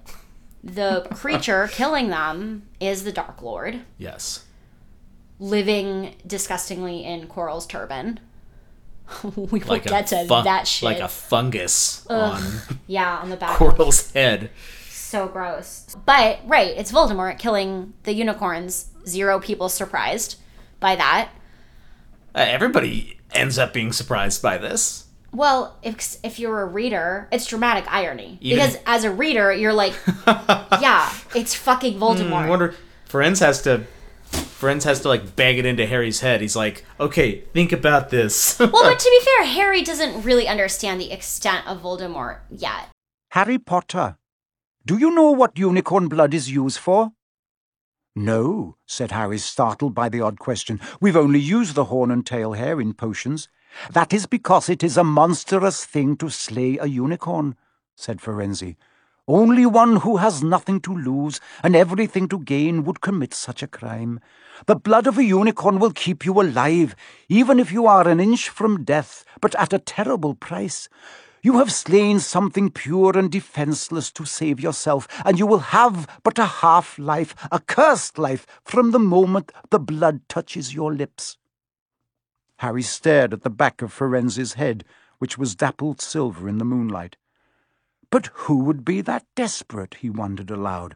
the 0.63 1.05
creature 1.13 1.67
killing 1.73 2.07
them 2.07 2.63
is 2.79 3.03
the 3.03 3.11
Dark 3.11 3.41
Lord, 3.41 3.81
Yes. 3.97 4.45
living 5.41 6.15
disgustingly 6.25 7.03
in 7.03 7.27
Quirrell's 7.27 7.67
turban. 7.67 8.21
we 9.35 9.59
will 9.59 9.59
Like 9.67 9.83
get 9.83 10.07
to 10.07 10.25
that 10.29 10.69
shit. 10.69 10.85
Like 10.85 11.01
a 11.01 11.09
fungus 11.09 12.07
on 12.07 12.41
yeah, 12.87 13.17
on 13.17 13.29
the 13.29 13.35
back. 13.35 13.57
Quirrell's 13.57 14.13
head. 14.13 14.51
So 15.16 15.30
gross. 15.30 15.95
But 16.05 16.41
right, 16.45 16.76
it's 16.76 16.91
Voldemort 16.91 17.39
killing 17.39 17.93
the 18.03 18.11
unicorns. 18.11 18.88
Zero 19.07 19.39
people 19.39 19.70
surprised 19.70 20.36
by 20.82 20.97
that. 20.97 21.30
Uh, 22.36 22.39
everybody 22.39 23.18
ends 23.32 23.57
up 23.57 23.72
being 23.72 23.93
surprised 23.93 24.41
by 24.41 24.57
this. 24.57 25.05
Well, 25.32 25.80
if 25.82 26.18
if 26.22 26.38
you're 26.38 26.59
a 26.59 26.66
reader, 26.66 27.30
it's 27.32 27.45
dramatic 27.45 27.86
irony 27.88 28.39
Even- 28.41 28.57
because 28.57 28.78
as 28.86 29.05
a 29.05 29.09
reader, 29.09 29.53
you're 29.53 29.72
like, 29.72 29.93
yeah, 30.28 31.09
it's 31.34 31.55
fucking 31.55 31.97
Voldemort. 31.97 32.34
I 32.34 32.49
wonder. 32.49 32.76
Firenze 33.07 33.39
has 33.39 33.61
to. 33.61 33.86
Firenze 34.34 34.84
has 34.84 34.99
to 34.99 35.07
like 35.07 35.38
bang 35.38 35.57
it 35.57 35.66
into 35.66 35.86
Harry's 35.86 36.20
head. 36.20 36.41
He's 36.41 36.57
like, 36.57 36.84
okay, 36.99 37.39
think 37.53 37.72
about 37.72 38.09
this. 38.09 38.59
well, 38.59 38.70
but 38.70 38.99
to 38.99 39.09
be 39.09 39.26
fair, 39.26 39.45
Harry 39.45 39.82
doesn't 39.82 40.24
really 40.24 40.49
understand 40.49 40.99
the 40.99 41.13
extent 41.13 41.66
of 41.68 41.84
Voldemort 41.84 42.39
yet. 42.49 42.89
Harry 43.32 43.57
Potter, 43.57 44.18
do 44.86 44.97
you 44.97 45.09
know 45.09 45.31
what 45.31 45.57
unicorn 45.57 46.07
blood 46.07 46.33
is 46.33 46.51
used 46.51 46.77
for? 46.77 47.11
No, 48.15 48.77
said 48.86 49.11
Harry, 49.11 49.39
startled 49.39 49.95
by 49.95 50.09
the 50.09 50.21
odd 50.21 50.39
question. 50.39 50.79
We've 51.01 51.17
only 51.17 51.39
used 51.39 51.75
the 51.75 51.86
horn 51.86 52.11
and 52.11 52.25
tail 52.25 52.53
hair 52.53 52.79
in 52.79 52.93
potions. 52.93 53.49
That 53.91 54.13
is 54.13 54.25
because 54.25 54.69
it 54.69 54.83
is 54.83 54.95
a 54.95 55.03
monstrous 55.03 55.83
thing 55.86 56.15
to 56.17 56.29
slay 56.29 56.77
a 56.77 56.86
unicorn, 56.86 57.55
said 57.95 58.19
Firenze. 58.19 58.75
Only 59.27 59.65
one 59.65 59.97
who 59.97 60.17
has 60.17 60.43
nothing 60.43 60.79
to 60.81 60.95
lose 60.95 61.41
and 61.63 61.75
everything 61.75 62.29
to 62.29 62.38
gain 62.38 62.83
would 62.83 63.01
commit 63.01 63.33
such 63.33 63.63
a 63.63 63.67
crime. 63.67 64.19
The 64.67 64.75
blood 64.75 65.07
of 65.07 65.17
a 65.17 65.23
unicorn 65.23 65.79
will 65.79 65.91
keep 65.91 66.25
you 66.25 66.39
alive, 66.39 66.95
even 67.27 67.59
if 67.59 67.71
you 67.71 67.88
are 67.88 68.07
an 68.07 68.19
inch 68.19 68.49
from 68.49 68.83
death, 68.83 69.25
but 69.41 69.55
at 69.55 69.73
a 69.73 69.79
terrible 69.79 70.36
price. 70.36 70.88
You 71.45 71.59
have 71.59 71.71
slain 71.71 72.19
something 72.19 72.71
pure 72.71 73.15
and 73.15 73.31
defenseless 73.31 74.11
to 74.13 74.25
save 74.25 74.59
yourself, 74.59 75.07
and 75.23 75.37
you 75.37 75.45
will 75.45 75.59
have 75.59 76.19
but 76.23 76.39
a 76.39 76.45
half 76.45 76.97
life, 76.97 77.35
a 77.51 77.59
cursed 77.59 78.17
life, 78.17 78.47
from 78.63 78.89
the 78.89 78.97
moment 78.97 79.51
the 79.69 79.77
blood 79.77 80.27
touches 80.27 80.73
your 80.73 80.91
lips. 80.91 81.37
Harry 82.57 82.81
stared 82.81 83.31
at 83.31 83.43
the 83.43 83.51
back 83.51 83.83
of 83.83 83.93
Firenze's 83.93 84.53
head, 84.53 84.83
which 85.19 85.37
was 85.37 85.53
dappled 85.53 86.01
silver 86.01 86.49
in 86.49 86.57
the 86.57 86.65
moonlight. 86.65 87.15
But 88.09 88.31
who 88.33 88.63
would 88.63 88.83
be 88.83 89.01
that 89.01 89.27
desperate, 89.35 89.97
he 89.99 90.09
wondered 90.09 90.49
aloud. 90.49 90.95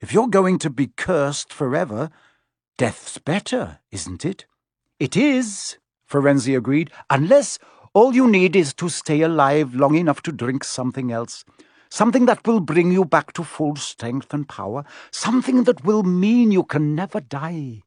If 0.00 0.12
you're 0.12 0.28
going 0.28 0.60
to 0.60 0.70
be 0.70 0.92
cursed 0.96 1.52
forever, 1.52 2.10
death's 2.78 3.18
better, 3.18 3.80
isn't 3.90 4.24
it? 4.24 4.46
It 5.00 5.16
is, 5.16 5.78
Firenze 6.08 6.56
agreed, 6.56 6.92
unless 7.10 7.58
all 7.94 8.14
you 8.14 8.26
need 8.26 8.56
is 8.56 8.72
to 8.74 8.88
stay 8.88 9.20
alive 9.20 9.74
long 9.74 9.94
enough 9.96 10.22
to 10.22 10.32
drink 10.32 10.64
something 10.64 11.12
else. 11.12 11.44
Something 11.90 12.24
that 12.24 12.46
will 12.46 12.60
bring 12.60 12.90
you 12.90 13.04
back 13.04 13.34
to 13.34 13.44
full 13.44 13.76
strength 13.76 14.32
and 14.32 14.48
power. 14.48 14.84
Something 15.10 15.64
that 15.64 15.84
will 15.84 16.02
mean 16.02 16.50
you 16.50 16.64
can 16.64 16.94
never 16.94 17.20
die. 17.20 17.82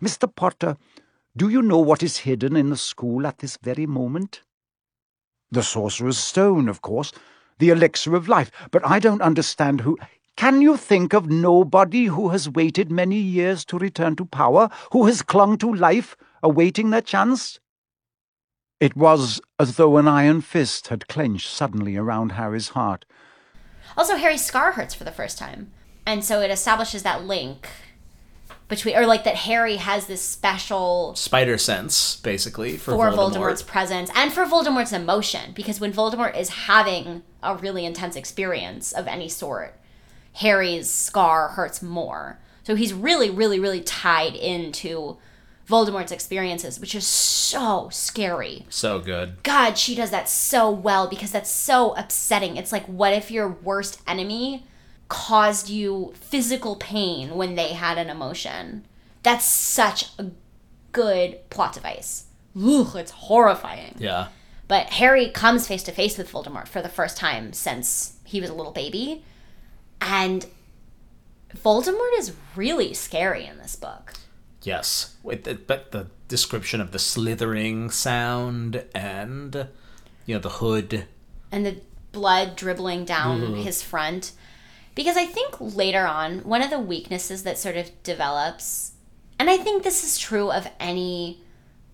Mr. 0.00 0.32
Potter, 0.34 0.76
do 1.36 1.48
you 1.48 1.62
know 1.62 1.78
what 1.78 2.02
is 2.02 2.18
hidden 2.18 2.56
in 2.56 2.70
the 2.70 2.76
school 2.76 3.26
at 3.28 3.38
this 3.38 3.56
very 3.62 3.86
moment? 3.86 4.42
The 5.52 5.62
Sorcerer's 5.62 6.18
Stone, 6.18 6.68
of 6.68 6.82
course, 6.82 7.12
the 7.58 7.70
elixir 7.70 8.16
of 8.16 8.28
life, 8.28 8.50
but 8.72 8.84
I 8.84 8.98
don't 8.98 9.22
understand 9.22 9.82
who. 9.82 9.96
Can 10.36 10.60
you 10.60 10.76
think 10.76 11.12
of 11.14 11.30
nobody 11.30 12.06
who 12.06 12.30
has 12.30 12.50
waited 12.50 12.90
many 12.90 13.18
years 13.18 13.64
to 13.66 13.78
return 13.78 14.16
to 14.16 14.24
power, 14.24 14.68
who 14.92 15.06
has 15.06 15.22
clung 15.22 15.58
to 15.58 15.72
life, 15.72 16.16
awaiting 16.42 16.90
their 16.90 17.02
chance? 17.02 17.60
It 18.80 18.96
was 18.96 19.40
as 19.58 19.76
though 19.76 19.96
an 19.96 20.06
iron 20.06 20.40
fist 20.40 20.88
had 20.88 21.08
clenched 21.08 21.48
suddenly 21.48 21.96
around 21.96 22.32
Harry's 22.32 22.70
heart. 22.70 23.04
Also, 23.96 24.16
Harry's 24.16 24.44
scar 24.44 24.72
hurts 24.72 24.94
for 24.94 25.04
the 25.04 25.10
first 25.10 25.38
time, 25.38 25.72
and 26.06 26.24
so 26.24 26.40
it 26.40 26.50
establishes 26.50 27.02
that 27.02 27.24
link 27.24 27.68
between, 28.68 28.96
or 28.96 29.06
like 29.06 29.24
that 29.24 29.34
Harry 29.34 29.76
has 29.76 30.06
this 30.06 30.22
special 30.22 31.14
Spider 31.16 31.58
sense, 31.58 32.16
basically, 32.16 32.76
for, 32.76 32.92
for 32.92 33.10
Voldemort. 33.10 33.32
Voldemort's 33.32 33.62
presence 33.62 34.10
and 34.14 34.32
for 34.32 34.44
Voldemort's 34.44 34.92
emotion 34.92 35.52
because 35.54 35.80
when 35.80 35.92
Voldemort 35.92 36.38
is 36.38 36.50
having 36.50 37.22
a 37.42 37.56
really 37.56 37.84
intense 37.84 38.14
experience 38.14 38.92
of 38.92 39.06
any 39.06 39.28
sort, 39.28 39.74
Harry's 40.34 40.90
scar 40.90 41.48
hurts 41.48 41.82
more. 41.82 42.38
So 42.62 42.74
he's 42.74 42.92
really, 42.92 43.30
really, 43.30 43.58
really 43.58 43.80
tied 43.80 44.34
into 44.34 45.16
Voldemort's 45.68 46.12
experiences, 46.12 46.80
which 46.80 46.94
is 46.94 47.06
so 47.06 47.88
scary. 47.92 48.64
So 48.70 48.98
good. 49.00 49.42
God, 49.42 49.76
she 49.76 49.94
does 49.94 50.10
that 50.10 50.28
so 50.28 50.70
well 50.70 51.08
because 51.08 51.30
that's 51.30 51.50
so 51.50 51.94
upsetting. 51.94 52.56
It's 52.56 52.72
like, 52.72 52.86
what 52.86 53.12
if 53.12 53.30
your 53.30 53.48
worst 53.48 54.00
enemy 54.06 54.64
caused 55.08 55.68
you 55.68 56.12
physical 56.14 56.76
pain 56.76 57.34
when 57.34 57.54
they 57.54 57.74
had 57.74 57.98
an 57.98 58.08
emotion? 58.08 58.86
That's 59.22 59.44
such 59.44 60.06
a 60.18 60.30
good 60.92 61.48
plot 61.50 61.74
device. 61.74 62.26
Ugh, 62.56 62.96
it's 62.96 63.10
horrifying. 63.10 63.94
Yeah. 63.98 64.28
But 64.68 64.90
Harry 64.90 65.28
comes 65.28 65.66
face 65.66 65.82
to 65.84 65.92
face 65.92 66.16
with 66.16 66.30
Voldemort 66.30 66.68
for 66.68 66.80
the 66.80 66.88
first 66.88 67.18
time 67.18 67.52
since 67.52 68.18
he 68.24 68.40
was 68.40 68.48
a 68.48 68.54
little 68.54 68.72
baby. 68.72 69.22
And 70.00 70.46
Voldemort 71.54 72.18
is 72.18 72.34
really 72.56 72.94
scary 72.94 73.44
in 73.44 73.58
this 73.58 73.76
book. 73.76 74.14
Yes. 74.68 75.16
With 75.22 75.44
the, 75.44 75.54
but 75.54 75.92
the 75.92 76.08
description 76.28 76.80
of 76.80 76.92
the 76.92 76.98
slithering 76.98 77.90
sound 77.90 78.84
and 78.94 79.68
you 80.26 80.34
know 80.34 80.40
the 80.40 80.50
hood. 80.50 81.06
and 81.50 81.64
the 81.64 81.80
blood 82.12 82.56
dribbling 82.56 83.04
down 83.04 83.40
mm-hmm. 83.40 83.54
his 83.62 83.82
front. 83.82 84.32
Because 84.94 85.16
I 85.16 85.26
think 85.26 85.56
later 85.60 86.06
on, 86.06 86.40
one 86.40 86.62
of 86.62 86.70
the 86.70 86.78
weaknesses 86.80 87.44
that 87.44 87.58
sort 87.58 87.76
of 87.76 87.90
develops, 88.02 88.92
and 89.38 89.48
I 89.48 89.56
think 89.56 89.82
this 89.82 90.02
is 90.02 90.18
true 90.18 90.50
of 90.50 90.68
any 90.80 91.40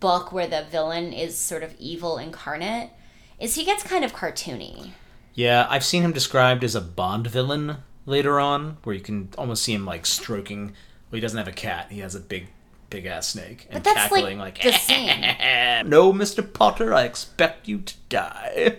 book 0.01 0.33
where 0.33 0.47
the 0.47 0.65
villain 0.71 1.13
is 1.13 1.37
sort 1.37 1.63
of 1.63 1.75
evil 1.79 2.19
incarnate, 2.19 2.91
is 3.39 3.55
he 3.55 3.65
gets 3.65 3.83
kind 3.83 4.05
of 4.05 4.15
cartoony. 4.15 4.93
Yeah, 5.35 5.67
I've 5.69 5.85
seen 5.85 6.03
him 6.03 6.13
described 6.13 6.65
as 6.65 6.75
a 6.75 6.81
Bond 6.81 7.27
villain 7.27 7.79
later 8.07 8.41
on, 8.41 8.79
where 8.85 8.95
you 8.97 9.03
can 9.03 9.29
almost 9.37 9.63
see 9.63 9.75
him 9.75 9.85
like 9.85 10.07
stroking. 10.07 10.69
Well, 11.11 11.17
he 11.17 11.21
doesn't 11.21 11.39
have 11.39 11.49
a 11.49 11.53
cat; 11.53 11.89
he 11.91 12.01
has 12.01 12.15
a 12.15 12.21
big, 12.21 12.49
big 12.95 13.07
ass 13.07 13.29
snake, 13.29 13.67
and 13.69 13.75
But 13.83 13.85
that's 13.85 14.09
cackling 14.09 14.39
like, 14.39 14.63
like, 14.63 14.73
the 14.73 14.79
scene. 14.79 15.87
"No, 15.91 16.13
Mister 16.13 16.43
Potter, 16.43 16.95
I 16.95 17.03
expect 17.05 17.67
you 17.69 17.79
to 17.81 17.95
die." 18.09 18.79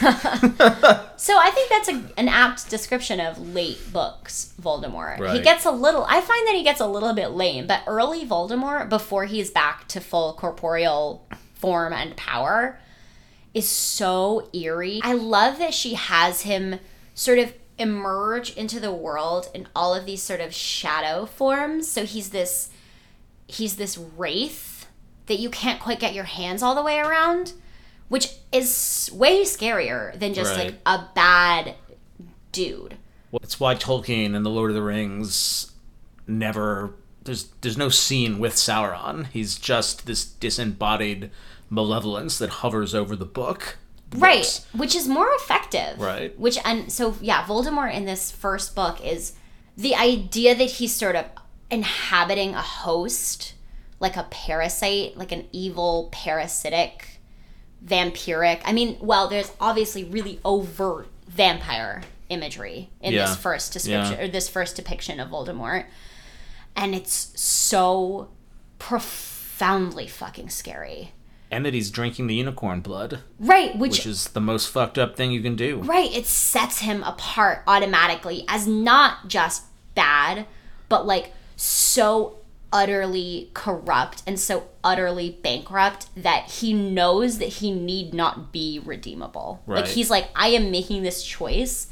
So 1.18 1.36
I 1.36 1.50
think 1.50 1.68
that's 1.68 1.88
a, 1.88 2.00
an 2.16 2.28
apt 2.28 2.70
description 2.70 3.18
of 3.20 3.38
late 3.54 3.92
books 3.92 4.54
Voldemort. 4.62 5.16
He 5.16 5.22
Right. 5.22 5.42
gets 5.42 5.64
a 5.64 5.70
little. 5.70 6.04
I 6.08 6.20
find 6.20 6.46
that 6.46 6.54
he 6.54 6.62
gets 6.62 6.80
a 6.80 6.86
little 6.86 7.12
bit 7.12 7.28
lame, 7.32 7.66
but 7.66 7.82
early 7.88 8.24
Voldemort, 8.24 8.88
before 8.88 9.24
he's 9.24 9.50
back 9.50 9.88
to 9.88 10.00
full 10.00 10.34
corporeal 10.34 11.26
form 11.54 11.92
and 11.92 12.16
power, 12.16 12.78
is 13.52 13.68
so 13.68 14.48
eerie. 14.52 15.00
I 15.02 15.14
love 15.14 15.58
that 15.58 15.74
she 15.74 15.94
has 15.94 16.42
him 16.42 16.78
sort 17.14 17.40
of 17.40 17.52
emerge 17.78 18.50
into 18.56 18.78
the 18.78 18.92
world 18.92 19.48
in 19.54 19.66
all 19.74 19.94
of 19.94 20.06
these 20.06 20.22
sort 20.22 20.40
of 20.40 20.54
shadow 20.54 21.26
forms. 21.26 21.88
So 21.88 22.04
he's 22.04 22.30
this 22.30 22.70
he's 23.48 23.76
this 23.76 23.98
wraith 23.98 24.86
that 25.26 25.40
you 25.40 25.50
can't 25.50 25.80
quite 25.80 25.98
get 25.98 26.14
your 26.14 26.24
hands 26.24 26.62
all 26.62 26.74
the 26.74 26.82
way 26.82 27.00
around, 27.00 27.54
which 28.08 28.34
is 28.52 29.10
way 29.12 29.42
scarier 29.42 30.16
than 30.18 30.34
just 30.34 30.56
like 30.56 30.74
a 30.86 31.06
bad 31.14 31.74
dude. 32.52 32.96
Well, 33.32 33.40
That's 33.42 33.58
why 33.58 33.74
Tolkien 33.74 34.36
and 34.36 34.46
the 34.46 34.50
Lord 34.50 34.70
of 34.70 34.74
the 34.74 34.82
Rings 34.82 35.72
never 36.26 36.94
there's 37.24 37.48
there's 37.60 37.76
no 37.76 37.88
scene 37.88 38.38
with 38.38 38.54
Sauron. 38.54 39.26
He's 39.26 39.56
just 39.56 40.06
this 40.06 40.24
disembodied 40.24 41.30
malevolence 41.70 42.38
that 42.38 42.50
hovers 42.50 42.94
over 42.94 43.14
the 43.14 43.26
book. 43.26 43.76
Right, 44.16 44.64
which 44.72 44.94
is 44.94 45.06
more 45.06 45.28
effective. 45.34 46.00
Right. 46.00 46.38
Which 46.38 46.58
and 46.64 46.90
so 46.90 47.16
yeah, 47.20 47.44
Voldemort 47.44 47.92
in 47.92 48.06
this 48.06 48.30
first 48.30 48.74
book 48.74 49.04
is 49.04 49.34
the 49.76 49.94
idea 49.94 50.54
that 50.54 50.70
he's 50.70 50.94
sort 50.94 51.16
of 51.16 51.26
inhabiting 51.70 52.54
a 52.54 52.62
host, 52.62 53.54
like 54.00 54.16
a 54.16 54.26
parasite, 54.30 55.16
like 55.16 55.32
an 55.32 55.46
evil 55.52 56.08
parasitic 56.12 57.20
vampiric. 57.84 58.60
I 58.64 58.72
mean, 58.72 58.96
well, 59.00 59.28
there's 59.28 59.52
obviously 59.60 60.04
really 60.04 60.40
overt 60.44 61.08
vampire 61.28 62.02
imagery 62.28 62.90
in 63.00 63.12
Yeah. 63.12 63.26
this 63.26 63.36
first 63.36 63.72
description 63.72 64.18
Yeah. 64.18 64.24
or 64.24 64.28
this 64.28 64.48
first 64.48 64.76
depiction 64.76 65.20
of 65.20 65.28
Voldemort. 65.30 65.86
And 66.76 66.94
it's 66.94 67.32
so 67.40 68.28
profoundly 68.78 70.06
fucking 70.06 70.50
scary. 70.50 71.12
And 71.50 71.64
that 71.64 71.72
he's 71.72 71.90
drinking 71.90 72.26
the 72.26 72.34
unicorn 72.34 72.80
blood, 72.80 73.20
Right, 73.38 73.76
which 73.78 73.92
which 73.92 74.06
is 74.06 74.28
the 74.28 74.40
most 74.40 74.68
fucked 74.68 74.98
up 74.98 75.16
thing 75.16 75.32
you 75.32 75.40
can 75.40 75.56
do. 75.56 75.78
Right, 75.78 76.12
it 76.14 76.26
sets 76.26 76.80
him 76.80 77.02
apart 77.04 77.62
automatically 77.66 78.44
as 78.48 78.66
not 78.66 79.28
just 79.28 79.62
bad, 79.94 80.46
but 80.90 81.06
like 81.06 81.32
so 81.58 82.38
utterly 82.72 83.50
corrupt 83.52 84.22
and 84.26 84.38
so 84.38 84.68
utterly 84.84 85.38
bankrupt 85.42 86.06
that 86.16 86.44
he 86.50 86.72
knows 86.72 87.38
that 87.38 87.48
he 87.48 87.72
need 87.72 88.14
not 88.14 88.52
be 88.52 88.80
redeemable. 88.84 89.62
Like 89.66 89.86
he's 89.86 90.10
like, 90.10 90.28
I 90.36 90.48
am 90.48 90.70
making 90.70 91.02
this 91.02 91.22
choice 91.22 91.88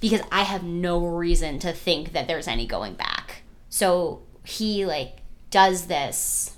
because 0.00 0.20
I 0.30 0.42
have 0.42 0.62
no 0.62 1.04
reason 1.04 1.58
to 1.60 1.72
think 1.72 2.12
that 2.12 2.28
there's 2.28 2.46
any 2.46 2.66
going 2.66 2.94
back. 2.94 3.42
So 3.68 4.22
he 4.44 4.86
like 4.86 5.18
does 5.50 5.86
this 5.86 6.56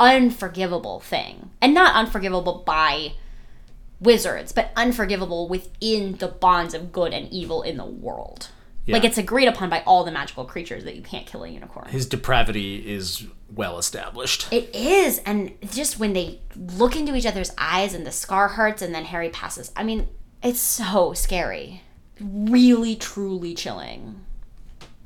unforgivable 0.00 1.00
thing. 1.00 1.50
And 1.60 1.74
not 1.74 1.94
unforgivable 1.94 2.62
by 2.64 3.12
wizards, 4.00 4.52
but 4.52 4.70
unforgivable 4.76 5.48
within 5.48 6.16
the 6.16 6.28
bonds 6.28 6.74
of 6.74 6.92
good 6.92 7.12
and 7.12 7.30
evil 7.32 7.62
in 7.62 7.76
the 7.76 7.84
world. 7.84 8.48
Yeah. 8.86 8.96
Like 8.96 9.04
it's 9.04 9.18
agreed 9.18 9.46
upon 9.46 9.70
by 9.70 9.82
all 9.86 10.04
the 10.04 10.12
magical 10.12 10.44
creatures 10.44 10.84
that 10.84 10.94
you 10.94 11.02
can't 11.02 11.26
kill 11.26 11.44
a 11.44 11.48
unicorn. 11.48 11.88
His 11.88 12.06
depravity 12.06 12.76
is 12.76 13.26
well 13.50 13.78
established. 13.78 14.52
It 14.52 14.74
is, 14.74 15.18
and 15.24 15.52
just 15.70 15.98
when 15.98 16.12
they 16.12 16.40
look 16.54 16.94
into 16.94 17.14
each 17.14 17.24
other's 17.24 17.52
eyes 17.56 17.94
and 17.94 18.06
the 18.06 18.12
scar 18.12 18.48
hurts, 18.48 18.82
and 18.82 18.94
then 18.94 19.06
Harry 19.06 19.30
passes. 19.30 19.72
I 19.74 19.84
mean, 19.84 20.08
it's 20.42 20.60
so 20.60 21.14
scary. 21.14 21.82
Really, 22.20 22.94
truly 22.94 23.54
chilling. 23.54 24.20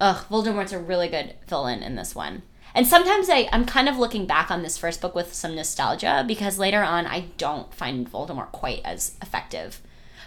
Ugh, 0.01 0.25
Voldemort's 0.29 0.73
a 0.73 0.79
really 0.79 1.09
good 1.09 1.35
villain 1.47 1.83
in 1.83 1.95
this 1.95 2.15
one. 2.15 2.43
And 2.75 2.87
sometimes 2.87 3.29
I, 3.31 3.49
I'm 3.53 3.65
kind 3.65 3.89
of 3.89 3.99
looking 3.99 4.27
back 4.27 4.51
on 4.51 4.63
this 4.63 4.79
first 4.79 5.01
book 5.01 5.15
with 5.15 5.35
some 5.35 5.55
nostalgia 5.55 6.25
because 6.27 6.59
later 6.59 6.83
on 6.83 7.07
I 7.07 7.27
don't 7.37 7.73
find 7.73 8.11
Voldemort 8.11 8.53
quite 8.53 8.81
as 8.85 9.17
effective. 9.23 9.81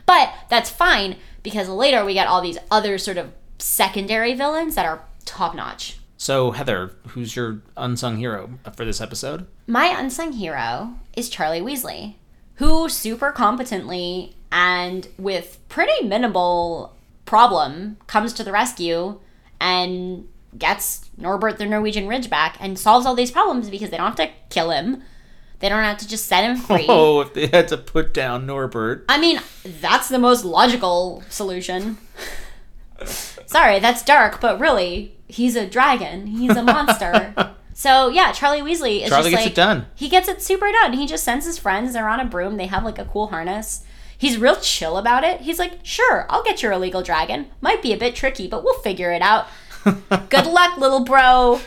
But 0.05 0.33
that's 0.49 0.69
fine 0.69 1.17
because 1.43 1.69
later 1.69 2.03
we 2.03 2.13
get 2.13 2.27
all 2.27 2.41
these 2.41 2.57
other 2.69 2.97
sort 2.97 3.17
of 3.17 3.31
secondary 3.61 4.33
villains 4.33 4.75
that 4.75 4.85
are 4.85 5.03
top 5.25 5.55
notch. 5.55 5.97
So, 6.17 6.51
Heather, 6.51 6.95
who's 7.09 7.35
your 7.35 7.61
unsung 7.75 8.17
hero 8.17 8.59
for 8.75 8.85
this 8.85 9.01
episode? 9.01 9.47
My 9.65 9.85
unsung 9.85 10.33
hero 10.33 10.93
is 11.15 11.29
Charlie 11.29 11.61
Weasley, 11.61 12.15
who 12.55 12.89
super 12.89 13.31
competently 13.31 14.35
and 14.51 15.07
with 15.17 15.57
pretty 15.69 16.05
minimal 16.05 16.95
problem 17.25 17.97
comes 18.07 18.33
to 18.33 18.43
the 18.43 18.51
rescue 18.51 19.19
and 19.59 20.27
gets 20.57 21.09
Norbert 21.17 21.57
the 21.57 21.65
Norwegian 21.65 22.07
Ridgeback 22.07 22.55
and 22.59 22.77
solves 22.77 23.05
all 23.05 23.15
these 23.15 23.31
problems 23.31 23.69
because 23.69 23.89
they 23.89 23.97
don't 23.97 24.07
have 24.07 24.15
to 24.17 24.29
kill 24.49 24.71
him. 24.71 25.01
They 25.59 25.69
don't 25.69 25.83
have 25.83 25.99
to 25.99 26.07
just 26.07 26.25
set 26.25 26.43
him 26.43 26.57
free. 26.57 26.85
Oh, 26.89 27.21
if 27.21 27.33
they 27.33 27.47
had 27.47 27.67
to 27.69 27.77
put 27.77 28.13
down 28.13 28.45
Norbert. 28.45 29.05
I 29.07 29.19
mean, 29.19 29.39
that's 29.63 30.09
the 30.09 30.19
most 30.19 30.43
logical 30.43 31.23
solution. 31.29 31.97
Sorry, 33.51 33.79
that's 33.79 34.01
dark, 34.01 34.39
but 34.39 34.61
really, 34.61 35.13
he's 35.27 35.57
a 35.57 35.67
dragon. 35.67 36.25
He's 36.27 36.55
a 36.55 36.63
monster. 36.63 37.35
so 37.73 38.07
yeah, 38.07 38.31
Charlie 38.31 38.61
Weasley 38.61 39.01
is 39.01 39.09
Charlie 39.09 39.31
just 39.31 39.31
gets 39.31 39.43
like 39.43 39.51
it 39.51 39.55
done. 39.55 39.87
he 39.93 40.07
gets 40.07 40.29
it 40.29 40.41
super 40.41 40.71
done. 40.71 40.93
He 40.93 41.05
just 41.05 41.25
sends 41.25 41.45
his 41.45 41.57
friends. 41.57 41.91
They're 41.91 42.07
on 42.07 42.21
a 42.21 42.25
broom. 42.25 42.55
They 42.55 42.67
have 42.67 42.85
like 42.85 42.97
a 42.97 43.03
cool 43.03 43.27
harness. 43.27 43.83
He's 44.17 44.37
real 44.37 44.55
chill 44.55 44.97
about 44.97 45.25
it. 45.25 45.41
He's 45.41 45.59
like, 45.59 45.79
sure, 45.83 46.25
I'll 46.29 46.43
get 46.43 46.63
your 46.63 46.71
illegal 46.71 47.01
dragon. 47.01 47.47
Might 47.59 47.81
be 47.81 47.91
a 47.91 47.97
bit 47.97 48.15
tricky, 48.15 48.47
but 48.47 48.63
we'll 48.63 48.79
figure 48.79 49.11
it 49.11 49.21
out. 49.21 49.47
Good 50.29 50.45
luck, 50.45 50.77
little 50.77 51.03
bro. 51.03 51.59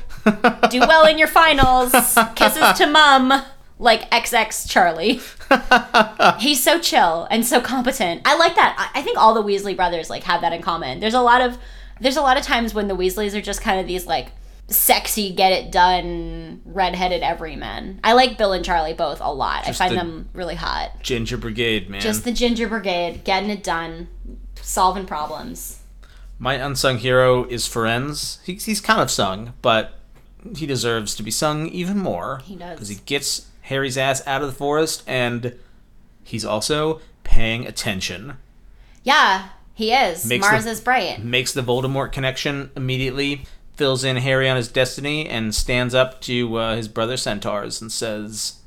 Do 0.71 0.81
well 0.81 1.05
in 1.05 1.19
your 1.19 1.29
finals. 1.29 1.93
Kisses 2.35 2.79
to 2.79 2.87
mum. 2.87 3.43
Like 3.79 4.09
XX 4.11 4.69
Charlie. 4.69 5.21
He's 6.41 6.63
so 6.63 6.79
chill 6.79 7.27
and 7.31 7.45
so 7.45 7.61
competent. 7.61 8.23
I 8.25 8.37
like 8.37 8.55
that. 8.55 8.75
I 8.95 9.01
I 9.01 9.03
think 9.03 9.19
all 9.19 9.35
the 9.35 9.43
Weasley 9.43 9.75
brothers 9.77 10.09
like 10.11 10.23
have 10.25 10.41
that 10.43 10.53
in 10.53 10.63
common. 10.63 11.01
There's 11.01 11.15
a 11.15 11.21
lot 11.21 11.41
of 11.41 11.59
there's 12.01 12.17
a 12.17 12.23
lot 12.23 12.37
of 12.37 12.43
times 12.45 12.73
when 12.75 12.89
the 12.89 12.97
Weasleys 12.97 13.35
are 13.35 13.41
just 13.41 13.61
kind 13.61 13.81
of 13.81 13.87
these 13.87 14.07
like 14.07 14.29
sexy, 14.69 15.33
get 15.33 15.53
it 15.53 15.71
done, 15.71 16.63
redheaded 16.65 17.23
everymen. 17.23 18.01
I 18.03 18.15
like 18.15 18.39
Bill 18.39 18.53
and 18.53 18.65
Charlie 18.65 18.95
both 18.95 19.21
a 19.21 19.33
lot. 19.33 19.65
Just 19.67 19.81
I 19.81 19.89
find 19.89 19.93
the- 19.93 20.03
them 20.03 20.29
really 20.33 20.55
hot. 20.55 21.03
Ginger 21.03 21.37
Brigade, 21.37 21.91
man. 21.91 22.01
Just 22.01 22.25
the 22.25 22.33
Ginger 22.33 22.69
Brigade, 22.69 23.25
getting 23.25 23.51
it 23.51 23.63
done, 23.63 24.09
solving 24.61 25.05
problems. 25.05 25.81
My 26.39 26.55
unsung 26.55 26.99
hero 26.99 27.45
is 27.45 27.67
Firenze. 27.69 28.39
He's, 28.45 28.65
he's 28.65 28.81
kind 28.81 29.01
of 29.01 29.11
sung, 29.11 29.53
but 29.63 29.99
he 30.57 30.67
deserves 30.67 31.15
to 31.17 31.23
be 31.23 31.31
sung 31.31 31.69
even 31.69 31.99
more. 31.99 32.41
He 32.45 32.57
does. 32.57 32.73
Because 32.75 32.89
he 32.89 32.97
gets 33.07 33.47
Harry's 33.65 33.97
ass 33.97 34.27
out 34.27 34.43
of 34.43 34.47
the 34.49 34.55
forest, 34.55 35.03
and 35.07 35.55
he's 36.23 36.45
also 36.45 37.01
paying 37.23 37.67
attention. 37.67 38.37
Yeah, 39.03 39.49
he 39.75 39.93
is. 39.93 40.27
Makes 40.27 40.47
Mars 40.47 40.65
the- 40.65 40.71
is 40.71 40.81
bright. 40.81 41.25
Makes 41.25 41.53
the 41.53 41.63
Voldemort 41.63 42.13
connection 42.13 42.71
immediately, 42.77 43.47
fills 43.77 44.05
in 44.05 44.17
Harry 44.17 44.49
on 44.49 44.57
his 44.57 44.69
destiny, 44.69 45.27
and 45.29 45.55
stands 45.55 45.95
up 45.95 46.21
to 46.23 46.57
uh, 46.57 46.77
his 46.77 46.89
brother 46.89 47.17
centaurs 47.17 47.81
and 47.81 47.91
says, 47.91 48.59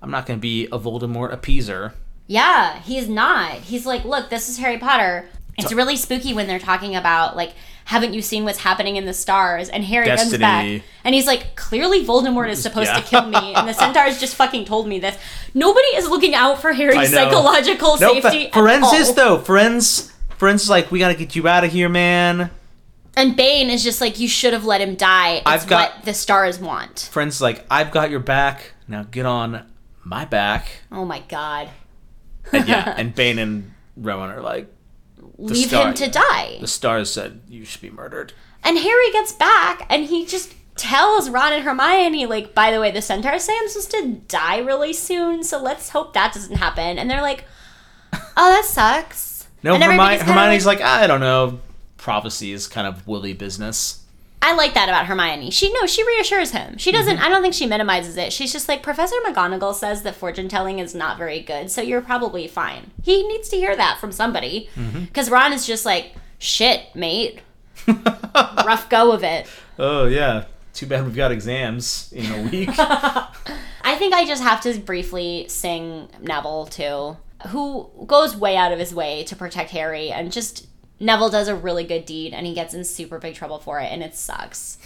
I'm 0.00 0.10
not 0.10 0.24
going 0.24 0.38
to 0.38 0.42
be 0.42 0.64
a 0.66 0.78
Voldemort 0.78 1.38
appeaser. 1.38 1.92
Yeah, 2.26 2.78
he's 2.80 3.08
not. 3.08 3.52
He's 3.52 3.84
like, 3.84 4.04
look, 4.04 4.30
this 4.30 4.48
is 4.48 4.58
Harry 4.58 4.78
Potter. 4.78 5.28
It's 5.58 5.72
really 5.72 5.96
spooky 5.96 6.32
when 6.32 6.46
they're 6.46 6.58
talking 6.58 6.94
about 6.94 7.36
like, 7.36 7.52
haven't 7.88 8.12
you 8.12 8.20
seen 8.20 8.44
what's 8.44 8.58
happening 8.58 8.96
in 8.96 9.06
the 9.06 9.14
stars? 9.14 9.70
And 9.70 9.82
Harry 9.82 10.06
comes 10.06 10.36
back 10.36 10.82
and 11.04 11.14
he's 11.14 11.26
like, 11.26 11.56
clearly 11.56 12.04
Voldemort 12.04 12.50
is 12.50 12.60
supposed 12.60 12.88
Yeah. 12.90 13.00
to 13.00 13.02
kill 13.06 13.24
me, 13.26 13.54
and 13.54 13.66
the 13.66 13.72
centaurs 13.84 14.20
just 14.20 14.34
fucking 14.34 14.66
told 14.66 14.86
me 14.86 14.98
this. 14.98 15.16
Nobody 15.54 15.86
is 15.96 16.06
looking 16.06 16.34
out 16.34 16.60
for 16.60 16.74
Harry's 16.74 17.10
psychological 17.10 17.96
No, 17.98 18.12
safety. 18.20 18.50
Firenze 18.50 18.92
at 18.92 19.00
is 19.00 19.14
though. 19.14 19.38
Firenze, 19.38 20.12
Firenze 20.38 20.54
is 20.56 20.68
like, 20.70 20.90
we 20.90 20.98
got 20.98 21.08
to 21.08 21.14
get 21.14 21.34
you 21.34 21.48
out 21.48 21.64
of 21.64 21.72
here, 21.72 21.88
man. 21.88 22.50
And 23.16 23.34
Bane 23.34 23.70
is 23.70 23.82
just 23.82 24.02
like, 24.02 24.20
you 24.20 24.28
should 24.28 24.52
have 24.52 24.66
let 24.66 24.82
him 24.82 24.94
die. 24.94 25.36
It's 25.36 25.46
I've 25.46 25.66
got- 25.66 25.94
what 25.96 26.04
the 26.04 26.12
stars 26.14 26.58
want. 26.58 26.94
Firenze 27.12 27.28
is 27.28 27.40
like, 27.40 27.64
I've 27.70 27.90
got 27.90 28.10
your 28.10 28.20
back. 28.20 28.74
Now 28.86 29.04
get 29.04 29.24
on 29.24 29.64
my 30.04 30.26
back. 30.26 30.68
Oh 30.92 31.06
my 31.06 31.20
god. 31.20 31.70
And 32.52 32.68
yeah, 32.68 32.94
and 32.98 33.14
Bane 33.14 33.38
and 33.38 33.72
Ronan 33.96 34.30
are 34.36 34.42
like, 34.42 34.68
Leave 35.38 35.68
star- 35.68 35.88
him 35.88 35.94
to 35.94 36.08
die. 36.08 36.58
the 36.60 36.66
stars 36.66 37.10
said 37.12 37.40
you 37.48 37.64
should 37.64 37.80
be 37.80 37.90
murdered. 37.90 38.32
And 38.64 38.76
Harry 38.76 39.12
gets 39.12 39.32
back 39.32 39.86
and 39.88 40.04
he 40.04 40.26
just 40.26 40.52
tells 40.74 41.30
Ron 41.30 41.52
and 41.52 41.64
Hermione, 41.64 42.26
like, 42.26 42.54
by 42.54 42.70
the 42.70 42.80
way, 42.80 42.90
the 42.90 43.02
centaurs 43.02 43.44
say 43.44 43.52
I'm 43.56 43.68
supposed 43.68 43.90
to 43.92 44.08
die 44.28 44.58
really 44.58 44.92
soon, 44.92 45.44
so 45.44 45.62
let's 45.62 45.90
hope 45.90 46.12
that 46.14 46.32
doesn't 46.32 46.56
happen. 46.56 46.98
And 46.98 47.08
they're 47.10 47.22
like, 47.22 47.44
oh, 48.12 48.18
that 48.36 48.64
sucks. 48.64 49.46
No, 49.62 49.76
Hermi- 49.76 50.18
Hermione's 50.20 50.66
like, 50.66 50.80
I 50.80 51.06
don't 51.06 51.20
know. 51.20 51.60
Prophecy 51.96 52.52
is 52.52 52.66
kind 52.66 52.86
of 52.86 53.06
woolly 53.06 53.32
business. 53.32 54.04
I 54.40 54.54
like 54.54 54.74
that 54.74 54.88
about 54.88 55.06
Hermione. 55.06 55.50
She 55.50 55.72
no, 55.72 55.86
she 55.86 56.06
reassures 56.06 56.52
him. 56.52 56.78
She 56.78 56.92
doesn't. 56.92 57.16
Mm-hmm. 57.16 57.24
I 57.24 57.28
don't 57.28 57.42
think 57.42 57.54
she 57.54 57.66
minimizes 57.66 58.16
it. 58.16 58.32
She's 58.32 58.52
just 58.52 58.68
like 58.68 58.82
Professor 58.82 59.16
McGonagall 59.26 59.74
says 59.74 60.02
that 60.02 60.14
fortune 60.14 60.48
telling 60.48 60.78
is 60.78 60.94
not 60.94 61.18
very 61.18 61.40
good, 61.40 61.70
so 61.70 61.82
you're 61.82 62.00
probably 62.00 62.46
fine. 62.46 62.92
He 63.02 63.26
needs 63.26 63.48
to 63.50 63.56
hear 63.56 63.74
that 63.76 63.98
from 63.98 64.12
somebody 64.12 64.70
Mm-hmm. 64.76 65.00
because 65.04 65.28
Ron 65.30 65.52
is 65.52 65.66
just 65.66 65.84
like 65.84 66.14
shit, 66.38 66.94
mate. 66.94 67.40
Rough 68.34 68.88
go 68.88 69.12
of 69.12 69.24
it. 69.24 69.46
Oh 69.78 70.06
yeah. 70.06 70.44
Too 70.72 70.86
bad 70.86 71.04
we've 71.04 71.16
got 71.16 71.32
exams 71.32 72.12
in 72.12 72.30
a 72.32 72.42
week. 72.50 72.70
I 72.78 73.96
think 73.98 74.14
I 74.14 74.24
just 74.24 74.42
have 74.42 74.60
to 74.62 74.78
briefly 74.78 75.46
sing 75.48 76.08
Neville 76.20 76.66
too, 76.66 77.16
who 77.48 77.90
goes 78.06 78.36
way 78.36 78.56
out 78.56 78.70
of 78.72 78.78
his 78.78 78.94
way 78.94 79.24
to 79.24 79.34
protect 79.34 79.70
Harry, 79.70 80.10
and 80.12 80.30
just 80.30 80.66
Neville 81.00 81.30
does 81.30 81.48
a 81.48 81.54
really 81.54 81.84
good 81.84 82.04
deed, 82.04 82.32
and 82.34 82.46
he 82.46 82.54
gets 82.54 82.74
in 82.74 82.84
super 82.84 83.18
big 83.18 83.34
trouble 83.34 83.58
for 83.58 83.78
it, 83.80 83.90
and 83.92 84.02
it 84.02 84.14
sucks. 84.14 84.78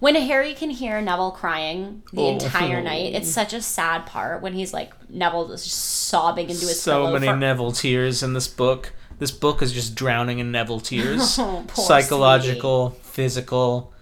When 0.00 0.14
Harry 0.14 0.54
can 0.54 0.70
hear 0.70 1.00
Neville 1.02 1.30
crying 1.32 2.02
the 2.12 2.22
Oh. 2.22 2.28
entire 2.32 2.80
night, 2.92 3.14
it's 3.14 3.30
such 3.30 3.52
a 3.52 3.60
sad 3.62 4.06
part 4.06 4.40
when 4.42 4.54
he's 4.54 4.72
like 4.72 4.92
Neville 5.10 5.52
is 5.52 5.64
just 5.64 5.78
sobbing 5.78 6.48
into 6.48 6.66
his 6.66 6.80
so 6.80 7.12
many 7.12 7.26
for- 7.26 7.36
Neville 7.36 7.72
tears 7.72 8.22
in 8.22 8.32
this 8.32 8.48
book. 8.48 8.92
This 9.18 9.30
book 9.30 9.60
is 9.60 9.72
just 9.72 9.94
drowning 9.94 10.38
in 10.38 10.50
Neville 10.50 10.80
tears. 10.80 11.38
Oh, 11.38 11.66
Psychological, 11.74 12.90
physical 13.02 13.92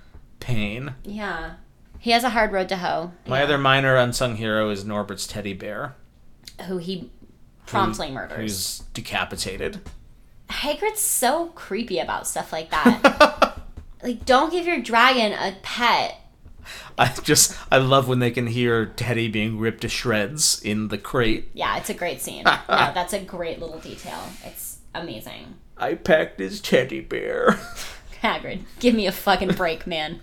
pain. 0.40 0.94
Yeah, 1.04 1.54
he 1.98 2.12
has 2.12 2.22
a 2.22 2.30
hard 2.30 2.52
road 2.52 2.68
to 2.68 2.76
hoe. 2.76 3.10
My 3.26 3.38
Yeah. 3.38 3.44
other 3.44 3.58
minor 3.58 3.96
unsung 3.96 4.36
hero 4.36 4.70
is 4.70 4.84
Norbert's 4.84 5.26
teddy 5.26 5.52
bear, 5.52 5.96
who 6.68 6.78
he 6.78 7.10
promptly 7.66 8.10
murders. 8.12 8.36
who's 8.38 8.78
decapitated. 8.94 9.80
Hagrid's 10.48 11.00
so 11.00 11.46
creepy 11.54 11.98
about 11.98 12.26
stuff 12.26 12.52
like 12.52 12.70
that. 12.70 13.58
like, 14.02 14.24
don't 14.24 14.50
give 14.50 14.66
your 14.66 14.80
dragon 14.80 15.32
a 15.32 15.56
pet. 15.62 16.20
I 16.98 17.14
just 17.22 17.56
I 17.70 17.78
love 17.78 18.08
when 18.08 18.18
they 18.18 18.30
can 18.30 18.48
hear 18.48 18.86
Teddy 18.86 19.28
being 19.28 19.58
ripped 19.58 19.82
to 19.82 19.88
shreds 19.88 20.60
in 20.62 20.88
the 20.88 20.98
crate. 20.98 21.48
Yeah, 21.54 21.76
it's 21.78 21.90
a 21.90 21.94
great 21.94 22.20
scene. 22.20 22.44
no, 22.44 22.64
that's 22.66 23.12
a 23.12 23.20
great 23.20 23.60
little 23.60 23.78
detail. 23.78 24.20
It's 24.44 24.78
amazing. 24.94 25.54
I 25.76 25.94
packed 25.94 26.40
his 26.40 26.60
teddy 26.60 27.00
bear. 27.00 27.52
Hagrid, 28.22 28.64
give 28.80 28.94
me 28.96 29.06
a 29.06 29.12
fucking 29.12 29.54
break, 29.54 29.86
man. 29.86 30.20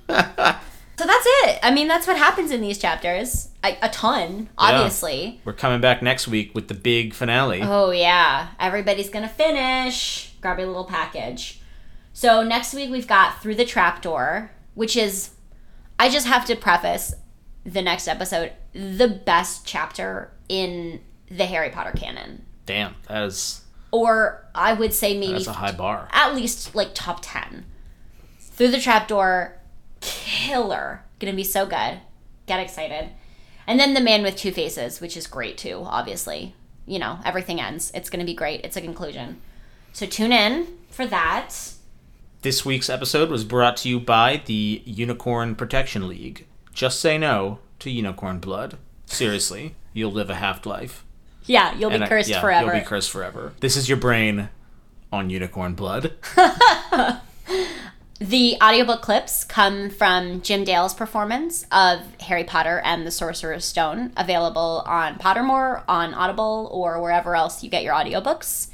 So 0.97 1.05
that's 1.05 1.25
it. 1.45 1.59
I 1.63 1.71
mean, 1.73 1.87
that's 1.87 2.07
what 2.07 2.17
happens 2.17 2.51
in 2.51 2.61
these 2.61 2.77
chapters. 2.77 3.49
A, 3.63 3.77
a 3.81 3.89
ton, 3.89 4.49
obviously. 4.57 5.41
We're 5.43 5.53
coming 5.53 5.81
back 5.81 6.01
next 6.01 6.27
week 6.27 6.53
with 6.55 6.67
the 6.67 6.73
big 6.73 7.13
finale. 7.13 7.61
Oh, 7.63 7.91
yeah. 7.91 8.49
Everybody's 8.59 9.09
gonna 9.09 9.29
finish. 9.29 10.33
Grab 10.41 10.57
your 10.59 10.67
little 10.67 10.85
package. 10.85 11.61
So 12.13 12.43
next 12.43 12.73
week 12.73 12.89
we've 12.89 13.07
got 13.07 13.41
Through 13.41 13.55
the 13.55 13.65
Trapdoor, 13.65 14.51
which 14.73 14.95
is, 14.95 15.31
I 15.99 16.09
just 16.09 16.27
have 16.27 16.45
to 16.45 16.55
preface 16.55 17.13
the 17.65 17.81
next 17.81 18.07
episode, 18.07 18.53
the 18.73 19.07
best 19.07 19.65
chapter 19.65 20.31
in 20.47 21.01
the 21.29 21.45
Harry 21.45 21.71
Potter 21.71 21.91
canon. 21.91 22.45
Damn, 22.65 22.95
that 23.07 23.23
is 23.23 23.63
Or 23.91 24.45
I 24.55 24.73
would 24.73 24.93
say 24.93 25.17
maybe 25.19 25.33
that's 25.33 25.47
a 25.47 25.53
high 25.53 25.71
bar. 25.71 26.07
at 26.11 26.35
least 26.35 26.73
like 26.75 26.91
top 26.93 27.19
10. 27.21 27.65
Through 28.39 28.69
the 28.69 28.79
Trapdoor, 28.79 29.57
killer. 30.05 31.03
Gonna 31.19 31.33
be 31.33 31.43
so 31.43 31.65
good. 31.65 31.99
Get 32.45 32.59
excited. 32.59 33.09
And 33.67 33.79
then 33.79 33.93
The 33.95 34.01
Man 34.01 34.21
with 34.21 34.35
Two 34.35 34.51
Faces, 34.51 35.01
which 35.01 35.17
is 35.17 35.25
great 35.27 35.57
too, 35.57 35.81
obviously. 35.85 36.53
you 36.87 36.99
know, 36.99 37.17
everything 37.25 37.59
ends. 37.59 37.91
It's 37.95 38.11
to 38.11 38.23
be 38.23 38.35
great. 38.35 38.63
It's 38.63 38.77
a 38.77 38.81
conclusion. 38.81 39.41
So 39.91 40.05
tune 40.05 40.31
in 40.31 40.67
for 40.91 41.07
that. 41.07 41.49
This 42.43 42.63
week's 42.63 42.91
episode 42.91 43.29
was 43.31 43.43
brought 43.43 43.77
to 43.77 43.89
you 43.89 43.99
by 43.99 44.43
the 44.45 44.83
Unicorn 44.85 45.55
Protection 45.55 46.07
League. 46.07 46.45
Just 46.73 46.99
say 46.99 47.17
no 47.17 47.57
to 47.79 47.89
unicorn 47.89 48.37
blood. 48.39 48.77
Seriously, 49.07 49.73
you'll 49.93 50.11
live 50.11 50.29
a 50.29 50.35
half 50.35 50.63
life. 50.67 51.03
Yeah, 51.45 51.73
you'll 51.75 51.89
be 51.89 51.95
And 51.95 52.03
I- 52.03 52.07
cursed 52.07 52.29
yeah, 52.29 52.39
forever. 52.41 52.71
You'll 52.71 52.81
be 52.81 52.85
cursed 52.85 53.09
forever. 53.09 53.53
This 53.61 53.75
is 53.75 53.89
your 53.89 53.97
brain 53.97 54.49
on 55.11 55.31
unicorn 55.31 55.73
blood. 55.73 56.13
The 58.19 58.55
audiobook 58.63 59.01
clips 59.01 59.43
come 59.43 59.89
from 59.89 60.41
Jim 60.41 60.63
Dale's 60.63 60.93
performance 60.93 61.65
of 61.69 61.99
Harry 62.21 62.45
Potter 62.45 62.81
and 62.85 63.05
the 63.05 63.11
Sorcerer's 63.11 63.65
Stone, 63.65 64.13
available 64.15 64.83
on 64.85 65.15
Pottermore, 65.15 65.83
on 65.89 66.13
Audible, 66.13 66.69
or 66.71 67.01
wherever 67.01 67.35
else 67.35 67.61
you 67.61 67.69
get 67.69 67.83
your 67.83 67.93
audiobooks. 67.93 68.69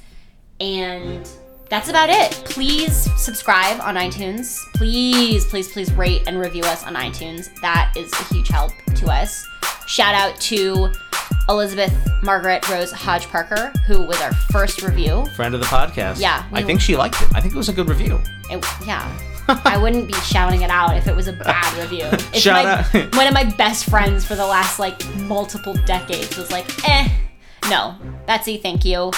And 0.59 1.27
that's 1.69 1.89
about 1.89 2.11
it. 2.11 2.31
Please 2.45 3.09
subscribe 3.19 3.81
on 3.81 3.95
iTunes. 3.95 4.59
Please, 4.75 5.43
please, 5.45 5.71
please 5.71 5.91
rate 5.93 6.21
and 6.27 6.39
review 6.39 6.61
us 6.65 6.85
on 6.85 6.93
iTunes. 6.93 7.49
That 7.61 7.91
is 7.97 8.13
a 8.13 8.23
huge 8.25 8.47
help 8.47 8.71
to 8.93 9.07
us. 9.07 9.43
Shout 9.87 10.13
out 10.13 10.39
to 10.41 10.91
Elizabeth 11.49 11.93
Margaret 12.21 12.69
Rose 12.69 12.91
Hodge 12.91 13.25
Parker, 13.25 13.73
who 13.87 14.03
was 14.03 14.21
our 14.21 14.33
first 14.51 14.83
review. 14.83 15.25
Friend 15.35 15.55
of 15.55 15.61
the 15.61 15.65
podcast. 15.65 16.21
Yeah, 16.21 16.45
I 16.51 16.61
think 16.61 16.79
she 16.79 16.95
liked 16.95 17.19
it. 17.23 17.29
I 17.33 17.41
think 17.41 17.55
it 17.55 17.57
was 17.57 17.69
a 17.69 17.73
good 17.73 17.89
review. 17.89 18.21
It, 18.51 18.63
yeah. 18.85 19.11
I 19.47 19.77
wouldn't 19.81 20.07
be 20.07 20.13
shouting 20.13 20.61
it 20.61 20.69
out 20.69 20.95
if 20.97 21.07
it 21.07 21.15
was 21.15 21.27
a 21.27 21.33
bad 21.33 21.77
review. 21.81 22.05
If 22.05 22.35
Shout 22.35 22.63
my, 22.93 23.01
out- 23.01 23.15
one 23.15 23.27
of 23.27 23.33
my 23.33 23.43
best 23.43 23.89
friends 23.89 24.25
for 24.25 24.35
the 24.35 24.45
last 24.45 24.79
like 24.79 25.03
multiple 25.17 25.73
decades 25.85 26.37
was 26.37 26.51
like, 26.51 26.67
eh, 26.87 27.09
no, 27.69 27.95
Betsy, 28.27 28.57
thank 28.57 28.85
you. 28.85 29.11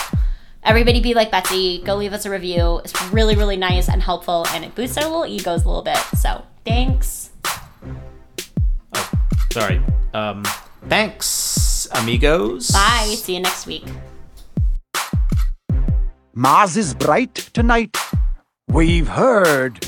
Everybody 0.64 1.02
be 1.02 1.14
like 1.14 1.30
Betsy. 1.30 1.82
Go 1.84 1.96
leave 1.96 2.14
us 2.14 2.26
a 2.26 2.30
review. 2.30 2.80
It's 2.84 3.02
really, 3.12 3.36
really 3.36 3.58
nice 3.58 3.90
and 3.90 4.02
helpful, 4.02 4.46
and 4.50 4.64
it 4.64 4.74
boosts 4.76 4.98
our 4.98 5.04
little 5.04 5.26
egos 5.26 5.66
a 5.66 5.68
little 5.68 5.84
bit. 5.84 5.98
So 6.18 6.44
thanks. 6.66 7.32
Oh, 8.96 9.12
Sorry. 9.52 9.82
Um, 10.14 10.44
thanks, 10.88 11.88
amigos. 11.92 12.70
Bye. 12.72 13.14
See 13.18 13.36
you 13.36 13.42
next 13.42 13.66
week. 13.68 13.84
Mars 16.34 16.78
is 16.78 16.94
bright 16.94 17.36
tonight. 17.54 17.96
We've 18.70 19.08
heard 19.08 19.86